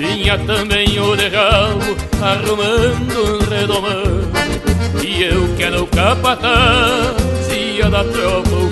Vinha 0.00 0.36
também 0.38 0.98
o 0.98 1.16
de 1.16 1.28
ralo 1.28 1.96
arrumando 2.20 3.36
um 3.36 3.48
redomão. 3.48 4.28
E 5.04 5.22
eu 5.22 5.54
que 5.56 5.62
era 5.62 5.80
o 5.80 5.86
capataz 5.86 7.14
ia 7.54 7.88
da 7.88 8.02
tropa 8.02 8.50
o 8.50 8.70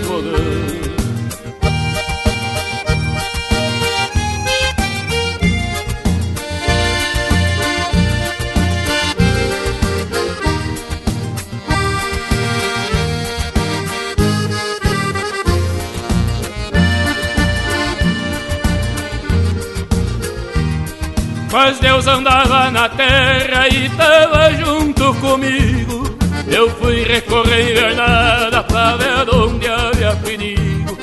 Mas 21.67 21.79
Deus 21.79 22.07
andava 22.07 22.71
na 22.71 22.91
terra 22.91 23.67
e 23.69 23.89
tava 23.89 24.53
junto 24.53 25.15
comigo. 25.15 26.15
Eu 26.47 26.69
fui 26.69 27.03
recorrer 27.05 27.71
invernada 27.71 28.63
pra 28.65 28.99
ver 28.99 29.35
onde 29.35 29.67
havia 29.67 30.15
perigo. 30.17 30.99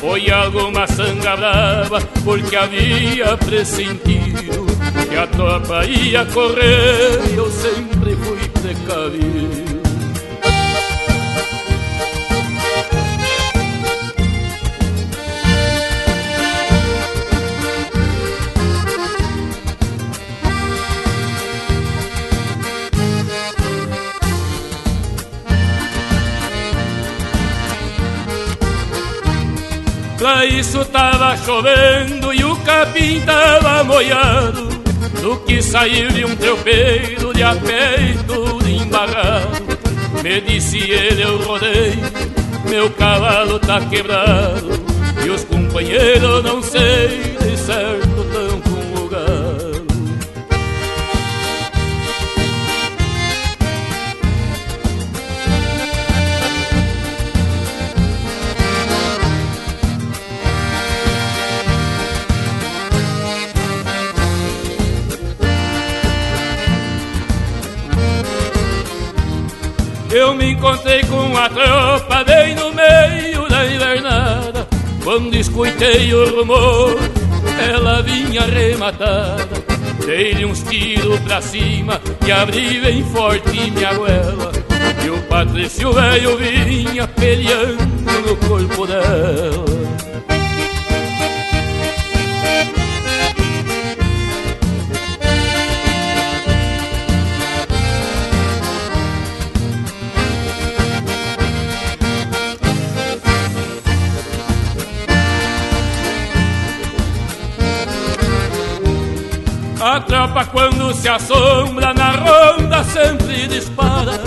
Foi 0.00 0.28
alguma 0.28 0.84
sanga 0.88 1.36
brava, 1.36 2.00
porque 2.24 2.56
havia 2.56 3.36
pressentido 3.36 4.66
que 5.08 5.16
a 5.16 5.28
tropa 5.28 5.84
ia 5.84 6.24
correr 6.24 7.20
eu 7.36 7.48
sempre 7.48 8.16
fui 8.16 8.48
precavido. 8.48 9.79
Pra 30.20 30.44
isso 30.44 30.84
tava 30.84 31.34
chovendo 31.34 32.30
e 32.34 32.44
o 32.44 32.54
capim 32.56 33.22
tava 33.22 33.82
molhado. 33.82 34.68
Do 35.22 35.38
que 35.46 35.62
saiu 35.62 36.08
de 36.08 36.26
um 36.26 36.36
tropeiro 36.36 37.32
de 37.32 37.42
a 37.42 37.54
pé 37.54 37.96
e 38.02 38.24
tudo 38.24 38.68
embarrado. 38.68 39.78
Me 40.22 40.42
disse 40.42 40.78
ele, 40.78 41.22
eu 41.22 41.42
rodei, 41.42 41.94
meu 42.68 42.90
cavalo 42.90 43.58
tá 43.60 43.80
quebrado. 43.80 44.68
E 45.24 45.30
os 45.30 45.42
companheiros 45.44 46.44
não 46.44 46.62
sei 46.62 47.36
de 47.40 47.56
certo 47.56 48.09
Eu 70.10 70.34
me 70.34 70.52
encontrei 70.52 71.04
com 71.04 71.36
a 71.36 71.48
tropa 71.48 72.24
bem 72.24 72.54
no 72.56 72.72
meio 72.72 73.48
da 73.48 73.64
invernada. 73.64 74.68
Quando 75.04 75.36
escutei 75.36 76.12
o 76.12 76.36
rumor, 76.36 76.98
ela 77.72 78.02
vinha 78.02 78.42
rematada. 78.42 79.48
Dei-lhe 80.04 80.44
uns 80.44 80.62
tiros 80.64 81.20
pra 81.20 81.40
cima 81.40 82.00
e 82.26 82.32
abri 82.32 82.80
bem 82.80 83.04
forte 83.04 83.70
minha 83.70 83.94
goela. 83.94 84.52
E 85.04 85.10
o 85.10 85.22
Patrício 85.22 85.92
velho 85.92 86.36
vinha 86.36 87.06
peleando 87.06 87.86
no 88.26 88.36
corpo 88.48 88.86
dela 88.86 89.99
A 109.80 109.98
tropa 109.98 110.44
quando 110.44 110.92
se 110.92 111.08
assombra 111.08 111.94
na 111.94 112.10
ronda 112.10 112.84
sempre 112.84 113.48
dispara. 113.48 114.20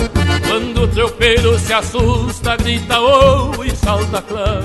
Quando 0.48 0.82
o 0.82 0.88
tropeiro 0.88 1.60
se 1.60 1.72
assusta 1.72 2.58
grita 2.58 3.00
oh 3.00 3.64
e 3.64 3.70
salta 3.76 4.20
clara. 4.24 4.64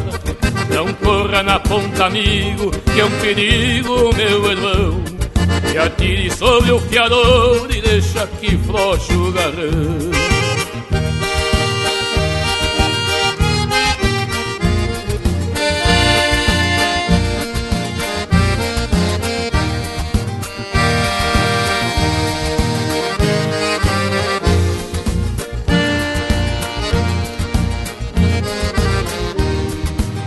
Não 0.74 0.90
corra 0.94 1.42
na 1.42 1.60
ponta 1.60 2.06
amigo 2.06 2.70
que 2.70 3.00
é 3.00 3.04
um 3.04 3.10
perigo 3.20 4.14
meu 4.16 4.50
irmão. 4.50 5.04
E 5.74 5.76
atire 5.76 6.30
sobre 6.30 6.72
o 6.72 6.80
fiador 6.80 7.68
e 7.70 7.82
deixa 7.82 8.26
que 8.40 8.56
floche 8.56 9.12
o 9.12 9.30
garrão 9.30 10.37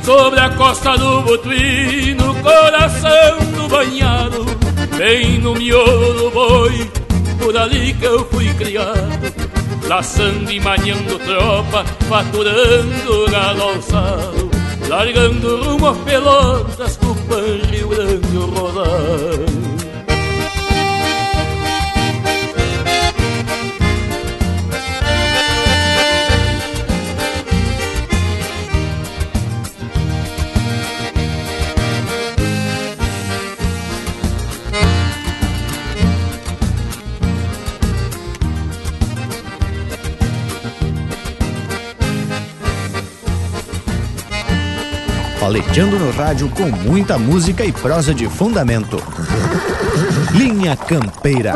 sobre 0.04 0.40
a 0.40 0.50
costa 0.52 0.98
do 0.98 1.22
Botuí, 1.22 2.16
no 2.16 2.34
coração 2.36 3.40
do 3.56 3.68
banhado, 3.68 4.46
bem 4.98 5.40
no 5.40 5.54
miolo 5.54 6.14
do 6.14 6.32
boi, 6.32 6.92
por 7.40 7.56
ali 7.58 7.94
que 7.94 8.06
eu 8.06 8.26
fui 8.26 8.54
criado, 8.54 9.34
laçando 9.88 10.52
e 10.52 10.60
manhando 10.60 11.20
tropa, 11.20 11.86
faturando 12.10 13.32
gado 13.32 13.62
alçado, 13.62 14.52
largando 14.88 15.64
rumo 15.64 15.88
a 15.88 15.94
pelotas, 15.94 16.98
Tupã, 16.98 17.42
Rio 17.70 17.90
Grande, 17.90 18.38
rodar. 18.38 19.61
Paleteando 45.42 45.98
no 45.98 46.12
rádio 46.12 46.48
com 46.52 46.70
muita 46.70 47.18
música 47.18 47.66
e 47.66 47.72
prosa 47.72 48.14
de 48.14 48.30
fundamento. 48.30 49.02
Linha 50.34 50.78
Campeira. 50.78 51.56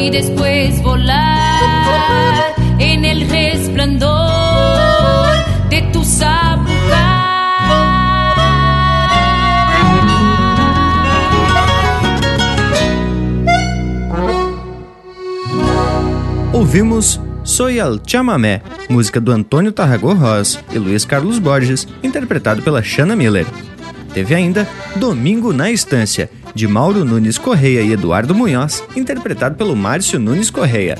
Y 0.00 0.10
después 0.10 0.82
volar 0.82 2.54
en 2.78 3.04
el 3.04 3.28
resplandor 3.28 4.08
de 5.68 5.82
tu 5.92 6.02
Ouvimos 16.52 17.20
Soy 17.42 17.78
el 17.78 18.00
Chamamé, 18.02 18.62
música 18.88 19.20
do 19.20 19.32
Antônio 19.32 19.72
Tarragó 19.72 20.14
Ross 20.14 20.58
e 20.72 20.78
Luiz 20.78 21.04
Carlos 21.04 21.38
Borges, 21.38 21.86
interpretado 22.02 22.62
pela 22.62 22.80
Shanna 22.82 23.16
Miller. 23.16 23.46
Teve 24.14 24.34
ainda 24.34 24.68
Domingo 24.96 25.52
na 25.52 25.70
Estância, 25.70 26.30
de 26.54 26.66
Mauro 26.66 27.04
Nunes 27.04 27.38
Correia 27.38 27.80
e 27.80 27.92
Eduardo 27.92 28.34
Munhoz, 28.34 28.82
interpretado 28.96 29.56
pelo 29.56 29.76
Márcio 29.76 30.18
Nunes 30.18 30.50
Correia. 30.50 30.98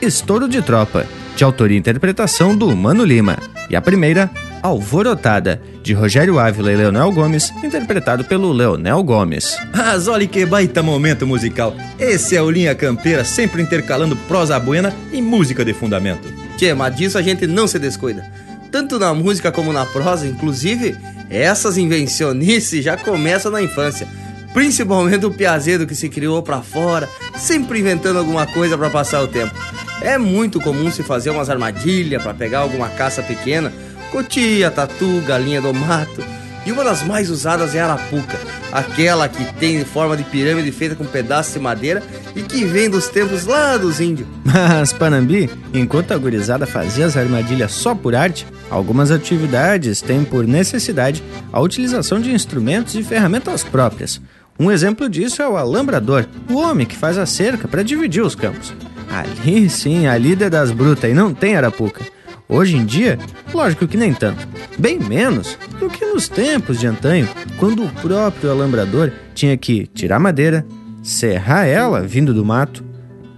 Estouro 0.00 0.48
de 0.48 0.62
Tropa, 0.62 1.06
de 1.34 1.44
autoria 1.44 1.76
e 1.76 1.80
interpretação 1.80 2.56
do 2.56 2.74
Mano 2.74 3.04
Lima. 3.04 3.38
E 3.68 3.76
a 3.76 3.80
primeira, 3.80 4.30
Alvorotada, 4.62 5.60
de 5.82 5.92
Rogério 5.92 6.38
Ávila 6.38 6.72
e 6.72 6.76
Leonel 6.76 7.12
Gomes, 7.12 7.52
interpretado 7.62 8.24
pelo 8.24 8.52
Leonel 8.52 9.02
Gomes. 9.02 9.56
Mas 9.74 10.08
olha 10.08 10.26
que 10.26 10.44
baita 10.46 10.82
momento 10.82 11.26
musical. 11.26 11.74
Esse 11.98 12.36
é 12.36 12.42
o 12.42 12.50
Linha 12.50 12.74
Campeira, 12.74 13.24
sempre 13.24 13.62
intercalando 13.62 14.16
prosa 14.28 14.58
buena 14.58 14.94
e 15.12 15.20
música 15.20 15.64
de 15.64 15.72
fundamento. 15.72 16.28
Tchê, 16.56 16.74
mas 16.74 16.96
disso 16.96 17.18
a 17.18 17.22
gente 17.22 17.46
não 17.46 17.66
se 17.66 17.78
descuida. 17.78 18.24
Tanto 18.70 18.98
na 18.98 19.14
música 19.14 19.52
como 19.52 19.72
na 19.72 19.86
prosa, 19.86 20.26
inclusive, 20.26 20.96
essas 21.30 21.78
invencionices 21.78 22.84
já 22.84 22.96
começam 22.96 23.50
na 23.50 23.62
infância. 23.62 24.08
Principalmente 24.56 25.26
o 25.26 25.30
piazedo 25.30 25.86
que 25.86 25.94
se 25.94 26.08
criou 26.08 26.42
pra 26.42 26.62
fora, 26.62 27.06
sempre 27.36 27.78
inventando 27.78 28.18
alguma 28.18 28.46
coisa 28.46 28.78
para 28.78 28.88
passar 28.88 29.22
o 29.22 29.28
tempo. 29.28 29.54
É 30.00 30.16
muito 30.16 30.62
comum 30.62 30.90
se 30.90 31.02
fazer 31.02 31.28
umas 31.28 31.50
armadilhas 31.50 32.22
para 32.22 32.32
pegar 32.32 32.60
alguma 32.60 32.88
caça 32.88 33.22
pequena, 33.22 33.70
cotia, 34.10 34.70
tatu, 34.70 35.20
galinha 35.26 35.60
do 35.60 35.74
mato. 35.74 36.24
E 36.64 36.72
uma 36.72 36.82
das 36.82 37.02
mais 37.02 37.28
usadas 37.28 37.74
é 37.74 37.80
a 37.80 37.84
arapuca, 37.84 38.40
aquela 38.72 39.28
que 39.28 39.44
tem 39.56 39.84
forma 39.84 40.16
de 40.16 40.24
pirâmide 40.24 40.72
feita 40.72 40.94
com 40.96 41.04
pedaços 41.04 41.52
de 41.52 41.60
madeira 41.60 42.02
e 42.34 42.40
que 42.40 42.64
vem 42.64 42.88
dos 42.88 43.08
tempos 43.08 43.44
lá 43.44 43.76
dos 43.76 44.00
índios. 44.00 44.26
Mas, 44.42 44.90
Panambi, 44.90 45.50
enquanto 45.74 46.12
a 46.12 46.16
gurizada 46.16 46.66
fazia 46.66 47.04
as 47.04 47.14
armadilhas 47.14 47.72
só 47.72 47.94
por 47.94 48.14
arte, 48.14 48.46
algumas 48.70 49.10
atividades 49.10 50.00
têm 50.00 50.24
por 50.24 50.46
necessidade 50.46 51.22
a 51.52 51.60
utilização 51.60 52.18
de 52.18 52.32
instrumentos 52.32 52.94
e 52.94 53.02
ferramentas 53.02 53.62
próprias. 53.62 54.18
Um 54.58 54.70
exemplo 54.70 55.08
disso 55.08 55.42
é 55.42 55.48
o 55.48 55.56
alambrador, 55.56 56.26
o 56.50 56.54
homem 56.54 56.86
que 56.86 56.96
faz 56.96 57.18
a 57.18 57.26
cerca 57.26 57.68
para 57.68 57.82
dividir 57.82 58.22
os 58.22 58.34
campos. 58.34 58.72
Ali 59.10 59.68
sim, 59.68 60.06
a 60.06 60.16
líder 60.16 60.50
das 60.50 60.70
brutas 60.70 61.10
e 61.10 61.14
não 61.14 61.34
tem 61.34 61.56
arapuca. 61.56 62.02
Hoje 62.48 62.76
em 62.76 62.84
dia, 62.84 63.18
lógico 63.52 63.86
que 63.86 63.96
nem 63.96 64.14
tanto. 64.14 64.46
Bem 64.78 64.98
menos 64.98 65.58
do 65.78 65.90
que 65.90 66.06
nos 66.06 66.28
tempos 66.28 66.78
de 66.78 66.86
antanho, 66.86 67.28
quando 67.58 67.84
o 67.84 67.88
próprio 67.88 68.50
alambrador 68.50 69.10
tinha 69.34 69.56
que 69.56 69.86
tirar 69.88 70.18
madeira, 70.18 70.64
serrar 71.02 71.66
ela 71.66 72.02
vindo 72.02 72.32
do 72.32 72.44
mato, 72.44 72.84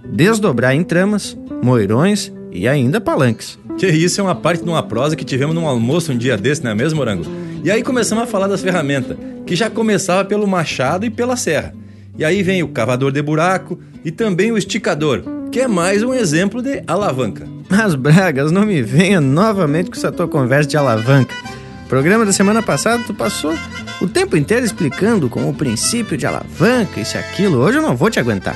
desdobrar 0.05 0.73
em 0.73 0.83
tramas, 0.83 1.37
moirões 1.61 2.31
e 2.51 2.67
ainda 2.67 3.01
palanques. 3.01 3.59
Que 3.77 3.87
isso 3.87 4.21
é 4.21 4.23
uma 4.23 4.35
parte 4.35 4.63
de 4.63 4.69
uma 4.69 4.83
prosa 4.83 5.15
que 5.15 5.25
tivemos 5.25 5.55
num 5.55 5.67
almoço 5.67 6.11
um 6.11 6.17
dia 6.17 6.37
desse, 6.37 6.63
não 6.63 6.71
é 6.71 6.75
mesmo, 6.75 6.97
Morango? 6.97 7.25
E 7.63 7.69
aí 7.69 7.83
começamos 7.83 8.23
a 8.23 8.27
falar 8.27 8.47
das 8.47 8.61
ferramentas, 8.61 9.17
que 9.45 9.55
já 9.55 9.69
começava 9.69 10.23
pelo 10.23 10.47
machado 10.47 11.05
e 11.05 11.09
pela 11.09 11.35
serra. 11.35 11.73
E 12.17 12.23
aí 12.23 12.41
vem 12.41 12.63
o 12.63 12.69
cavador 12.69 13.11
de 13.11 13.21
buraco 13.21 13.79
e 14.03 14.11
também 14.11 14.51
o 14.51 14.57
esticador, 14.57 15.23
que 15.51 15.59
é 15.59 15.67
mais 15.67 16.01
um 16.01 16.13
exemplo 16.13 16.61
de 16.61 16.81
alavanca. 16.87 17.45
Mas, 17.69 17.95
Bragas, 17.95 18.51
não 18.51 18.65
me 18.65 18.81
venha 18.81 19.19
novamente 19.19 19.89
com 19.89 19.97
essa 19.97 20.11
tua 20.11 20.27
conversa 20.27 20.69
de 20.69 20.77
alavanca. 20.77 21.35
Programa 21.89 22.25
da 22.25 22.31
semana 22.31 22.63
passada, 22.63 23.03
tu 23.05 23.13
passou 23.13 23.53
o 24.01 24.07
tempo 24.07 24.37
inteiro 24.37 24.65
explicando 24.65 25.29
com 25.29 25.49
o 25.49 25.53
princípio 25.53 26.17
de 26.17 26.25
alavanca, 26.25 26.99
isso 26.99 27.17
e 27.17 27.19
aquilo. 27.19 27.59
Hoje 27.59 27.77
eu 27.77 27.81
não 27.81 27.95
vou 27.95 28.09
te 28.09 28.19
aguentar. 28.19 28.55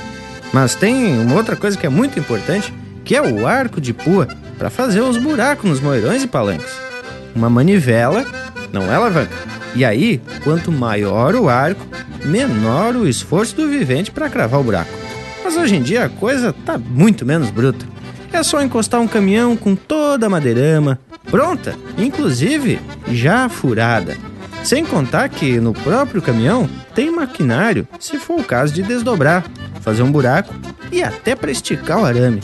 Mas 0.52 0.74
tem 0.74 1.18
uma 1.18 1.34
outra 1.34 1.56
coisa 1.56 1.76
que 1.76 1.86
é 1.86 1.90
muito 1.90 2.18
importante, 2.18 2.72
que 3.04 3.14
é 3.14 3.20
o 3.20 3.46
arco 3.46 3.80
de 3.80 3.92
pua, 3.92 4.28
para 4.56 4.70
fazer 4.70 5.00
os 5.00 5.18
buracos 5.18 5.68
nos 5.68 5.80
moirões 5.80 6.22
e 6.22 6.26
palanques. 6.26 6.72
Uma 7.34 7.50
manivela 7.50 8.24
não 8.74 8.92
é 8.92 8.96
alavanca. 8.96 9.32
E 9.74 9.84
aí, 9.84 10.20
quanto 10.42 10.70
maior 10.70 11.34
o 11.34 11.48
arco, 11.48 11.86
menor 12.24 12.96
o 12.96 13.08
esforço 13.08 13.56
do 13.56 13.68
vivente 13.68 14.10
para 14.10 14.28
cravar 14.28 14.60
o 14.60 14.64
buraco. 14.64 14.90
Mas 15.42 15.56
hoje 15.56 15.76
em 15.76 15.82
dia 15.82 16.04
a 16.04 16.08
coisa 16.08 16.52
tá 16.52 16.76
muito 16.76 17.24
menos 17.24 17.50
bruta. 17.50 17.86
É 18.32 18.42
só 18.42 18.60
encostar 18.60 19.00
um 19.00 19.06
caminhão 19.06 19.56
com 19.56 19.76
toda 19.76 20.26
a 20.26 20.30
madeirama, 20.30 20.98
pronta, 21.30 21.76
inclusive 21.96 22.80
já 23.10 23.48
furada. 23.48 24.16
Sem 24.64 24.84
contar 24.84 25.28
que 25.28 25.60
no 25.60 25.72
próprio 25.72 26.20
caminhão 26.20 26.68
tem 26.94 27.10
maquinário, 27.10 27.86
se 28.00 28.18
for 28.18 28.40
o 28.40 28.44
caso 28.44 28.72
de 28.72 28.82
desdobrar, 28.82 29.44
fazer 29.80 30.02
um 30.02 30.10
buraco 30.10 30.52
e 30.90 31.02
até 31.02 31.36
para 31.36 31.50
esticar 31.50 32.00
o 32.00 32.04
arame. 32.04 32.40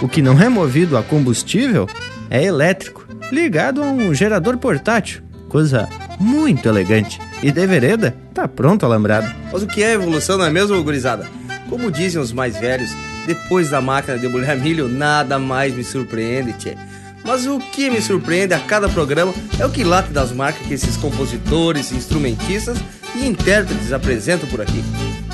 O 0.00 0.08
que 0.08 0.22
não 0.22 0.40
é 0.40 0.48
movido 0.48 0.96
a 0.96 1.02
combustível 1.02 1.88
é 2.28 2.44
elétrico, 2.44 3.06
ligado 3.32 3.82
a 3.82 3.86
um 3.86 4.12
gerador 4.14 4.58
portátil, 4.58 5.22
coisa 5.52 5.86
muito 6.18 6.66
elegante. 6.66 7.20
E 7.42 7.52
de 7.52 7.66
vereda, 7.66 8.16
tá 8.32 8.48
pronto 8.48 8.86
alambrado. 8.86 9.30
Mas 9.52 9.62
o 9.62 9.66
que 9.66 9.82
é 9.82 9.92
evolução, 9.92 10.38
não 10.38 10.46
é 10.46 10.50
mesmo, 10.50 10.82
gurizada? 10.82 11.28
Como 11.68 11.92
dizem 11.92 12.20
os 12.20 12.32
mais 12.32 12.56
velhos, 12.56 12.90
depois 13.26 13.68
da 13.68 13.78
máquina 13.78 14.18
de 14.18 14.26
bolhar 14.28 14.56
milho, 14.56 14.88
nada 14.88 15.38
mais 15.38 15.74
me 15.74 15.84
surpreende, 15.84 16.54
tchê. 16.54 16.74
Mas 17.22 17.46
o 17.46 17.58
que 17.58 17.90
me 17.90 18.00
surpreende 18.00 18.54
a 18.54 18.60
cada 18.60 18.88
programa 18.88 19.32
é 19.58 19.66
o 19.66 19.70
que 19.70 19.84
late 19.84 20.10
das 20.10 20.32
marcas 20.32 20.66
que 20.66 20.74
esses 20.74 20.96
compositores, 20.96 21.92
instrumentistas 21.92 22.78
e 23.14 23.26
intérpretes 23.26 23.92
apresentam 23.92 24.48
por 24.48 24.60
aqui. 24.60 24.82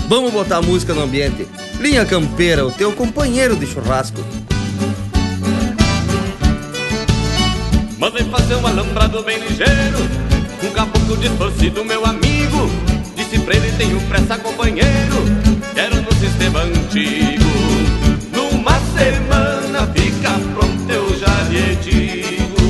Vamos 0.09 0.33
botar 0.33 0.61
música 0.61 0.93
no 0.93 1.03
ambiente. 1.03 1.47
Linha 1.81 2.05
Campeira, 2.05 2.67
o 2.67 2.73
teu 2.73 2.93
companheiro 2.93 3.55
de 3.55 3.67
churrasco. 3.67 4.21
Mandei 7.99 8.23
fazer 8.25 8.55
um 8.55 8.67
alambrado 8.67 9.23
bem 9.25 9.39
ligeiro 9.39 9.99
Um 10.63 10.71
caboclo 10.71 11.17
distorcido, 11.17 11.85
meu 11.85 12.05
amigo. 12.07 12.71
Disse 13.17 13.41
pra 13.41 13.57
ele, 13.57 13.73
tenho 13.73 14.01
pressa, 14.03 14.39
companheiro 14.39 15.25
Quero 15.75 15.97
no 16.03 16.13
sistema 16.15 16.61
antigo. 16.61 17.45
Numa 18.33 18.79
semana 18.97 19.87
fica 19.95 20.31
pronto, 20.55 20.93
eu 20.93 21.19
já 21.19 21.43
lhe 21.49 21.75
digo. 21.77 22.69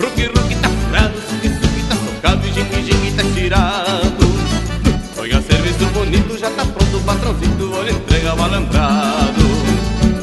Ruki, 0.00 0.26
ruki 0.26 0.54
tá 0.56 0.68
furado, 0.68 1.14
suki, 1.28 1.48
suki 1.48 1.82
tá 1.88 1.96
socado 1.96 2.46
E 2.46 2.52
jing, 2.52 2.82
jing 2.84 3.16
tá 3.16 3.22
tirado 3.34 4.28
Olha, 5.18 5.42
serviço 5.42 5.84
bonito, 5.92 6.38
já 6.38 6.50
tá 6.50 6.64
pronto 6.64 6.96
O 6.96 7.00
patrãozinho, 7.02 7.74
olha, 7.74 7.90
entrega 7.90 8.34
o 8.34 8.42
alambrado. 8.42 9.42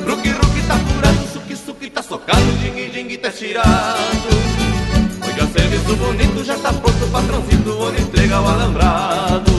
Ruki, 0.07 0.29
ruki 0.29 0.61
tá 0.67 0.77
furado, 0.77 1.27
suki, 1.31 1.55
suki 1.55 1.89
tá 1.89 2.01
socado 2.01 2.41
Jing, 2.61 2.91
jing 2.91 3.17
tá 3.17 3.29
tirado 3.29 4.14
serviço 5.55 5.95
bonito, 5.95 6.43
já 6.43 6.57
tá 6.57 6.73
pronto, 6.73 7.07
patrãozinho, 7.11 7.79
onde 7.79 8.01
entrega 8.01 8.41
o 8.41 8.47
alambrado. 8.47 9.51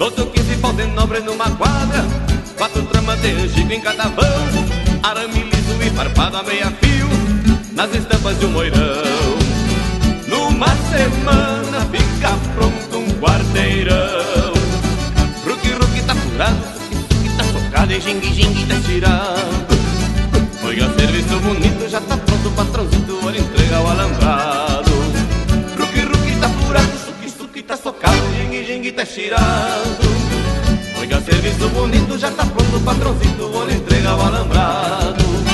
Ou 0.00 0.26
quinze 0.32 0.56
pau 0.56 0.72
de 0.72 0.86
nobre 0.86 1.20
numa 1.20 1.50
quadra 1.50 2.04
Quatro 2.56 2.82
tramas 2.86 3.20
de 3.20 3.30
angico 3.30 3.72
em 3.72 3.80
cada 3.80 4.04
vão 4.04 4.24
Arame 5.02 5.44
liso 5.44 5.82
e 5.82 5.90
farpado 5.90 6.38
a 6.38 6.42
meia 6.42 6.72
fio 6.80 7.08
Nas 7.74 7.94
estampas 7.94 8.38
de 8.38 8.46
um 8.46 8.50
moirão 8.50 9.17
Numa 10.58 10.74
semana 10.90 11.86
fica 11.86 12.30
pronto 12.52 12.98
um 12.98 13.08
quarteirão 13.20 14.52
Ruki, 15.46 15.70
ruki 15.70 16.02
tá 16.02 16.16
furado 16.16 16.58
suki 17.08 17.28
tá 17.36 17.44
socado 17.44 17.92
E 17.92 18.00
jingue, 18.00 18.34
jingue 18.34 18.66
tá 18.66 18.74
tirado. 18.84 20.66
Oiga, 20.66 20.90
serviço 20.98 21.38
bonito 21.38 21.88
Já 21.88 22.00
tá 22.00 22.16
pronto, 22.16 22.50
patrãozinho 22.56 23.24
Olha, 23.24 23.38
entrega 23.38 23.80
o 23.80 23.86
alambrado. 23.86 24.90
Ruki, 25.78 26.00
ruki 26.00 26.40
tá 26.40 26.48
furado 26.48 26.98
Suki, 27.06 27.30
suki 27.30 27.62
tá 27.62 27.76
socado 27.76 28.16
Jingue, 28.36 28.64
jingue 28.64 28.90
tá 28.90 29.06
tirado. 29.06 30.08
Oiga, 30.98 31.20
serviço 31.20 31.68
bonito 31.68 32.18
Já 32.18 32.32
tá 32.32 32.44
pronto, 32.44 32.80
patrãozinho 32.84 33.54
Olha, 33.54 33.74
entrega 33.74 34.12
o 34.12 34.20
alambrado 34.22 35.47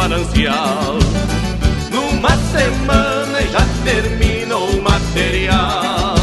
manancial. 0.00 0.96
Numa 1.92 2.34
semana 2.54 3.42
já 3.52 3.60
terminou 3.84 4.70
o 4.70 4.82
material. 4.82 6.14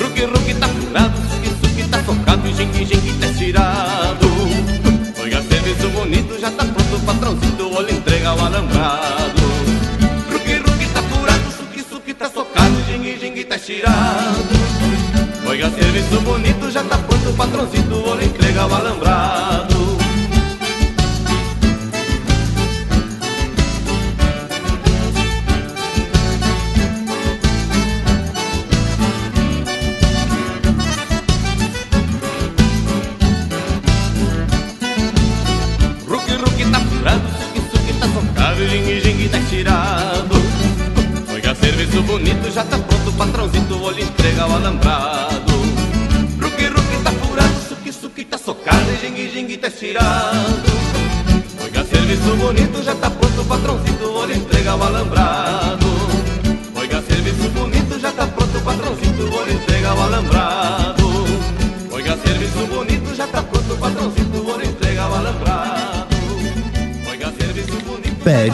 Ruki, 0.00 0.24
ruki 0.24 0.54
tá 0.54 0.66
furado 0.66 1.14
Suki, 1.30 1.50
suki 1.60 1.88
tá 1.88 2.02
socado 2.02 2.48
E 2.48 2.52
jingue, 2.52 2.84
jingue 2.84 3.12
tá 3.20 3.32
tirado 3.38 4.26
Oiga, 5.22 5.42
serviço 5.42 5.88
bonito 5.90 6.40
Já 6.40 6.50
tá 6.50 6.64
pronto 6.64 6.96
o 6.96 7.00
patrãozinho 7.00 7.74
Olha, 7.76 7.92
entrega 7.92 8.34
o 8.34 8.40
alambrado. 8.40 9.42
Ruki, 10.32 10.54
ruki 10.54 10.86
tá 10.92 11.02
furado 11.02 11.52
Suki, 11.56 11.84
suki 11.88 12.14
tá 12.14 12.28
socado 12.28 12.74
Jingue, 12.88 13.18
jingue 13.20 13.44
tá 13.44 13.58
tirado 13.58 14.48
Oiga, 15.46 15.70
serviço 15.70 16.20
bonito, 16.22 16.70
já 16.70 16.82
tá 16.84 16.96
pronto 16.98 17.30
o 17.30 17.34
patrãozinho, 17.34 18.08
olha, 18.08 18.24
entrega 18.24 18.66
o 18.66 18.74
alambrado. 18.74 19.09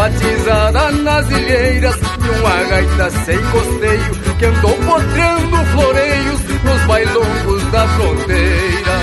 Batizada 0.00 0.90
nas 0.92 1.30
ilheiras 1.30 1.94
de 1.94 2.30
uma 2.30 2.64
gaita 2.70 3.10
sem 3.10 3.38
costeio 3.50 4.14
Que 4.38 4.46
andou 4.46 4.74
potreando 4.76 5.56
floreios 5.66 6.40
nos 6.64 6.86
bailongos 6.86 7.62
da 7.70 7.86
fronteira. 7.86 8.96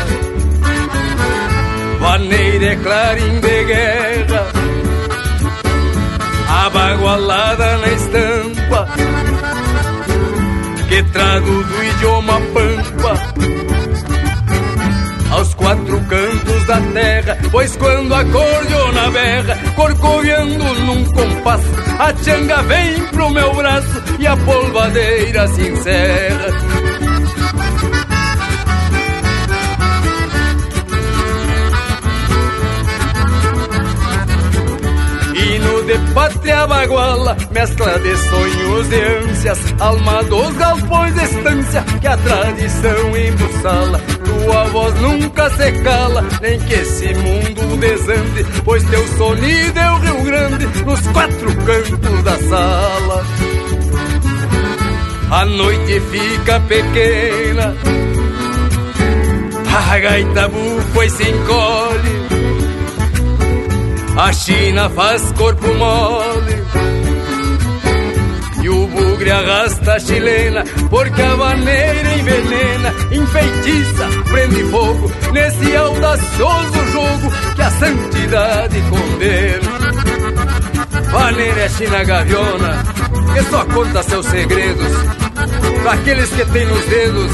Vaneira 2.00 2.66
é 2.66 2.76
clarim 2.78 3.40
de 3.40 3.64
guerra 3.66 4.48
Abagualada 6.66 7.78
na 7.78 7.88
estampa 7.90 8.88
que 10.90 11.04
trago 11.04 11.64
do 11.64 11.84
idioma 11.84 12.34
aos 12.34 12.44
quatro 15.68 16.00
cantos 16.06 16.66
da 16.66 16.80
terra. 16.94 17.38
Pois 17.52 17.76
quando 17.76 18.14
a 18.14 18.24
na 18.24 19.12
berra, 19.12 19.58
corcoviando 19.76 20.64
num 20.64 21.04
compasso, 21.06 21.68
a 22.00 22.24
changa 22.24 22.62
vem 22.64 23.04
pro 23.08 23.30
meu 23.32 23.54
braço 23.54 24.04
e 24.18 24.26
a 24.26 24.38
polvadeira 24.38 25.48
se 25.50 25.68
encerra. 25.68 26.48
Hino 35.36 35.84
de 35.84 36.14
pátria 36.14 36.66
baguala, 36.66 37.38
mescla 37.52 38.00
de 38.00 38.16
sonhos 38.16 38.92
e 38.92 39.02
ânsias, 39.02 39.60
alma 39.80 40.24
dos 40.24 40.56
galpões 40.56 41.14
de 41.14 41.24
estância 41.26 41.84
que 42.00 42.08
a 42.08 42.16
tradição 42.16 43.18
embussala. 43.18 44.17
Tua 44.48 44.64
voz 44.64 44.94
nunca 45.02 45.50
se 45.50 45.72
cala, 45.84 46.24
nem 46.42 46.58
que 46.58 46.74
esse 46.74 47.14
mundo 47.16 47.78
desande, 47.82 48.46
pois 48.64 48.82
teu 48.86 49.06
sonido 49.18 49.78
é 49.78 49.92
o 49.92 49.98
Rio 49.98 50.24
Grande, 50.24 50.66
nos 50.86 51.02
quatro 51.08 51.54
cantos 51.66 52.24
da 52.24 52.38
sala. 52.38 53.26
A 55.32 55.46
noite 55.46 56.00
fica 56.00 56.62
pequena, 56.62 57.76
a 59.90 60.00
gaita 60.00 60.48
bufa 60.48 61.06
e 61.06 61.10
se 61.10 61.30
encolhe 61.30 62.28
a 64.18 64.34
China 64.34 64.90
faz 64.90 65.32
corpo 65.34 65.68
mole 65.76 66.27
E 69.28 69.30
bugre 69.30 69.32
arrasta 69.32 69.94
a 69.94 70.00
chilena 70.00 70.64
Porque 70.90 71.22
a 71.22 71.36
vaneira 71.36 72.18
envenena. 72.18 72.94
Enfeitiça, 73.12 74.08
prende 74.30 74.64
fogo 74.66 75.12
Nesse 75.34 75.76
audacioso 75.76 76.92
jogo 76.92 77.32
Que 77.56 77.62
a 77.62 77.72
santidade 77.72 78.82
condena. 78.90 79.78
Vaneira 81.12 81.62
é 81.62 81.70
China 81.70 82.04
gaviona 82.04 82.84
Que 83.34 83.44
só 83.44 83.66
conta 83.66 84.04
seus 84.04 84.26
segredos. 84.28 84.94
Para 85.84 85.92
aqueles 85.94 86.30
que 86.30 86.46
têm 86.46 86.66
nos 86.66 86.86
dedos 86.86 87.32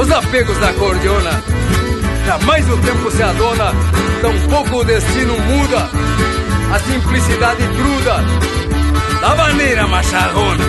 Os 0.00 0.10
apegos 0.12 0.58
da 0.58 0.72
cordiona 0.74 1.42
Jamais 2.26 2.70
o 2.70 2.76
tempo 2.78 3.10
se 3.10 3.22
adona, 3.22 3.70
tampouco 4.22 4.78
o 4.78 4.84
destino 4.84 5.38
muda. 5.40 5.90
A 6.72 6.78
simplicidade 6.78 7.62
cruda 7.68 8.24
da 9.20 9.34
maneira 9.34 9.86
macharrona. 9.86 10.64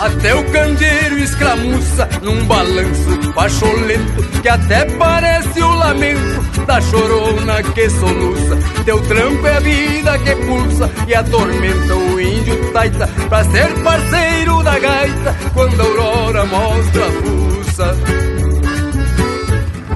Até 0.00 0.32
o 0.34 0.44
candeeiro 0.52 1.18
escramuça 1.18 2.08
num 2.22 2.44
balanço 2.46 3.32
pacholento 3.34 4.40
que 4.42 4.48
até 4.48 4.84
parece 4.96 5.60
o 5.60 5.74
lamento 5.74 6.64
da 6.66 6.80
chorona 6.80 7.62
que 7.62 7.90
soluça. 7.90 8.56
Teu 8.84 9.00
tranco 9.02 9.46
é 9.46 9.56
a 9.56 9.60
vida 9.60 10.18
que 10.18 10.36
pulsa 10.36 10.90
e 11.06 11.14
atormenta 11.14 11.94
o 11.94 12.20
índio 12.20 12.72
taita 12.72 13.08
pra 13.28 13.44
ser 13.44 13.68
parceiro 13.82 14.62
da 14.62 14.78
gaita 14.78 15.36
quando 15.52 15.80
a 15.80 15.84
aurora 15.84 16.44
mostra 16.46 17.06
a 17.06 17.10
fuça. 17.10 17.96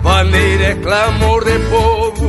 Vaneira 0.02 0.64
é 0.64 0.74
clamor 0.74 1.44
de 1.44 1.59
povo, 1.70 2.28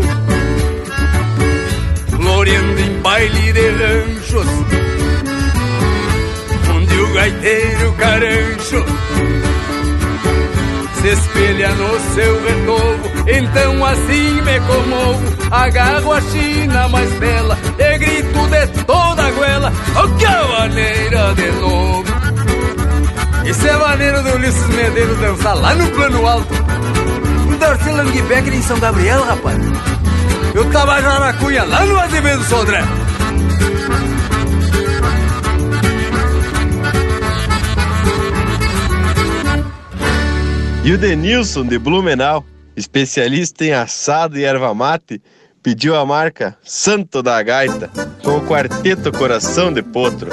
gloriando 2.43 2.81
em 2.81 3.01
baile 3.01 3.53
de 3.53 3.69
ranchos, 3.69 4.47
onde 6.75 6.99
o 6.99 7.13
gaiteiro 7.13 7.93
carancho 7.93 8.85
se 10.99 11.07
espelha 11.07 11.69
no 11.69 11.99
seu 12.13 12.43
retovo. 12.43 13.29
Então 13.29 13.85
assim 13.85 14.41
me 14.41 14.59
comovo, 14.59 15.23
agarro 15.51 16.11
a 16.11 16.21
China 16.21 16.89
mais 16.89 17.13
bela 17.13 17.57
e 17.79 17.97
grito 17.97 18.47
de 18.49 18.83
toda 18.83 19.25
a 19.25 19.31
goela, 19.31 19.73
oh 20.03 20.17
que 20.17 20.25
a 20.25 20.43
maneira 20.43 21.33
de 21.35 21.51
novo. 21.61 22.13
Isso 23.45 23.67
é 23.67 23.71
a 23.71 23.79
maneira 23.79 24.21
do 24.21 24.35
Ulisses 24.35 24.67
Medeiros 24.67 25.17
dançar 25.19 25.55
lá 25.55 25.73
no 25.75 25.87
plano 25.91 26.27
alto 26.27 26.53
Darcy 27.63 27.89
Langbecker 27.91 28.53
em 28.53 28.61
São 28.61 28.77
Gabriel, 28.77 29.23
rapaz. 29.23 29.57
Eu 30.55 30.69
tava 30.71 31.01
já 31.01 31.19
na 31.19 31.33
cunha, 31.33 31.63
lá 31.63 31.83
no 31.83 31.99
Azevedo 31.99 32.43
Sodré. 32.43 32.81
E 40.85 40.91
o 40.91 40.97
Denilson 40.97 41.65
de 41.65 41.79
Blumenau, 41.79 42.45
especialista 42.75 43.65
em 43.65 43.73
assado 43.73 44.37
e 44.37 44.43
erva 44.43 44.75
mate, 44.75 45.21
pediu 45.63 45.95
a 45.95 46.05
marca 46.05 46.55
Santo 46.61 47.23
da 47.23 47.41
Gaita 47.41 47.89
com 48.21 48.37
o 48.37 48.45
quarteto 48.45 49.11
Coração 49.11 49.73
de 49.73 49.81
Potro. 49.81 50.29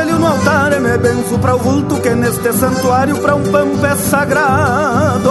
Me 0.00 0.04
ajoelho 0.04 0.18
no 0.18 0.26
altar 0.28 0.80
me 0.80 0.96
benzo 0.96 1.38
para 1.38 1.54
o 1.54 1.58
vulto 1.58 2.00
Que 2.00 2.10
neste 2.10 2.52
santuário 2.54 3.18
para 3.18 3.34
um 3.34 3.42
pampa 3.42 3.88
é 3.88 3.96
sagrado. 3.96 5.30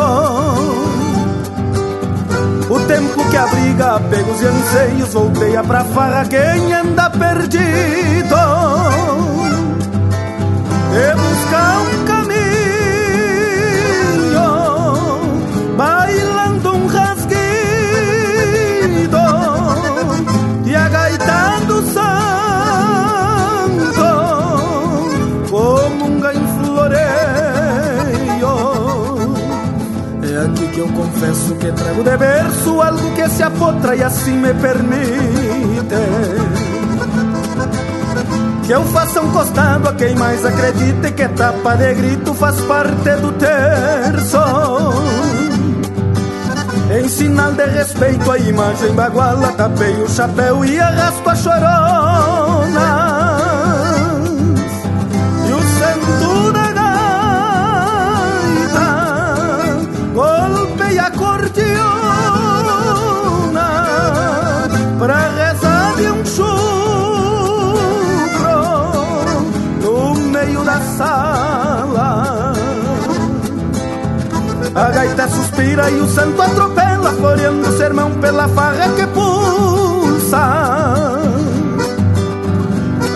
O 2.70 2.80
tempo 2.82 3.30
que 3.30 3.38
abriga 3.38 3.96
apegos 3.96 4.42
e 4.42 4.46
anseios 4.46 5.14
Volteia 5.14 5.64
pra 5.64 5.84
farra 5.86 6.26
quem 6.26 6.72
anda 6.72 7.10
perdido. 7.10 8.36
E 10.94 11.16
busca 11.16 11.80
um 11.80 11.99
confesso 31.20 31.56
que 31.56 31.72
trago 31.74 32.04
de 32.04 32.18
verso 32.18 32.82
algo 32.82 33.12
que 33.14 33.30
se 33.30 33.44
apotra 33.44 33.94
e 33.94 34.04
assim 34.04 34.38
me 34.38 34.54
permite 34.54 35.00
que 38.66 38.72
eu 38.72 38.84
faça 38.86 39.22
um 39.22 39.30
costado 39.32 39.90
a 39.90 39.94
quem 39.96 40.16
mais 40.16 40.46
acredite 40.46 41.12
que 41.12 41.28
tapa 41.30 41.76
de 41.76 41.94
grito 41.96 42.34
faz 42.34 42.62
parte 42.62 43.16
do 43.18 43.34
terço. 43.34 44.38
Em 46.92 47.10
sinal 47.10 47.52
de 47.52 47.66
respeito 47.66 48.32
à 48.32 48.38
imagem 48.38 48.94
baguala, 48.94 49.52
tapei 49.54 49.96
o 50.02 50.08
chapéu 50.08 50.64
e 50.64 50.80
arrasto 50.80 51.30
a 51.30 51.36
chorona. 51.36 52.09
E 75.62 76.00
o 76.00 76.08
santo 76.08 76.42
atropela, 76.42 77.12
floreando 77.12 77.68
o 77.68 77.78
sermão 77.78 78.12
pela 78.14 78.48
farra 78.48 78.88
que 78.96 79.06
pulsa. 79.08 80.40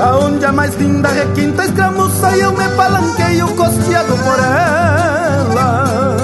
Aonde 0.01 0.45
a 0.45 0.51
mais 0.51 0.75
linda 0.75 1.07
requinta 1.07 1.63
escramuça 1.63 2.35
e 2.35 2.41
eu 2.41 2.51
me 2.51 2.67
palanqueio 2.75 3.47
costeado 3.55 4.17
por 4.17 4.39
ela. 4.39 6.17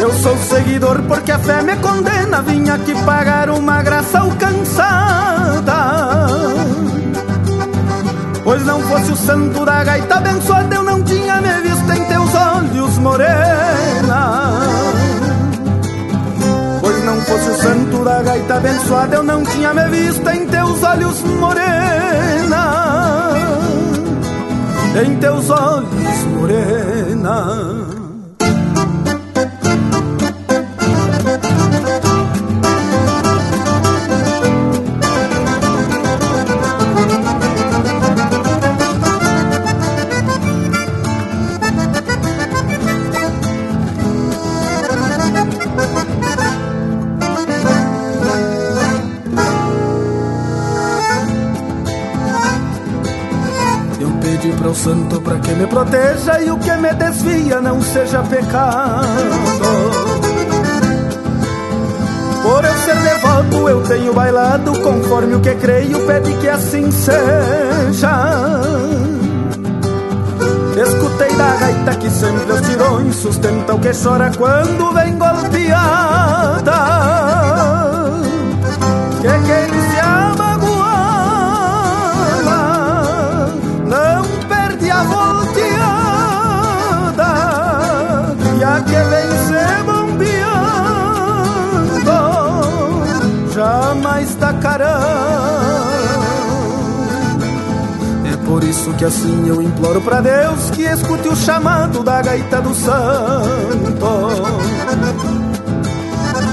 Eu 0.00 0.12
sou 0.14 0.36
seguidor 0.38 1.02
porque 1.02 1.32
a 1.32 1.38
fé 1.38 1.60
me 1.60 1.76
condena, 1.76 2.40
vim 2.40 2.70
aqui 2.70 2.94
pagar 3.04 3.50
uma 3.50 3.82
graça 3.82 4.20
alcançada. 4.20 5.74
Pois 8.42 8.64
não 8.64 8.80
fosse 8.80 9.12
o 9.12 9.16
santo 9.16 9.66
da 9.66 9.84
gaita 9.84 10.14
abençoada, 10.14 10.74
eu 10.74 10.82
não 10.82 11.02
tinha 11.02 11.42
me 11.42 11.60
visto 11.60 11.92
em 11.92 12.04
teus 12.06 12.34
olhos, 12.34 12.96
morena. 12.96 13.67
Fosse 17.38 17.50
o 17.50 17.54
santo 17.54 18.04
da 18.04 18.22
gaita 18.22 18.54
abençoada, 18.56 19.16
eu 19.16 19.22
não 19.22 19.42
tinha 19.44 19.72
me 19.72 19.88
visto 19.88 20.28
em 20.28 20.46
teus 20.46 20.82
olhos, 20.82 21.22
morena. 21.22 22.64
em 25.04 25.16
teus 25.16 25.50
olhos, 25.50 26.24
morena. 26.34 27.77
Me 55.58 55.66
proteja 55.66 56.40
e 56.40 56.50
o 56.50 56.58
que 56.58 56.72
me 56.76 56.92
desvia 56.94 57.60
não 57.60 57.82
seja 57.82 58.22
pecado. 58.22 59.08
Por 62.42 62.64
eu 62.64 62.74
ser 62.78 62.96
devoto, 62.96 63.68
eu 63.68 63.82
tenho 63.82 64.14
bailado 64.14 64.72
conforme 64.80 65.34
o 65.34 65.40
que 65.40 65.54
creio, 65.56 66.06
pede 66.06 66.32
que 66.34 66.48
assim 66.48 66.88
seja. 66.92 68.12
Escutei 70.80 71.36
da 71.36 71.56
gaita 71.56 71.94
que 71.96 72.08
sempre 72.08 72.52
os 72.52 72.60
tirões 72.60 73.16
sustenta 73.16 73.74
o 73.74 73.80
que 73.80 73.90
chora 73.92 74.30
quando 74.38 74.92
vem 74.94 75.18
golpeada. 75.18 76.72
Que 79.20 79.28
quem 79.28 79.77
isso 98.68 98.92
que 98.94 99.04
assim 99.04 99.48
eu 99.48 99.62
imploro 99.62 100.00
para 100.00 100.20
Deus 100.20 100.70
que 100.70 100.82
escute 100.82 101.28
o 101.28 101.36
chamado 101.36 102.02
da 102.02 102.20
gaita 102.20 102.60
do 102.60 102.74
santo. 102.74 104.06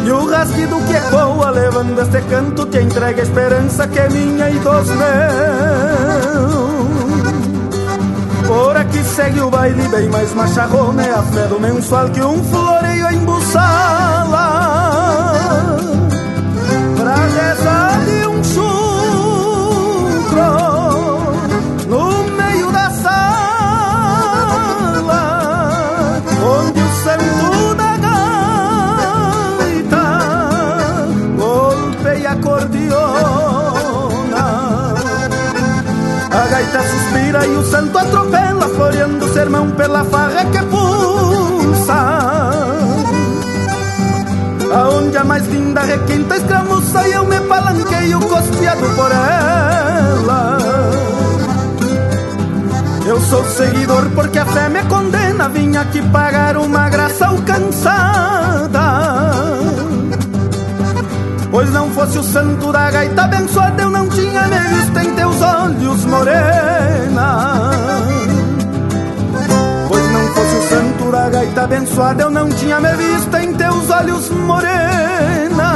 E 0.05 0.11
o 0.11 0.29
rasguido 0.29 0.77
que 0.87 0.93
ecoa 0.93 1.49
levando 1.49 1.99
este 1.99 2.21
canto 2.29 2.65
te 2.67 2.79
entrega 2.79 3.21
a 3.21 3.23
esperança 3.23 3.87
que 3.87 3.99
é 3.99 4.09
minha 4.09 4.49
e 4.49 4.59
dos 4.59 4.87
meus. 4.87 6.55
Por 8.47 8.77
aqui 8.77 9.03
segue 9.03 9.41
o 9.41 9.49
baile 9.49 9.87
bem 9.87 10.07
mais 10.07 10.31
macharrona 10.35 11.03
É 11.03 11.11
a 11.11 11.23
fé 11.23 11.47
do 11.47 11.59
mensual 11.59 12.07
que 12.09 12.21
um 12.21 12.43
floreio 12.43 13.11
embuçala 13.11 14.45
Pra 16.95 17.15
rezar 17.15 18.05
de 18.05 18.27
um 18.27 18.43
chucro 18.43 18.85
pela 39.86 40.03
farra 40.06 40.45
que 40.45 40.64
pulsa 40.64 41.94
Aonde 44.74 45.16
a 45.16 45.24
mais 45.24 45.48
linda 45.48 45.82
requinta 45.82 46.38
escramuça 46.38 47.07
E 47.07 47.12
eu 47.12 47.26
me 47.26 47.40
palanqueio 47.41 48.20
costeado 48.20 48.90
por 48.95 49.12
ela. 49.12 50.57
Eu 53.06 53.22
sou 53.22 53.45
seguidor 53.45 54.10
porque 54.16 54.40
a 54.40 54.45
fé 54.45 54.70
me 54.70 54.84
condena 54.86 55.48
Vim 55.49 55.78
aqui 55.78 56.02
pagar 56.10 56.57
uma 56.57 56.90
graça 56.90 57.28
alcançada. 57.28 58.86
Pois 61.52 61.70
não 61.70 61.91
fosse 61.91 62.18
o 62.18 62.24
santo 62.24 62.72
da 62.72 62.90
gaita 62.90 63.22
abençoada 63.24 63.84
Eu 63.84 63.91
não 63.91 64.10
tinha 64.10 64.41
me 64.48 64.60
visto 64.60 64.98
em 64.98 65.16
teus 65.16 65.41
olhos, 65.41 66.06
morena 66.06 66.85
abençoada 71.60 72.23
Eu 72.23 72.30
não 72.30 72.49
tinha 72.49 72.80
me 72.80 72.94
visto 72.95 73.36
em 73.38 73.53
teus 73.53 73.90
olhos, 73.90 74.30
morena 74.30 75.72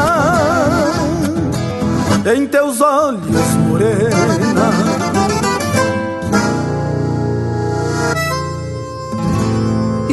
Em 2.35 2.45
teus 2.47 2.81
olhos, 2.81 3.53
morena 3.67 4.99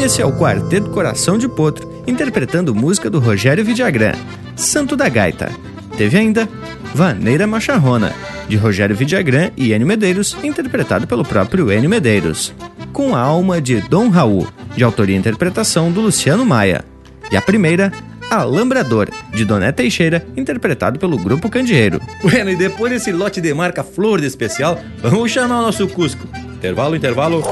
esse 0.06 0.22
é 0.22 0.24
o 0.24 0.32
Quarteto 0.32 0.88
Coração 0.90 1.36
de 1.36 1.48
Potro, 1.48 1.90
interpretando 2.06 2.72
música 2.72 3.10
do 3.10 3.18
Rogério 3.18 3.64
Vidagrã, 3.64 4.12
Santo 4.54 4.94
da 4.94 5.08
Gaita. 5.08 5.50
Teve 5.96 6.16
ainda 6.16 6.48
Vaneira 6.94 7.44
Macharrona, 7.44 8.12
de 8.48 8.56
Rogério 8.56 8.94
Vidagrã 8.94 9.50
e 9.56 9.72
Enio 9.72 9.84
Medeiros, 9.84 10.36
interpretado 10.44 11.08
pelo 11.08 11.24
próprio 11.24 11.72
Enio 11.72 11.90
Medeiros. 11.90 12.54
Com 12.92 13.16
a 13.16 13.20
alma 13.20 13.60
de 13.60 13.80
Dom 13.80 14.08
Raul, 14.08 14.46
de 14.76 14.84
autoria 14.84 15.16
e 15.16 15.18
interpretação 15.18 15.90
do 15.90 16.00
Luciano 16.00 16.44
Maia. 16.44 16.84
E 17.30 17.36
a 17.36 17.42
primeira, 17.42 17.92
Alambrador, 18.30 19.08
de 19.32 19.44
Doné 19.44 19.72
Teixeira, 19.72 20.26
interpretado 20.36 20.98
pelo 20.98 21.18
Grupo 21.18 21.48
Candeeiro. 21.48 22.00
Bueno, 22.22 22.50
e 22.50 22.56
depois 22.56 22.92
desse 22.92 23.10
lote 23.10 23.40
de 23.40 23.52
marca 23.54 23.82
Flor 23.82 24.20
de 24.20 24.26
Especial, 24.26 24.78
vamos 25.00 25.30
chamar 25.30 25.60
o 25.60 25.62
nosso 25.62 25.88
Cusco. 25.88 26.28
Intervalo, 26.54 26.94
intervalo. 26.94 27.42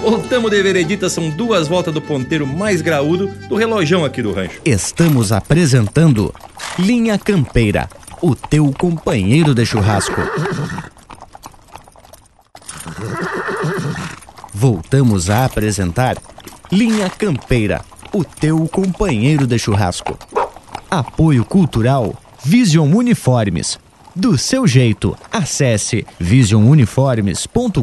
Voltamos 0.00 0.50
de 0.50 0.62
veredita, 0.62 1.08
são 1.08 1.30
duas 1.30 1.68
voltas 1.68 1.94
do 1.94 2.02
ponteiro 2.02 2.46
mais 2.46 2.82
graúdo 2.82 3.28
do 3.48 3.54
relojão 3.54 4.04
aqui 4.04 4.20
do 4.20 4.32
rancho. 4.32 4.60
Estamos 4.64 5.30
apresentando 5.30 6.34
Linha 6.78 7.16
Campeira, 7.16 7.88
o 8.20 8.34
teu 8.34 8.72
companheiro 8.76 9.54
de 9.54 9.64
churrasco. 9.64 10.20
Voltamos 14.62 15.28
a 15.28 15.44
apresentar 15.44 16.16
Linha 16.70 17.10
Campeira, 17.10 17.80
o 18.12 18.22
teu 18.22 18.68
companheiro 18.68 19.44
de 19.44 19.58
churrasco. 19.58 20.16
Apoio 20.88 21.44
Cultural 21.44 22.14
Vision 22.44 22.94
Uniformes. 22.94 23.80
Do 24.14 24.38
seu 24.38 24.64
jeito, 24.64 25.18
acesse 25.32 26.06
visionuniformes.com.br. 26.16 27.82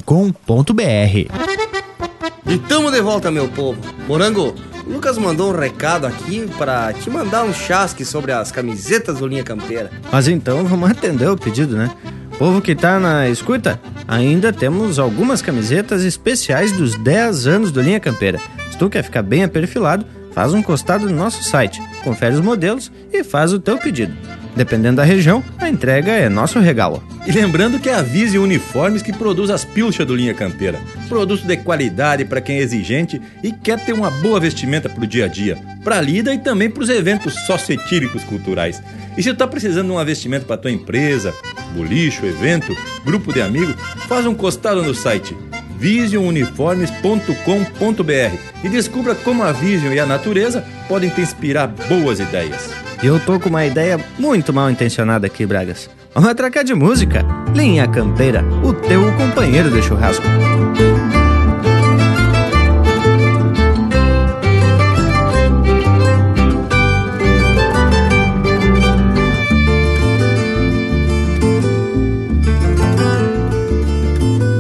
E 2.48 2.58
tamo 2.60 2.92
de 2.92 3.02
volta, 3.02 3.30
meu 3.30 3.50
povo. 3.50 3.78
Morango, 4.08 4.56
o 4.88 4.94
Lucas 4.94 5.18
mandou 5.18 5.52
um 5.52 5.60
recado 5.60 6.08
aqui 6.08 6.48
para 6.58 6.94
te 6.94 7.10
mandar 7.10 7.44
um 7.44 7.54
chasque 7.54 8.06
sobre 8.06 8.32
as 8.32 8.54
camisetas 8.54 9.20
do 9.20 9.28
Linha 9.28 9.44
Campeira. 9.44 9.92
Mas 10.10 10.30
então 10.30 10.64
vamos 10.64 10.90
atender 10.90 11.30
o 11.30 11.36
pedido, 11.36 11.76
né? 11.76 11.92
Povo 12.40 12.62
que 12.62 12.74
tá 12.74 12.98
na 13.02 13.28
escuta, 13.28 13.78
ainda 14.08 14.54
temos 14.54 14.98
algumas 14.98 15.42
camisetas 15.42 16.06
especiais 16.06 16.72
dos 16.72 16.96
10 16.96 17.48
anos 17.48 17.70
do 17.70 17.82
Linha 17.82 18.00
Campeira. 18.00 18.40
Se 18.72 18.78
tu 18.78 18.90
quer 18.90 19.04
ficar 19.04 19.22
bem 19.22 19.44
aperfilado, 19.44 20.06
faz 20.32 20.54
um 20.54 20.64
costado 20.64 21.10
no 21.10 21.16
nosso 21.18 21.44
site, 21.44 21.82
confere 22.02 22.36
os 22.36 22.42
modelos 22.42 22.90
e 23.12 23.26
faz 23.26 23.52
o 23.52 23.60
teu 23.60 23.78
pedido. 23.78 24.14
Dependendo 24.56 24.98
da 24.98 25.04
região, 25.04 25.44
a 25.58 25.70
entrega 25.70 26.12
é 26.12 26.28
nosso 26.28 26.60
regalo. 26.60 27.04
E 27.26 27.32
lembrando 27.32 27.80
que 27.80 27.90
é 27.90 27.94
a 27.94 28.02
Vise 28.02 28.38
Uniformes 28.38 29.02
que 29.02 29.14
produz 29.14 29.50
as 29.50 29.64
pilchas 29.64 30.06
do 30.06 30.16
Linha 30.16 30.34
Campeira. 30.34 30.80
Produto 31.08 31.46
de 31.46 31.58
qualidade 31.58 32.26
para 32.26 32.42
quem 32.42 32.58
é 32.58 32.62
exigente 32.62 33.22
e 33.44 33.52
quer 33.52 33.84
ter 33.84 33.94
uma 33.94 34.10
boa 34.10 34.40
vestimenta 34.40 34.90
para 34.90 35.04
o 35.04 35.08
dia 35.08 35.26
a 35.26 35.28
dia, 35.28 35.58
para 35.84 35.98
a 35.98 36.02
lida 36.02 36.34
e 36.34 36.38
também 36.38 36.70
para 36.70 36.84
os 36.84 36.90
eventos 36.90 37.34
societíricos 37.46 38.24
culturais. 38.24 38.82
E 39.18 39.24
se 39.24 39.34
tu 39.34 39.38
tá 39.38 39.48
precisando 39.48 39.88
de 39.88 39.94
um 39.94 40.06
vestimento 40.06 40.46
para 40.46 40.58
tua 40.58 40.72
empresa, 40.72 41.34
bolicho, 41.76 42.26
evento, 42.26 42.76
grupo 43.06 43.32
de 43.34 43.42
amigos, 43.42 43.76
faz 44.08 44.26
um 44.26 44.34
costado 44.34 44.82
no 44.82 44.96
site 44.96 45.36
visionuniformes.com.br 45.80 48.38
e 48.64 48.70
descubra 48.70 49.16
como 49.16 49.44
a 49.44 49.52
Vision 49.52 49.94
e 49.94 50.00
a 50.00 50.06
natureza 50.06 50.64
podem 50.88 51.10
te 51.10 51.22
inspirar 51.22 51.68
boas 51.68 52.20
ideias. 52.20 52.70
Eu 53.02 53.20
tô 53.20 53.40
com 53.40 53.50
uma 53.50 53.66
ideia 53.66 54.00
muito 54.20 54.54
mal 54.54 54.70
intencionada 54.70 55.26
aqui, 55.26 55.44
Bragas. 55.46 55.90
Vamos 56.14 56.30
atracar 56.30 56.66
de 56.66 56.74
música. 56.74 57.26
Linha 57.56 57.88
Campeira, 57.88 58.44
o 58.64 58.74
teu 58.74 59.12
companheiro 59.14 59.72
de 59.72 59.82
churrasco. 59.82 60.26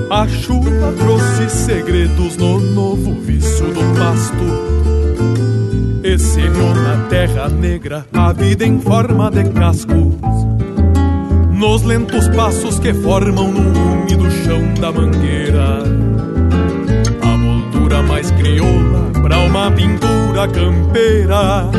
A 0.10 0.28
chuva 0.28 0.69
e 1.41 1.49
segredos 1.49 2.35
no 2.38 2.60
novo 2.60 3.14
vício 3.22 3.65
do 3.68 3.81
pasto. 3.97 4.69
E 6.03 6.18
semeou 6.18 6.76
na 6.76 7.07
terra 7.10 7.47
negra 7.49 8.06
a 8.14 8.34
vida 8.34 8.65
em 8.65 8.80
forma 8.80 9.31
de 9.31 9.43
cascos. 9.51 10.15
Nos 11.51 11.84
lentos 11.84 12.27
passos 12.30 12.80
que 12.80 12.93
formam 12.93 13.51
no 13.51 13.60
úmido 13.60 14.30
chão 14.43 14.61
da 14.80 14.91
mangueira. 14.91 15.84
A 17.22 17.38
moldura 17.38 18.01
mais 18.03 18.31
crioula 18.31 19.11
pra 19.22 19.39
uma 19.39 19.72
pintura 19.72 20.47
campeira. 20.47 21.69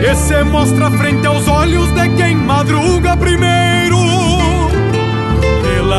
Que 0.00 0.14
se 0.14 0.42
mostra 0.44 0.90
frente 0.90 1.26
aos 1.26 1.46
olhos 1.48 1.88
de 1.94 2.08
quem 2.16 2.36
madruga 2.36 3.16
primeiro 3.16 3.83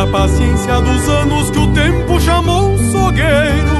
paciência 0.08 0.80
dos 0.82 1.10
anos 1.10 1.50
que 1.52 1.60
o 1.60 1.68
tempo 1.74 2.20
chamou 2.20 2.78
sogueiro 2.78 3.76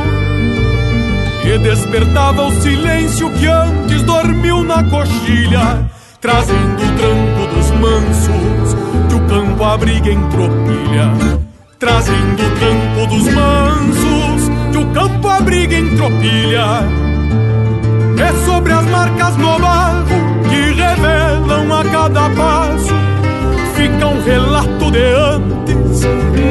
e 1.46 1.58
despertava 1.60 2.44
o 2.44 2.52
silêncio 2.62 3.30
que 3.32 3.46
antes 3.48 4.02
dormiu 4.04 4.64
na 4.64 4.84
coxilha, 4.84 5.90
trazendo 6.20 6.84
o 6.84 6.98
tranco 6.98 7.56
dos 7.56 7.72
mansos 7.72 8.76
que 9.08 9.16
o 9.16 9.22
campo 9.28 9.64
abriga 9.64 10.12
em 10.12 10.30
tropilha, 10.30 11.12
trazendo 11.78 12.44
o 12.44 12.52
tranco 12.52 13.16
dos 13.16 13.34
mansos 13.34 14.50
que 14.72 14.78
o 14.78 14.86
campo 14.94 15.28
abriga 15.28 15.76
em 15.76 15.96
tropilha. 15.96 16.66
É 18.18 18.46
sobre 18.46 18.74
as 18.74 18.86
marcas 18.86 19.38
no 19.38 19.60
barro 19.60 20.06
que 20.50 20.74
revelam 20.74 21.80
a 21.80 21.84
cada 21.84 22.30
passo 22.32 22.96
fica 23.76 24.08
um 24.08 24.22
relato 24.24 24.90
de 24.92 25.14
antes 25.14 25.85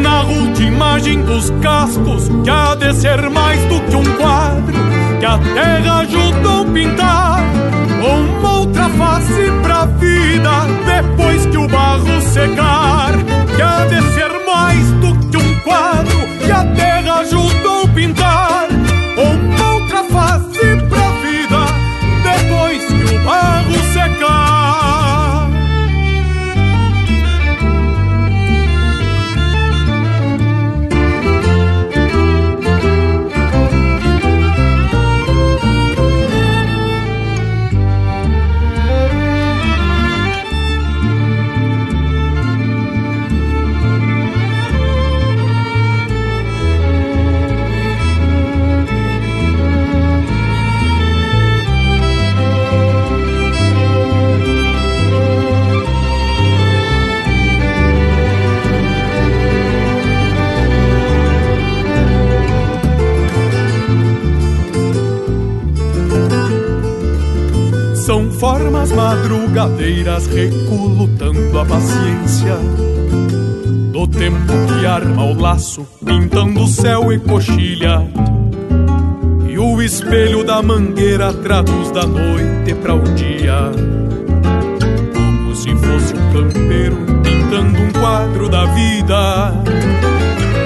Na 0.02 0.20
rude 0.20 0.64
imagem 0.64 1.22
dos 1.22 1.50
cascos 1.62 2.28
Que 2.42 2.50
há 2.50 2.74
de 2.74 2.92
ser 2.94 3.30
mais 3.30 3.60
do 3.64 3.80
que 3.80 3.96
um 3.96 4.04
quadro 4.16 4.74
Que 5.18 5.26
a 5.26 5.38
terra 5.38 5.98
ajudou 6.00 6.64
pintar 6.66 7.42
Uma 8.02 8.58
outra 8.58 8.88
face 8.90 9.50
pra 9.62 9.86
vida 9.86 10.50
Depois 10.86 11.46
que 11.46 11.56
o 11.56 11.68
barro 11.68 12.20
secar 12.32 13.12
Que 13.56 13.62
há 13.62 13.86
de 13.86 14.02
ser 14.14 14.32
mais 14.46 14.90
do 14.92 15.28
que 15.28 15.36
um 15.36 15.60
quadro 15.60 16.03
madrugadeiras 68.94 70.26
reculutando 70.26 71.58
a 71.58 71.64
paciência. 71.64 72.56
Do 73.92 74.06
tempo 74.06 74.52
que 74.68 74.86
arma 74.86 75.24
o 75.24 75.40
laço, 75.40 75.86
pintando 76.04 76.66
céu 76.66 77.12
e 77.12 77.18
coxilha. 77.18 78.08
E 79.48 79.58
o 79.58 79.82
espelho 79.82 80.44
da 80.44 80.62
mangueira 80.62 81.32
traduz 81.32 81.90
da 81.90 82.06
noite 82.06 82.74
pra 82.82 82.94
o 82.94 83.02
dia. 83.14 83.70
Como 85.14 85.54
se 85.54 85.70
fosse 85.76 86.14
um 86.14 86.32
campeiro 86.32 86.96
pintando 87.22 87.78
um 87.78 87.92
quadro 87.92 88.48
da 88.48 88.64
vida. 88.66 89.54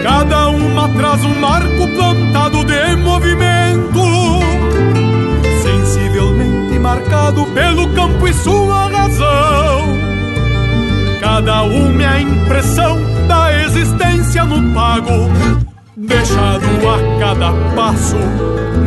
Cada 0.02 0.48
uma 0.48 0.88
traz 0.88 1.24
um 1.24 1.38
marco 1.38 1.88
plantado 1.94 2.64
de 2.64 2.96
pelo 7.32 7.88
campo 7.94 8.26
e 8.26 8.32
sua 8.32 8.88
razão. 8.88 9.98
Cada 11.20 11.62
uma 11.62 12.02
é 12.02 12.06
a 12.06 12.20
impressão 12.20 12.98
da 13.26 13.64
existência 13.64 14.44
no 14.44 14.72
pago, 14.72 15.28
deixado 15.96 16.64
a 16.88 17.20
cada 17.20 17.52
passo 17.74 18.16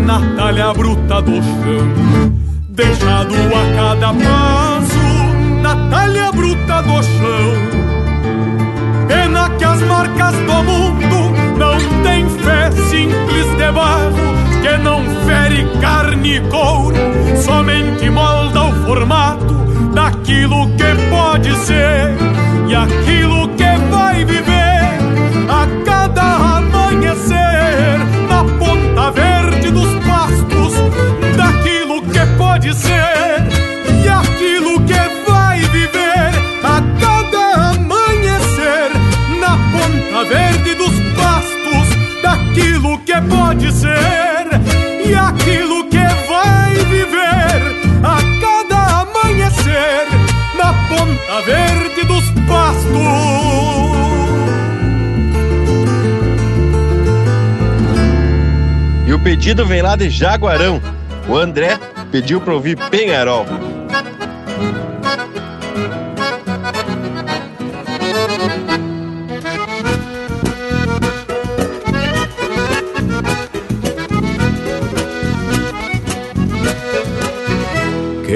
na 0.05 0.19
talha 0.35 0.73
bruta 0.73 1.21
do 1.21 1.33
chão. 1.33 2.31
Deixado 2.69 3.35
a 3.35 3.75
cada 3.75 4.13
passo 4.13 5.61
na 5.61 5.75
talha 5.89 6.31
bruta 6.31 6.81
do 6.81 7.03
chão. 7.03 7.51
Pena 9.07 9.49
que 9.51 9.63
as 9.63 9.81
marcas 9.83 10.35
do 10.35 10.63
mundo 10.63 11.31
não 11.57 12.03
têm 12.03 12.27
fé 12.29 12.71
simples 12.71 13.57
de 13.57 13.71
barro 13.71 14.40
que 14.61 14.77
não 14.77 15.03
fere 15.25 15.67
carne 15.81 16.37
e 16.37 16.41
couro, 16.41 16.95
somente 17.43 18.09
molda 18.09 18.61
o 18.61 18.85
formato 18.85 19.53
daquilo 19.93 20.67
que 20.77 21.09
pode 21.09 21.53
ser 21.65 22.15
e 22.67 22.75
aquilo 22.75 23.47
que 23.55 23.77
vai 23.89 24.23
viver. 24.23 24.81
A 25.49 25.67
cada 25.83 26.57
amanhecer 26.57 27.97
na 28.29 28.43
ponta 28.59 29.11
verde 29.11 29.71
dos 29.71 29.89
pastos, 30.05 30.73
daquilo 31.35 32.01
que 32.03 32.25
pode 32.37 32.73
ser 32.75 33.41
e 34.03 34.07
aquilo 34.07 34.79
que 34.81 35.29
vai 35.29 35.59
viver. 35.59 36.31
A 36.63 36.81
cada 36.99 37.71
amanhecer 37.71 38.91
na 39.39 39.57
ponta 39.71 40.23
verde 40.29 40.75
dos 40.75 40.99
pastos, 41.15 42.21
daquilo 42.21 42.99
que 42.99 43.21
pode 43.27 43.71
ser 43.73 44.30
e 45.05 45.15
aquilo 45.15 45.85
que 45.89 45.97
vai 46.27 46.73
viver 46.85 47.61
a 48.03 48.17
cada 48.41 49.01
amanhecer 49.01 50.07
na 50.57 50.73
ponta 50.87 51.41
verde 51.41 52.03
dos 52.05 52.29
pastos. 52.47 53.41
E 59.07 59.13
o 59.13 59.19
pedido 59.19 59.65
vem 59.65 59.81
lá 59.81 59.95
de 59.95 60.09
Jaguarão. 60.09 60.81
O 61.27 61.35
André 61.35 61.77
pediu 62.11 62.41
para 62.41 62.53
ouvir 62.53 62.77
Penharol. 62.89 63.45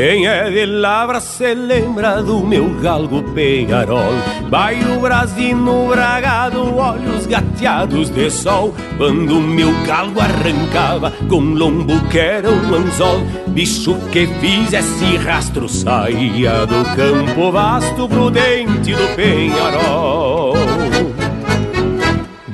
Quem 0.08 0.28
é 0.28 0.52
de 0.52 0.68
Lavra 0.68 1.20
se 1.20 1.56
lembra 1.56 2.22
do 2.22 2.46
meu 2.46 2.70
galgo 2.80 3.24
penharol. 3.34 4.14
Baio 4.52 5.00
brasino 5.00 5.88
bragado, 5.88 6.78
olhos 6.78 7.26
gateados 7.26 8.12
de 8.12 8.30
sol. 8.30 8.72
Quando 8.98 9.42
meu 9.42 9.74
galgo 9.84 10.20
arrancava 10.20 11.12
com 11.28 11.40
lombo 11.56 12.00
que 12.10 12.20
era 12.20 12.52
um 12.52 12.76
anzol. 12.76 13.20
Bicho 13.48 13.96
que 14.12 14.28
fizesse 14.28 15.18
rastro 15.18 15.68
saía 15.68 16.68
do 16.68 16.86
campo 16.96 17.52
vasto 17.52 18.08
prudente 18.08 18.94
do 18.94 19.16
penharol 19.16 20.75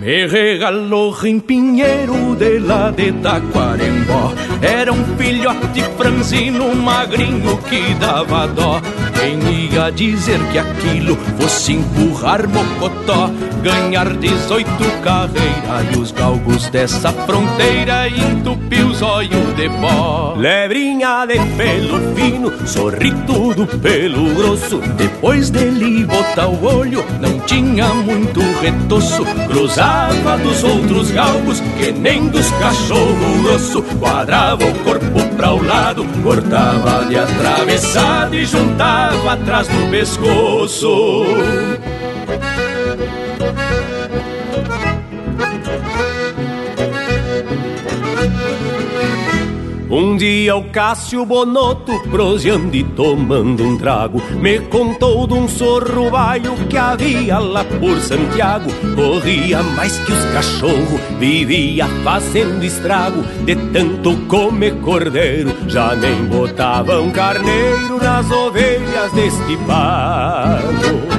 me 0.01 0.25
regalou 0.25 1.11
rimpinheiro 1.11 2.35
de 2.35 2.57
lá 2.57 2.89
de 2.89 3.11
Taquarembó 3.11 4.33
Era 4.59 4.91
um 4.91 5.05
filhote 5.15 5.83
franzino 5.95 6.75
magrinho 6.75 7.55
que 7.69 7.93
dava 7.99 8.47
dó. 8.47 8.81
Quem 9.13 9.37
ia 9.67 9.91
dizer 9.91 10.39
que 10.51 10.57
aquilo 10.57 11.15
fosse 11.39 11.73
empurrar 11.73 12.47
mocotó 12.49 13.29
Ganhar 13.61 14.17
18 14.17 14.65
carreiras 15.03 15.95
e 15.95 15.99
os 15.99 16.11
galgos 16.11 16.69
dessa 16.69 17.11
fronteira 17.11 18.07
Entupir 18.07 18.85
os 18.85 19.01
olhos 19.01 19.55
de 19.55 19.69
pó 19.69 20.35
Lebrinha 20.37 21.25
de 21.25 21.39
pelo 21.55 22.15
fino, 22.15 22.67
sorri 22.67 23.11
tudo 23.27 23.65
pelo 23.79 24.33
grosso 24.35 24.79
Depois 24.97 25.49
dele 25.49 26.05
botar 26.05 26.47
o 26.47 26.63
olho, 26.63 27.03
não 27.19 27.39
tinha 27.41 27.87
muito 27.93 28.39
retoço 28.61 29.25
Cruzar 29.47 30.11
cuidava 30.11 30.37
dos 30.37 30.63
outros 30.63 31.11
galgos 31.11 31.59
que 31.77 31.91
nem 31.91 32.27
dos 32.27 32.49
cachorro 32.51 33.43
grosso. 33.43 33.81
Quadrava 33.99 34.63
o 34.63 34.79
corpo 34.79 35.35
pra 35.35 35.53
o 35.53 35.63
lado, 35.63 36.05
cortava 36.23 37.05
de 37.05 37.17
atravessado 37.17 38.35
e 38.35 38.45
juntava 38.45 39.33
atrás 39.33 39.67
do 39.67 39.89
pescoço. 39.89 41.25
Um 49.91 50.15
dia 50.15 50.55
o 50.55 50.63
Cássio 50.69 51.25
Bonoto, 51.25 51.99
proseando 52.09 52.73
e 52.73 52.81
tomando 52.81 53.61
um 53.61 53.77
trago, 53.77 54.21
me 54.39 54.57
contou 54.59 55.27
de 55.27 55.33
um 55.33 55.49
sorro 55.49 56.09
baio 56.09 56.55
que 56.69 56.77
havia 56.77 57.37
lá 57.39 57.65
por 57.65 57.99
Santiago. 57.99 58.71
Corria 58.95 59.61
mais 59.61 59.99
que 59.99 60.13
os 60.13 60.25
cachorros, 60.31 61.01
vivia 61.19 61.87
fazendo 62.05 62.63
estrago, 62.63 63.21
de 63.43 63.53
tanto 63.73 64.15
comer 64.27 64.75
cordeiro, 64.77 65.51
já 65.67 65.93
nem 65.93 66.23
botavam 66.23 67.11
carneiro 67.11 67.97
nas 68.01 68.31
ovelhas 68.31 69.11
deste 69.11 69.57
pago. 69.67 71.10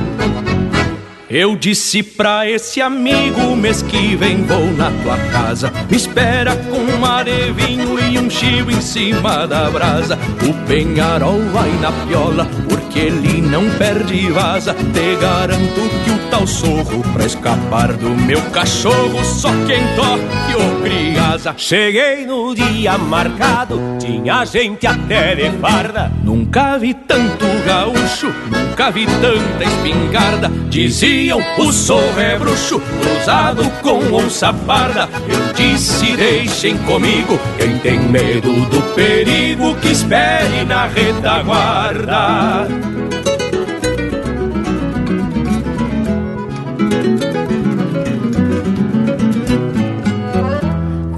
Eu 1.34 1.56
disse 1.56 2.02
pra 2.02 2.46
esse 2.46 2.78
amigo 2.82 3.56
mês 3.56 3.80
que 3.80 4.14
vem 4.16 4.44
vou 4.44 4.70
na 4.72 4.90
tua 5.02 5.16
casa. 5.32 5.72
Me 5.88 5.96
espera 5.96 6.54
com 6.54 6.76
um 6.76 6.98
mar 6.98 7.24
de 7.24 7.50
vinho 7.52 7.98
e 7.98 8.18
um 8.18 8.28
chivo 8.28 8.70
em 8.70 8.82
cima 8.82 9.46
da 9.46 9.70
brasa. 9.70 10.18
O 10.46 10.52
penharol 10.66 11.40
vai 11.50 11.70
na 11.80 11.90
piola 11.90 12.46
porque 12.68 12.98
ele 12.98 13.40
não 13.40 13.66
perde 13.78 14.30
vaza. 14.30 14.74
Te 14.74 15.16
garanto 15.18 15.80
que 16.04 16.10
o 16.10 16.18
tal 16.30 16.46
sorro 16.46 17.02
pra 17.14 17.24
escapar 17.24 17.94
do 17.94 18.10
meu 18.10 18.40
cachorro 18.50 19.24
Só 19.24 19.48
quem 19.66 19.80
toque 19.96 20.54
o 20.54 20.82
criasa 20.82 21.54
Cheguei 21.56 22.26
no 22.26 22.54
dia 22.54 22.98
marcado, 22.98 23.80
tinha 23.98 24.44
gente 24.44 24.86
até 24.86 25.34
de 25.34 25.50
farda. 25.58 26.12
Nunca 26.22 26.76
vi 26.76 26.92
tanto 26.92 27.46
gaúcho, 27.66 28.32
nunca 28.50 28.90
vi 28.90 29.06
tanta 29.06 29.64
espingarda. 29.64 30.50
Dizia 30.68 31.21
o 31.30 31.72
sorro 31.72 32.18
é 32.18 32.36
bruxo, 32.38 32.80
cruzado 32.80 33.70
com 33.82 34.12
onça 34.12 34.52
parda. 34.52 35.08
Eu 35.28 35.52
disse, 35.52 36.16
deixem 36.16 36.76
comigo, 36.78 37.38
quem 37.58 37.78
tem 37.78 38.00
medo 38.00 38.52
do 38.66 38.82
perigo, 38.94 39.74
que 39.76 39.92
espere 39.92 40.64
na 40.64 40.86
retaguarda. 40.86 42.66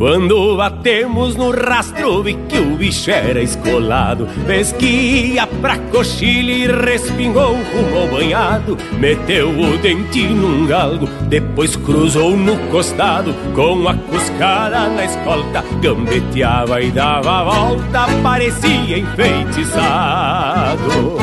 Quando 0.04 0.54
batemos 0.54 1.34
no 1.34 1.50
rastro 1.50 2.22
vi 2.22 2.34
que 2.46 2.58
o 2.58 2.76
bicho 2.76 3.10
era 3.10 3.40
escolado. 3.40 4.26
Vez 4.46 4.70
que 4.70 4.84
ia 4.84 5.46
pra 5.46 5.78
coxilha 5.78 6.52
e 6.52 6.66
respingou 6.66 7.54
rumo 7.54 8.08
banhado. 8.12 8.76
Meteu 9.00 9.48
o 9.48 9.78
dente 9.78 10.26
num 10.26 10.66
galgo, 10.66 11.08
depois 11.22 11.74
cruzou 11.74 12.36
no 12.36 12.54
costado. 12.70 13.34
Com 13.54 13.88
a 13.88 13.94
cuscada 13.94 14.90
na 14.90 15.06
escolta, 15.06 15.64
gambeteava 15.80 16.82
e 16.82 16.90
dava 16.90 17.40
a 17.40 17.44
volta 17.44 18.06
Parecia 18.22 18.98
enfeitiçado. 18.98 21.16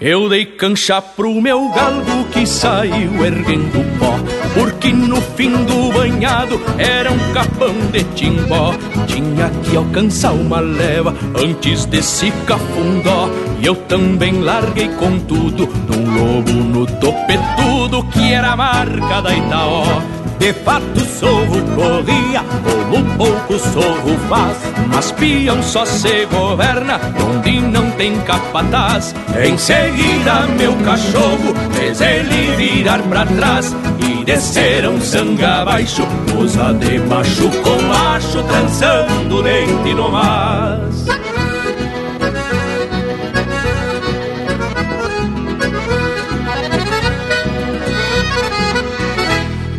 Eu 0.00 0.28
dei 0.28 0.46
cancha 0.46 1.00
pro 1.00 1.40
meu 1.40 1.68
galgo 1.68 2.24
que 2.32 2.44
saiu 2.44 3.24
erguendo 3.24 3.98
pó 4.00 4.45
Porque 4.56 4.90
no 4.90 5.20
fim 5.20 5.50
do 5.64 5.92
banhado 5.92 6.58
era 6.78 7.12
um 7.12 7.32
capão 7.34 7.74
de 7.92 8.02
timbó. 8.14 8.74
Tinha 9.06 9.50
que 9.62 9.76
alcançar 9.76 10.32
uma 10.32 10.60
leva 10.60 11.14
antes 11.38 11.84
desse 11.84 12.30
cafundó. 12.46 13.28
E 13.60 13.66
eu 13.66 13.74
também 13.74 14.40
larguei 14.40 14.88
com 14.88 15.18
tudo 15.18 15.68
num 15.88 16.14
lobo 16.14 16.52
no 16.52 16.86
topetudo 16.86 18.04
Que 18.12 18.32
era 18.32 18.52
a 18.52 18.56
marca 18.56 19.20
da 19.22 19.34
Itaó 19.34 20.02
de 20.38 20.52
fato 20.52 21.00
sorro 21.18 21.62
corria, 21.74 22.44
como 22.64 23.04
pouco 23.16 23.58
sorro 23.58 24.16
faz. 24.28 24.56
Mas 24.92 25.12
peão 25.12 25.62
só 25.62 25.84
se 25.84 26.26
governa, 26.26 27.00
onde 27.24 27.60
não 27.60 27.90
tem 27.92 28.18
capataz. 28.20 29.14
Em 29.42 29.56
seguida 29.56 30.46
meu 30.58 30.74
cachorro 30.84 31.54
fez 31.72 32.00
ele 32.00 32.56
virar 32.56 33.02
pra 33.02 33.26
trás. 33.26 33.74
E 33.98 34.24
desceram 34.24 35.00
sangue 35.00 35.44
abaixo, 35.44 36.06
usa 36.38 36.72
de 36.74 36.98
macho 37.00 37.48
com 37.62 37.82
macho 37.82 38.42
Trançando 38.42 39.42
dente 39.42 39.94
no 39.94 40.10
mas 40.10 41.05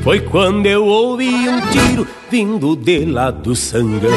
Foi 0.07 0.21
quando 0.21 0.65
eu 0.65 0.85
ouvi 0.85 1.49
um 1.49 1.59
tiro 1.69 2.07
vindo 2.30 2.76
de 2.76 3.06
lá 3.06 3.32
do 3.32 3.56
sangão. 3.56 4.12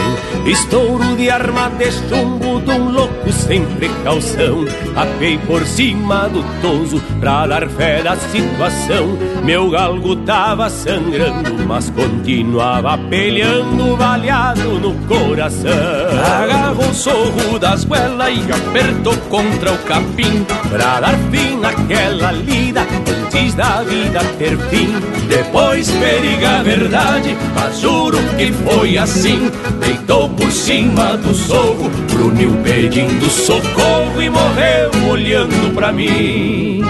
Estouro 0.47 1.17
de 1.17 1.31
arma 1.31 1.71
de 1.71 1.91
chumbo 1.93 2.61
de 2.61 2.71
um 2.71 2.91
louco 2.91 3.33
sem 3.33 3.65
precaução. 3.77 4.65
Apei 4.97 5.39
por 5.39 5.65
cima 5.65 6.29
do 6.29 6.43
toso 6.61 7.01
pra 7.21 7.47
dar 7.47 7.69
fé 7.69 8.03
da 8.03 8.17
situação. 8.17 9.17
Meu 9.45 9.71
galgo 9.71 10.17
tava 10.17 10.69
sangrando, 10.69 11.67
mas 11.67 11.91
continuava 11.91 12.99
peleando 13.09 13.97
Baleado 13.97 14.81
no 14.81 14.95
coração. 15.07 15.71
Agarrou 16.43 16.89
o 16.89 16.95
sorro 16.95 17.59
das 17.59 17.85
goelas 17.85 18.35
e 18.35 18.53
apertou 18.53 19.17
contra 19.29 19.73
o 19.73 19.79
capim. 19.85 20.45
Pra 20.71 21.01
dar 21.01 21.19
fim 21.31 21.57
naquela 21.61 22.33
lida 22.33 22.87
antes 23.31 23.55
da 23.55 23.83
vida 23.83 24.21
ter 24.39 24.57
fim. 24.69 24.93
Depois 25.29 25.91
periga 25.91 26.59
a 26.59 26.63
verdade, 26.63 27.37
mas 27.55 27.85
juro 28.01 28.19
que 28.39 28.53
foi 28.53 28.97
assim. 28.97 29.51
Deitou 29.79 30.29
por 30.31 30.51
cima 30.51 31.17
do 31.17 31.35
sorro, 31.35 31.91
grunhiu 32.11 32.53
pedindo 32.63 33.29
socorro 33.29 34.23
E 34.23 34.31
morreu 34.31 34.91
olhando 35.11 35.75
pra 35.75 35.93
mim. 35.93 36.83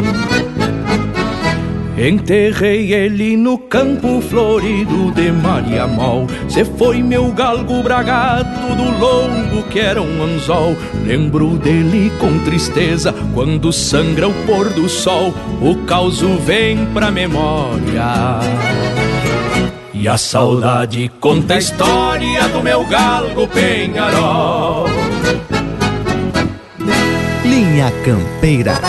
Enterrei 1.99 2.95
ele 2.95 3.37
no 3.37 3.59
campo 3.59 4.23
florido 4.23 5.11
de 5.11 5.31
Maria 5.31 5.87
Mal 5.87 6.27
Cê 6.49 6.65
foi 6.65 7.03
meu 7.03 7.31
galgo 7.31 7.82
bragado 7.82 8.74
do 8.74 8.99
longo 8.99 9.62
que 9.69 9.81
era 9.81 10.01
um 10.01 10.23
anzol. 10.23 10.74
Lembro 11.05 11.59
dele 11.59 12.11
com 12.19 12.39
tristeza 12.39 13.15
quando 13.35 13.70
sangra 13.70 14.28
o 14.28 14.32
pôr 14.47 14.70
do 14.70 14.89
sol. 14.89 15.35
O 15.61 15.77
causo 15.85 16.39
vem 16.39 16.87
pra 16.87 17.11
memória 17.11 18.41
e 20.01 20.09
a 20.09 20.16
saudade 20.16 21.10
conta 21.20 21.55
a 21.55 21.59
história 21.59 22.48
do 22.48 22.62
meu 22.62 22.86
galgo 22.86 23.47
penharol. 23.47 24.86
Linha 27.44 27.93
Campeira 28.02 28.81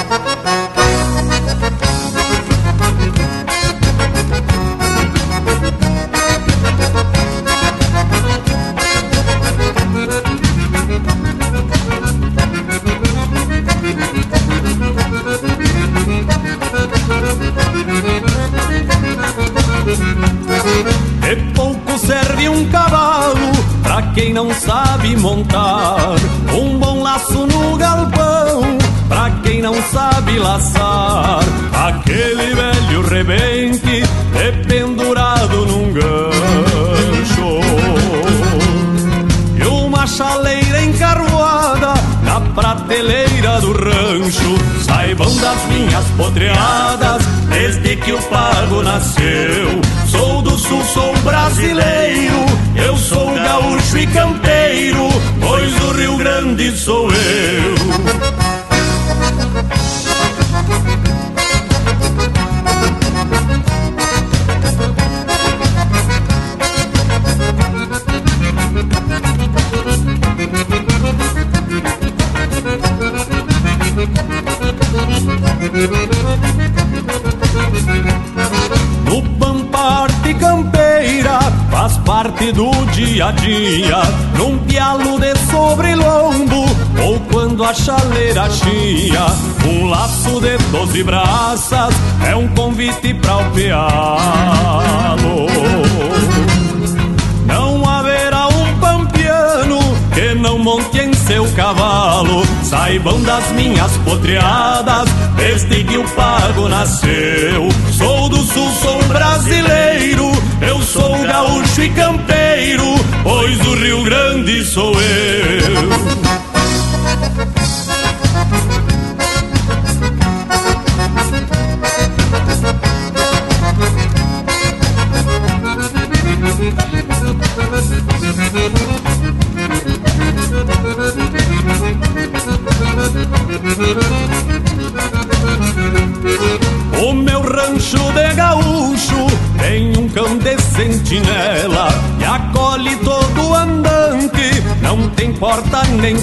montar. 25.15 26.15
Um 26.53 26.77
bom 26.77 27.01
laço 27.01 27.45
no 27.45 27.77
galpão 27.77 28.77
pra 29.07 29.29
quem 29.43 29.61
não 29.61 29.75
sabe 29.91 30.37
laçar. 30.39 31.39
Aquele 31.73 32.55
velho 32.55 33.07
rebente 33.07 34.03
pendurado 34.71 35.65
num 35.65 35.91
gancho. 35.91 37.59
E 39.57 39.63
uma 39.67 40.07
chaleira 40.07 40.81
encarroada 40.83 41.93
na 42.23 42.39
prateleira 42.39 43.59
do 43.59 43.73
rancho. 43.73 44.57
Saibam 44.85 45.35
das 45.37 45.65
minhas 45.65 46.05
potreadas 46.15 47.23
desde 47.49 47.97
que 47.97 48.13
o 48.13 48.21
pago 48.23 48.81
nasceu. 48.81 49.81
Sou 50.11 50.41
do 50.41 50.57
sul, 50.59 50.83
sou 50.93 51.15
brasileiro, 51.23 52.45
eu 52.75 52.97
sou 52.97 53.33
gaúcho 53.33 53.97
e 53.97 54.07
campeiro, 54.07 55.07
pois 55.39 55.81
o 55.83 55.91
Rio 55.93 56.17
Grande 56.17 56.71
sou 56.77 57.09
eu. 57.09 58.41
Thank 77.83 78.85
you. 78.85 78.90
No 79.11 79.21
Pamparte 79.37 80.33
Campeira 80.35 81.37
faz 81.69 81.97
parte 81.97 82.53
do 82.53 82.71
dia 82.93 83.25
a 83.25 83.31
dia. 83.33 83.97
Num 84.37 84.57
pialo 84.59 85.19
de 85.19 85.35
sobrelombo 85.51 86.63
ou 87.03 87.19
quando 87.29 87.61
a 87.61 87.73
chaleira 87.73 88.49
chia. 88.49 89.25
Um 89.67 89.89
laço 89.89 90.39
de 90.39 90.57
doze 90.71 91.03
braças 91.03 91.93
é 92.25 92.33
um 92.37 92.47
convite 92.55 93.13
pra 93.15 93.39
o 93.39 93.51
pialo. 93.51 95.47
Não 97.45 97.89
haverá 97.89 98.47
um 98.47 98.79
pampiano 98.79 99.79
que 100.13 100.33
não 100.35 100.57
monte 100.57 100.99
em 100.99 101.13
seu 101.13 101.45
cavalo 101.51 102.43
Saibam 102.71 103.21
das 103.23 103.51
minhas 103.51 103.97
potreadas 103.97 105.09
Desde 105.35 105.83
que 105.83 105.97
o 105.97 106.05
pago 106.11 106.69
nasceu. 106.69 107.67
Sou 107.91 108.29
do 108.29 108.37
sul, 108.37 108.71
sou 108.81 109.03
brasileiro 109.09 110.31
Eu 110.61 110.81
sou 110.81 111.17
gaúcho 111.27 111.81
e 111.81 111.89
campeiro 111.89 112.95
Pois 113.23 113.59
o 113.67 113.75
Rio 113.75 114.03
Grande 114.05 114.63
sou 114.63 114.93
eu 114.93 115.50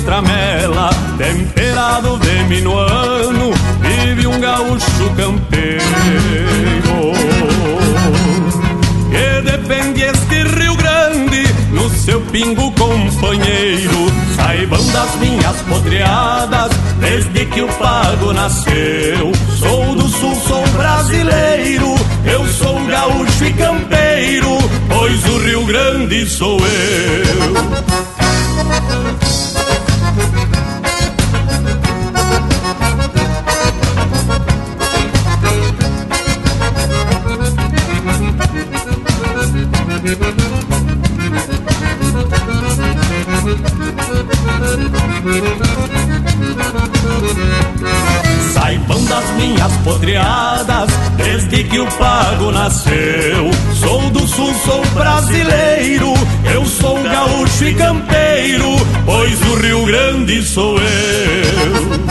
tramela. 0.08 0.88
Temperado 1.18 2.18
de 2.18 2.44
minuano, 2.44 3.52
vive 3.82 4.26
um 4.26 4.40
gaúcho 4.40 5.10
campeiro. 5.14 5.82
Que 9.10 9.42
depende 9.42 10.02
este 10.02 10.44
Rio 10.44 10.74
Grande 10.76 11.44
no 11.72 11.90
seu 11.90 12.22
pingo 12.22 12.72
companheiro. 12.72 14.10
Saibam 14.34 14.82
das 14.92 15.14
minhas 15.16 15.56
podreadas 15.68 16.70
desde 17.00 17.44
que 17.44 17.60
o 17.60 17.68
pago 17.74 18.32
nasceu. 18.32 19.32
Sou 19.58 19.94
do 19.94 20.08
sul, 20.08 20.34
sou 20.36 20.66
brasileiro, 20.68 21.94
eu 22.24 22.46
sou 22.46 22.80
gaúcho 22.86 23.44
e 23.44 23.52
campeiro, 23.52 24.56
pois 24.88 25.26
o 25.26 25.38
Rio 25.40 25.66
Grande 25.66 26.26
sou 26.26 26.58
eu. 26.60 28.08
Saibam 48.52 49.04
das 49.04 49.30
minhas 49.36 49.72
potreadas 49.84 50.90
desde 51.16 51.62
que 51.64 51.78
o 51.78 51.86
pago 51.92 52.50
nasceu. 52.50 53.50
Sou 53.74 54.10
do 54.10 54.26
sul, 54.26 54.52
sou 54.64 54.84
brasileiro, 54.86 56.12
eu 56.52 56.66
sou 56.66 57.00
gaúcho 57.02 57.64
e 57.64 57.74
campeiro, 57.74 58.76
pois 59.04 59.40
o 59.42 59.54
Rio 59.54 59.86
Grande 59.86 60.42
sou 60.42 60.78
eu. 60.78 62.07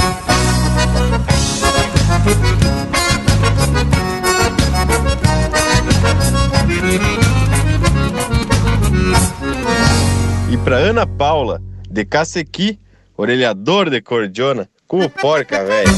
Pra 10.67 10.79
Ana 10.79 11.07
Paula, 11.07 11.61
de 11.89 12.03
Cacequi, 12.03 12.77
orelhador 13.15 13.89
de 13.89 14.01
cordiona, 14.01 14.69
como 14.85 15.09
porca, 15.09 15.63
velho. 15.63 15.89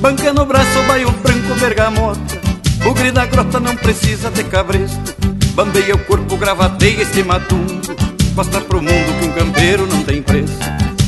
Banca 0.00 0.32
no 0.32 0.46
braço, 0.46 0.82
baio 0.86 1.10
branco, 1.10 1.54
bergamota 1.58 2.09
Grito 3.00 3.14
da 3.14 3.24
grota 3.24 3.58
não 3.58 3.74
precisa 3.76 4.30
de 4.30 4.44
cabresto. 4.44 5.16
Bambeia 5.54 5.94
o 5.94 5.98
corpo, 6.00 6.36
gravateia 6.36 7.00
este 7.00 7.24
matumbo. 7.24 7.80
Mostra 8.36 8.60
pro 8.60 8.82
mundo 8.82 9.18
que 9.18 9.26
um 9.26 9.32
campeiro 9.32 9.86
não 9.86 10.02
tem 10.02 10.20
preço. 10.20 10.58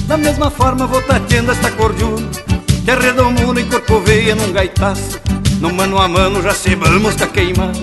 Da 0.06 0.16
mesma 0.16 0.51
forma 0.51 0.86
vou 0.86 1.02
tateando 1.02 1.52
esta 1.52 1.70
cordiona 1.70 2.27
Que 2.82 2.90
arreda 2.90 3.23
o 3.23 3.31
mundo 3.31 3.60
em 3.60 3.69
corpo 3.69 4.02
num 4.35 4.52
gaitaço. 4.55 5.20
No 5.60 5.70
mano 5.70 5.98
a 5.98 6.09
mano 6.09 6.43
já 6.43 6.55
se 6.55 6.74
vamos 6.74 7.14
tá 7.14 7.27
queimado 7.27 7.78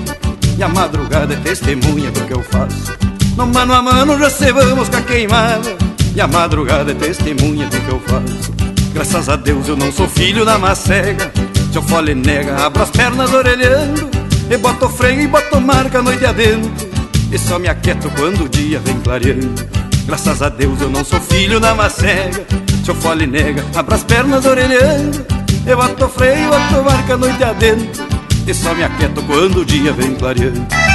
E 0.58 0.64
a 0.64 0.68
madrugada 0.68 1.36
é 1.36 1.38
testemunha 1.38 2.10
do 2.10 2.22
que 2.22 2.34
eu 2.34 2.42
faço. 2.42 2.92
No 3.38 3.46
mano 3.46 3.74
a 3.74 3.82
mano 3.84 4.18
já 4.18 4.32
se 4.32 4.52
vamos 4.52 4.90
com 4.90 5.04
queimada 5.04 5.78
E 6.16 6.20
a 6.20 6.28
madrugada 6.28 6.92
é 6.92 6.96
testemunha 6.96 7.68
do 7.68 7.80
que 7.80 7.90
eu 7.90 8.00
faço. 8.00 8.52
Graças 8.92 9.30
a 9.30 9.36
Deus 9.36 9.68
eu 9.68 9.78
não 9.78 9.92
sou 9.92 10.08
filho 10.10 10.44
da 10.44 10.58
macega 10.58 11.32
Eu 11.74 11.82
fole 11.84 12.16
nega, 12.16 12.66
abro 12.66 12.84
as 12.84 12.90
pernas 12.90 13.34
orelhando 13.34 14.10
E 14.50 14.58
boto 14.58 14.90
freio 14.90 15.22
e 15.22 15.28
boto 15.28 15.62
marca 15.62 16.02
noite 16.02 16.26
adentro. 16.26 16.90
E 17.32 17.38
só 17.38 17.60
me 17.60 17.68
aquieto 17.68 18.10
quando 18.18 18.46
o 18.46 18.50
dia 18.50 18.80
vem 18.80 19.00
clareando. 19.00 19.68
Graças 20.06 20.42
a 20.42 20.50
Deus 20.50 20.82
eu 20.82 20.90
não 20.90 21.06
sou 21.06 21.20
filho 21.22 21.60
da 21.60 21.76
macega 21.76 22.46
eu 22.90 22.96
fole 22.96 23.28
nega, 23.28 23.64
abro 23.76 23.94
as 23.94 24.04
pernas 24.04 24.46
orelhando 24.48 25.24
E 25.66 25.76
boto 25.76 26.10
freio 26.10 26.40
e 26.40 26.48
boto 26.48 26.84
marca 26.84 27.16
noite 27.16 27.44
adentro. 27.44 28.04
E 28.48 28.54
só 28.54 28.74
me 28.74 28.84
aquieto 28.84 29.22
quando 29.24 29.60
o 29.60 29.66
dia 29.66 29.94
vem 29.94 30.16
clareando 30.16 30.89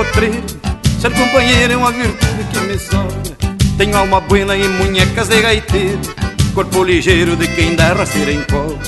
potreiro 0.00 0.42
Ser 0.98 1.12
companheiro 1.12 1.72
é 1.72 1.76
uma 1.76 1.92
virtude 1.92 2.44
que 2.52 2.60
me 2.60 2.78
sobra. 2.78 3.52
Tenho 3.76 3.96
alma 3.96 4.20
buena 4.20 4.56
e 4.56 4.66
munhecas 4.66 5.28
de 5.28 5.40
gaiteiro 5.40 6.00
Corpo 6.54 6.84
ligeiro 6.84 7.36
de 7.36 7.46
quem 7.48 7.74
dá 7.74 7.92
rasteira 7.92 8.32
em 8.32 8.42
cobra 8.44 8.78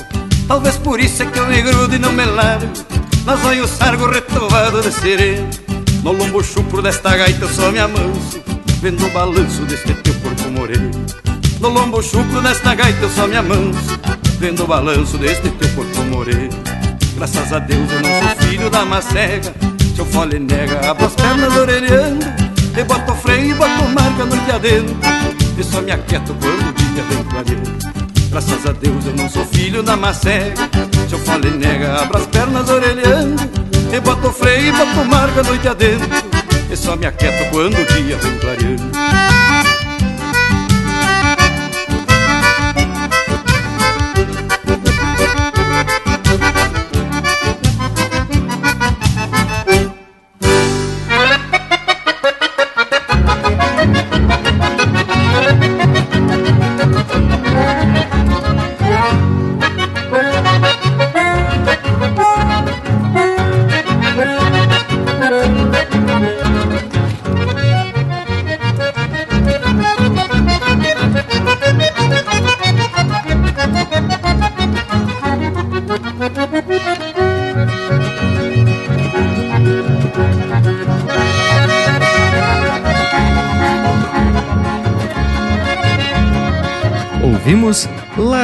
Talvez 0.49 0.77
por 0.77 1.01
isso 1.01 1.23
é 1.23 1.27
que 1.27 1.39
eu 1.39 1.47
me 1.47 1.63
grudo 1.63 1.95
e 1.95 1.99
não 1.99 2.13
me 2.13 2.25
largo. 2.25 2.67
Nas 3.25 3.43
olhos 3.45 3.71
sargo 3.71 4.07
retovado 4.07 4.83
de 4.83 4.91
sereno. 4.91 5.49
No 6.03 6.13
lombo 6.13 6.43
chupro 6.43 6.83
desta 6.83 7.17
gaita 7.17 7.45
eu 7.45 7.49
só 7.49 7.71
me 7.71 7.79
amanso 7.79 8.43
Vendo 8.81 9.07
o 9.07 9.11
balanço 9.11 9.63
deste 9.63 9.95
teu 9.95 10.15
corpo 10.15 10.51
moreno. 10.51 10.91
No 11.61 11.69
lombo 11.69 12.03
chupro 12.03 12.43
desta 12.43 12.75
gaita 12.75 13.03
eu 13.03 13.11
só 13.11 13.27
me 13.27 13.37
amanso 13.37 13.99
Vendo 14.39 14.65
o 14.65 14.67
balanço 14.67 15.17
deste 15.17 15.49
teu 15.51 15.69
corpo 15.71 16.03
moreno. 16.03 16.51
Graças 17.17 17.53
a 17.53 17.59
Deus 17.59 17.91
eu 17.91 18.01
não 18.01 18.11
sou 18.21 18.49
filho 18.49 18.69
da 18.69 18.85
macega 18.85 19.72
Se 19.95 19.99
eu 19.99 20.07
fole 20.07 20.39
nega, 20.39 20.91
abro 20.91 21.07
as 21.07 21.15
pernas 21.15 21.57
orelhando 21.57 22.25
E 22.77 22.85
boto 22.85 23.15
freio 23.15 23.51
e 23.51 23.55
boto 23.55 23.85
marca 23.95 24.25
noite 24.25 24.51
adentro 24.51 24.97
E 25.59 25.63
só 25.63 25.83
me 25.83 25.93
aquieto 25.93 26.35
quando 26.41 26.69
o 26.69 26.73
dia 26.73 27.03
vem 27.11 27.25
clareando 27.25 27.93
Graças 28.31 28.67
a 28.67 28.73
Deus 28.73 29.05
eu 29.05 29.15
não 29.15 29.29
sou 29.29 29.45
filho 29.47 29.83
da 29.83 29.97
macega 29.97 30.55
Se 31.09 31.15
eu 31.15 31.19
fole 31.19 31.51
nega, 31.51 32.01
abro 32.01 32.19
as 32.19 32.27
pernas 32.27 32.71
orelhando. 32.71 33.43
E 33.93 34.01
boto 34.01 34.33
freio 34.33 34.69
e 34.69 34.73
boto 34.73 35.05
marca 35.05 35.43
noite 35.43 35.69
adentro 35.69 36.09
E 36.71 36.77
só 36.77 36.97
me 36.97 37.07
aquieto 37.07 37.51
quando 37.51 37.75
o 37.75 37.85
dia 37.85 38.17
vem 38.17 38.39
clareando 38.39 39.32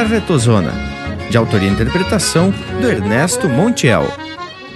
Retozona, 0.09 0.73
de 1.29 1.37
autoria 1.37 1.69
e 1.69 1.71
interpretação 1.71 2.51
do 2.81 2.89
Ernesto 2.89 3.47
Montiel. 3.47 4.11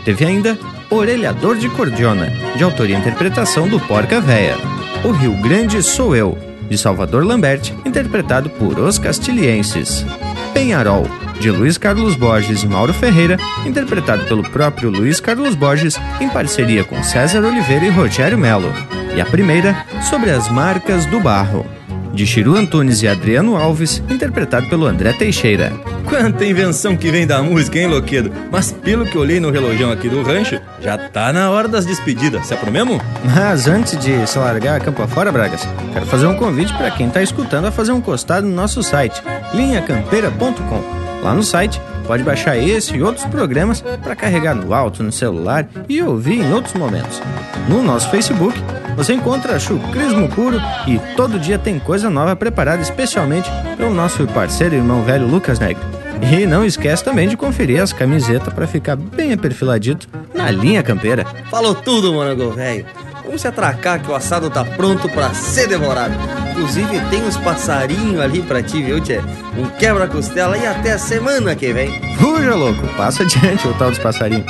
Teve 0.05 0.26
ainda 0.26 0.57
Orelhador 0.91 1.57
de 1.57 1.68
Cordiona, 1.69 2.31
de 2.55 2.64
autoria 2.64 2.95
e 2.95 2.99
interpretação 2.99 3.68
do 3.68 3.80
Porca 3.80 4.22
Véia. 4.22 4.55
O 5.03 5.10
Rio 5.10 5.34
Grande 5.41 5.81
Sou 5.81 6.15
Eu, 6.15 6.38
de 6.69 6.77
Salvador 6.77 7.26
Lambert, 7.26 7.73
interpretado 7.84 8.47
por 8.51 8.77
Os 8.77 8.99
Castilienses. 8.99 10.05
Penharol, 10.53 11.07
de 11.39 11.49
Luiz 11.49 11.80
Carlos 11.80 12.15
Borges 12.15 12.61
e 12.61 12.68
Mauro 12.68 12.93
Ferreira, 12.93 13.38
interpretado 13.65 14.26
pelo 14.26 14.43
próprio 14.43 14.91
Luiz 14.91 15.19
Carlos 15.19 15.55
Borges, 15.55 15.99
em 16.22 16.30
parceria 16.30 16.84
com 16.84 17.01
César 17.01 17.43
Oliveira 17.43 17.85
e 17.85 17.89
Rogério 17.89 18.38
Melo. 18.38 18.72
E 19.15 19.19
a 19.19 19.26
primeira, 19.26 19.84
sobre 20.07 20.30
as 20.30 20.47
marcas 20.49 21.07
do 21.07 21.19
barro 21.19 21.65
de 22.14 22.26
Chiru 22.27 22.56
Antunes 22.56 23.02
e 23.02 23.07
Adriano 23.07 23.57
Alves, 23.57 24.02
interpretado 24.10 24.69
pelo 24.69 24.85
André 24.85 25.11
Teixeira. 25.14 25.73
Quanta 26.06 26.45
invenção 26.45 26.95
que 26.95 27.10
vem 27.10 27.26
da 27.26 27.41
música, 27.41 27.80
hein, 27.80 27.88
Loquedo? 27.88 28.31
Mas 28.52 28.72
pelo 28.72 29.06
que 29.06 29.18
olhei 29.18 29.40
no 29.40 29.49
relojão 29.49 29.91
aqui 29.91 30.07
do 30.07 30.22
rancho, 30.22 30.61
já 30.80 30.98
tá 30.98 31.34
na 31.34 31.49
hora 31.49 31.68
das 31.68 31.85
despedidas, 31.85 32.45
se 32.45 32.53
é 32.53 32.57
pro 32.57 32.72
mesmo? 32.72 33.02
Mas 33.35 33.68
antes 33.68 33.98
de 33.98 34.27
se 34.27 34.38
largar 34.38 34.77
a 34.77 34.80
campo 34.80 35.02
afora, 35.02 35.31
Bragas, 35.31 35.68
quero 35.91 36.06
fazer 36.06 36.27
um 36.27 36.35
convite 36.35 36.73
para 36.73 36.91
quem 36.91 37.10
tá 37.10 37.22
escutando 37.22 37.65
a 37.65 37.72
fazer 37.72 37.91
um 37.91 38.02
costado 38.02 38.45
no 38.45 38.56
nosso 38.56 38.84
site, 38.84 39.22
linhacampeira.com. 39.53 41.03
Lá 41.23 41.34
no 41.34 41.41
site 41.41 41.81
pode 42.06 42.22
baixar 42.22 42.57
esse 42.57 42.95
e 42.95 43.02
outros 43.02 43.26
programas 43.26 43.81
para 43.81 44.15
carregar 44.15 44.53
no 44.53 44.73
alto, 44.73 45.02
no 45.02 45.11
celular 45.11 45.68
e 45.88 46.02
ouvir 46.02 46.41
em 46.41 46.53
outros 46.53 46.73
momentos. 46.73 47.22
No 47.68 47.81
nosso 47.81 48.10
Facebook, 48.10 48.61
você 48.95 49.13
encontra 49.13 49.59
chucrismo 49.59 50.29
puro 50.29 50.57
e 50.87 50.99
todo 51.15 51.39
dia 51.39 51.57
tem 51.57 51.79
coisa 51.79 52.09
nova 52.09 52.35
preparada 52.35 52.81
especialmente 52.81 53.49
pelo 53.77 53.93
nosso 53.93 54.25
parceiro 54.27 54.75
e 54.75 54.77
irmão 54.77 55.03
velho 55.03 55.27
Lucas 55.27 55.59
Negro. 55.59 55.83
E 56.21 56.45
não 56.45 56.63
esquece 56.63 57.03
também 57.03 57.27
de 57.27 57.35
conferir 57.35 57.81
as 57.81 57.91
camisetas 57.91 58.53
para 58.53 58.67
ficar 58.67 58.95
bem 58.95 59.33
aperfiladito 59.33 60.07
na 60.33 60.49
linha 60.49 60.81
campeira. 60.81 61.25
Falou 61.49 61.75
tudo, 61.75 62.13
morango 62.13 62.51
velho. 62.51 62.85
Vamos 63.25 63.41
se 63.41 63.47
atracar 63.47 64.01
que 64.01 64.11
o 64.11 64.15
assado 64.15 64.49
tá 64.49 64.63
pronto 64.63 65.09
para 65.09 65.33
ser 65.33 65.67
devorado. 65.67 66.13
Inclusive 66.51 66.99
tem 67.09 67.23
uns 67.23 67.37
passarinhos 67.37 68.19
ali 68.19 68.41
pra 68.41 68.61
ti, 68.61 68.81
viu, 68.83 68.99
tchê? 68.99 69.19
Um 69.57 69.65
quebra-costela 69.77 70.57
e 70.57 70.65
até 70.65 70.93
a 70.93 70.99
semana 70.99 71.55
que 71.55 71.73
vem. 71.73 71.89
Fuja, 72.17 72.53
louco, 72.55 72.85
passa 72.95 73.23
adiante 73.23 73.67
o 73.67 73.73
tal 73.73 73.89
dos 73.89 73.99
passarinhos. 73.99 74.45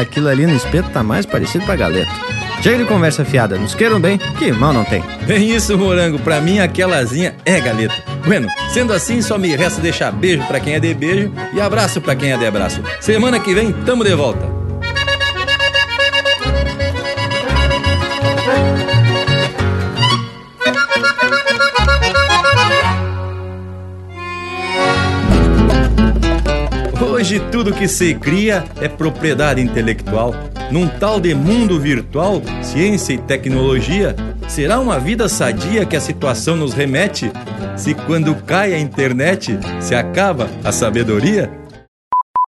Aquilo 0.00 0.28
ali 0.28 0.46
no 0.46 0.54
espeto 0.54 0.90
tá 0.90 1.02
mais 1.02 1.24
parecido 1.24 1.64
com 1.64 1.72
a 1.72 1.76
galeta. 1.76 2.33
Chega 2.64 2.78
de 2.78 2.86
conversa 2.86 3.26
fiada, 3.26 3.58
nos 3.58 3.74
queiram 3.74 4.00
bem, 4.00 4.16
que 4.16 4.50
mal 4.50 4.72
não 4.72 4.86
tem. 4.86 5.04
Bem 5.26 5.50
isso, 5.50 5.76
morango, 5.76 6.18
pra 6.18 6.40
mim 6.40 6.60
aquelazinha 6.60 7.34
é 7.44 7.60
galeta. 7.60 7.94
Bueno, 8.24 8.48
sendo 8.72 8.94
assim, 8.94 9.20
só 9.20 9.36
me 9.36 9.54
resta 9.54 9.82
deixar 9.82 10.10
beijo 10.10 10.42
pra 10.46 10.58
quem 10.58 10.72
é 10.72 10.80
de 10.80 10.94
beijo 10.94 11.30
e 11.52 11.60
abraço 11.60 12.00
pra 12.00 12.16
quem 12.16 12.32
é 12.32 12.38
de 12.38 12.46
abraço. 12.46 12.80
Semana 13.02 13.38
que 13.38 13.52
vem, 13.52 13.70
tamo 13.70 14.02
de 14.02 14.14
volta. 14.14 14.63
Hoje 27.24 27.40
tudo 27.50 27.72
que 27.72 27.88
se 27.88 28.14
cria 28.16 28.62
é 28.82 28.86
propriedade 28.86 29.58
intelectual. 29.58 30.34
Num 30.70 30.86
tal 30.86 31.18
de 31.18 31.34
mundo 31.34 31.80
virtual, 31.80 32.42
ciência 32.62 33.14
e 33.14 33.18
tecnologia, 33.18 34.14
será 34.46 34.78
uma 34.78 35.00
vida 35.00 35.26
sadia 35.26 35.86
que 35.86 35.96
a 35.96 36.02
situação 36.02 36.54
nos 36.54 36.74
remete? 36.74 37.32
Se 37.78 37.94
quando 37.94 38.34
cai 38.34 38.74
a 38.74 38.78
internet, 38.78 39.58
se 39.80 39.94
acaba 39.94 40.50
a 40.62 40.70
sabedoria? 40.70 41.50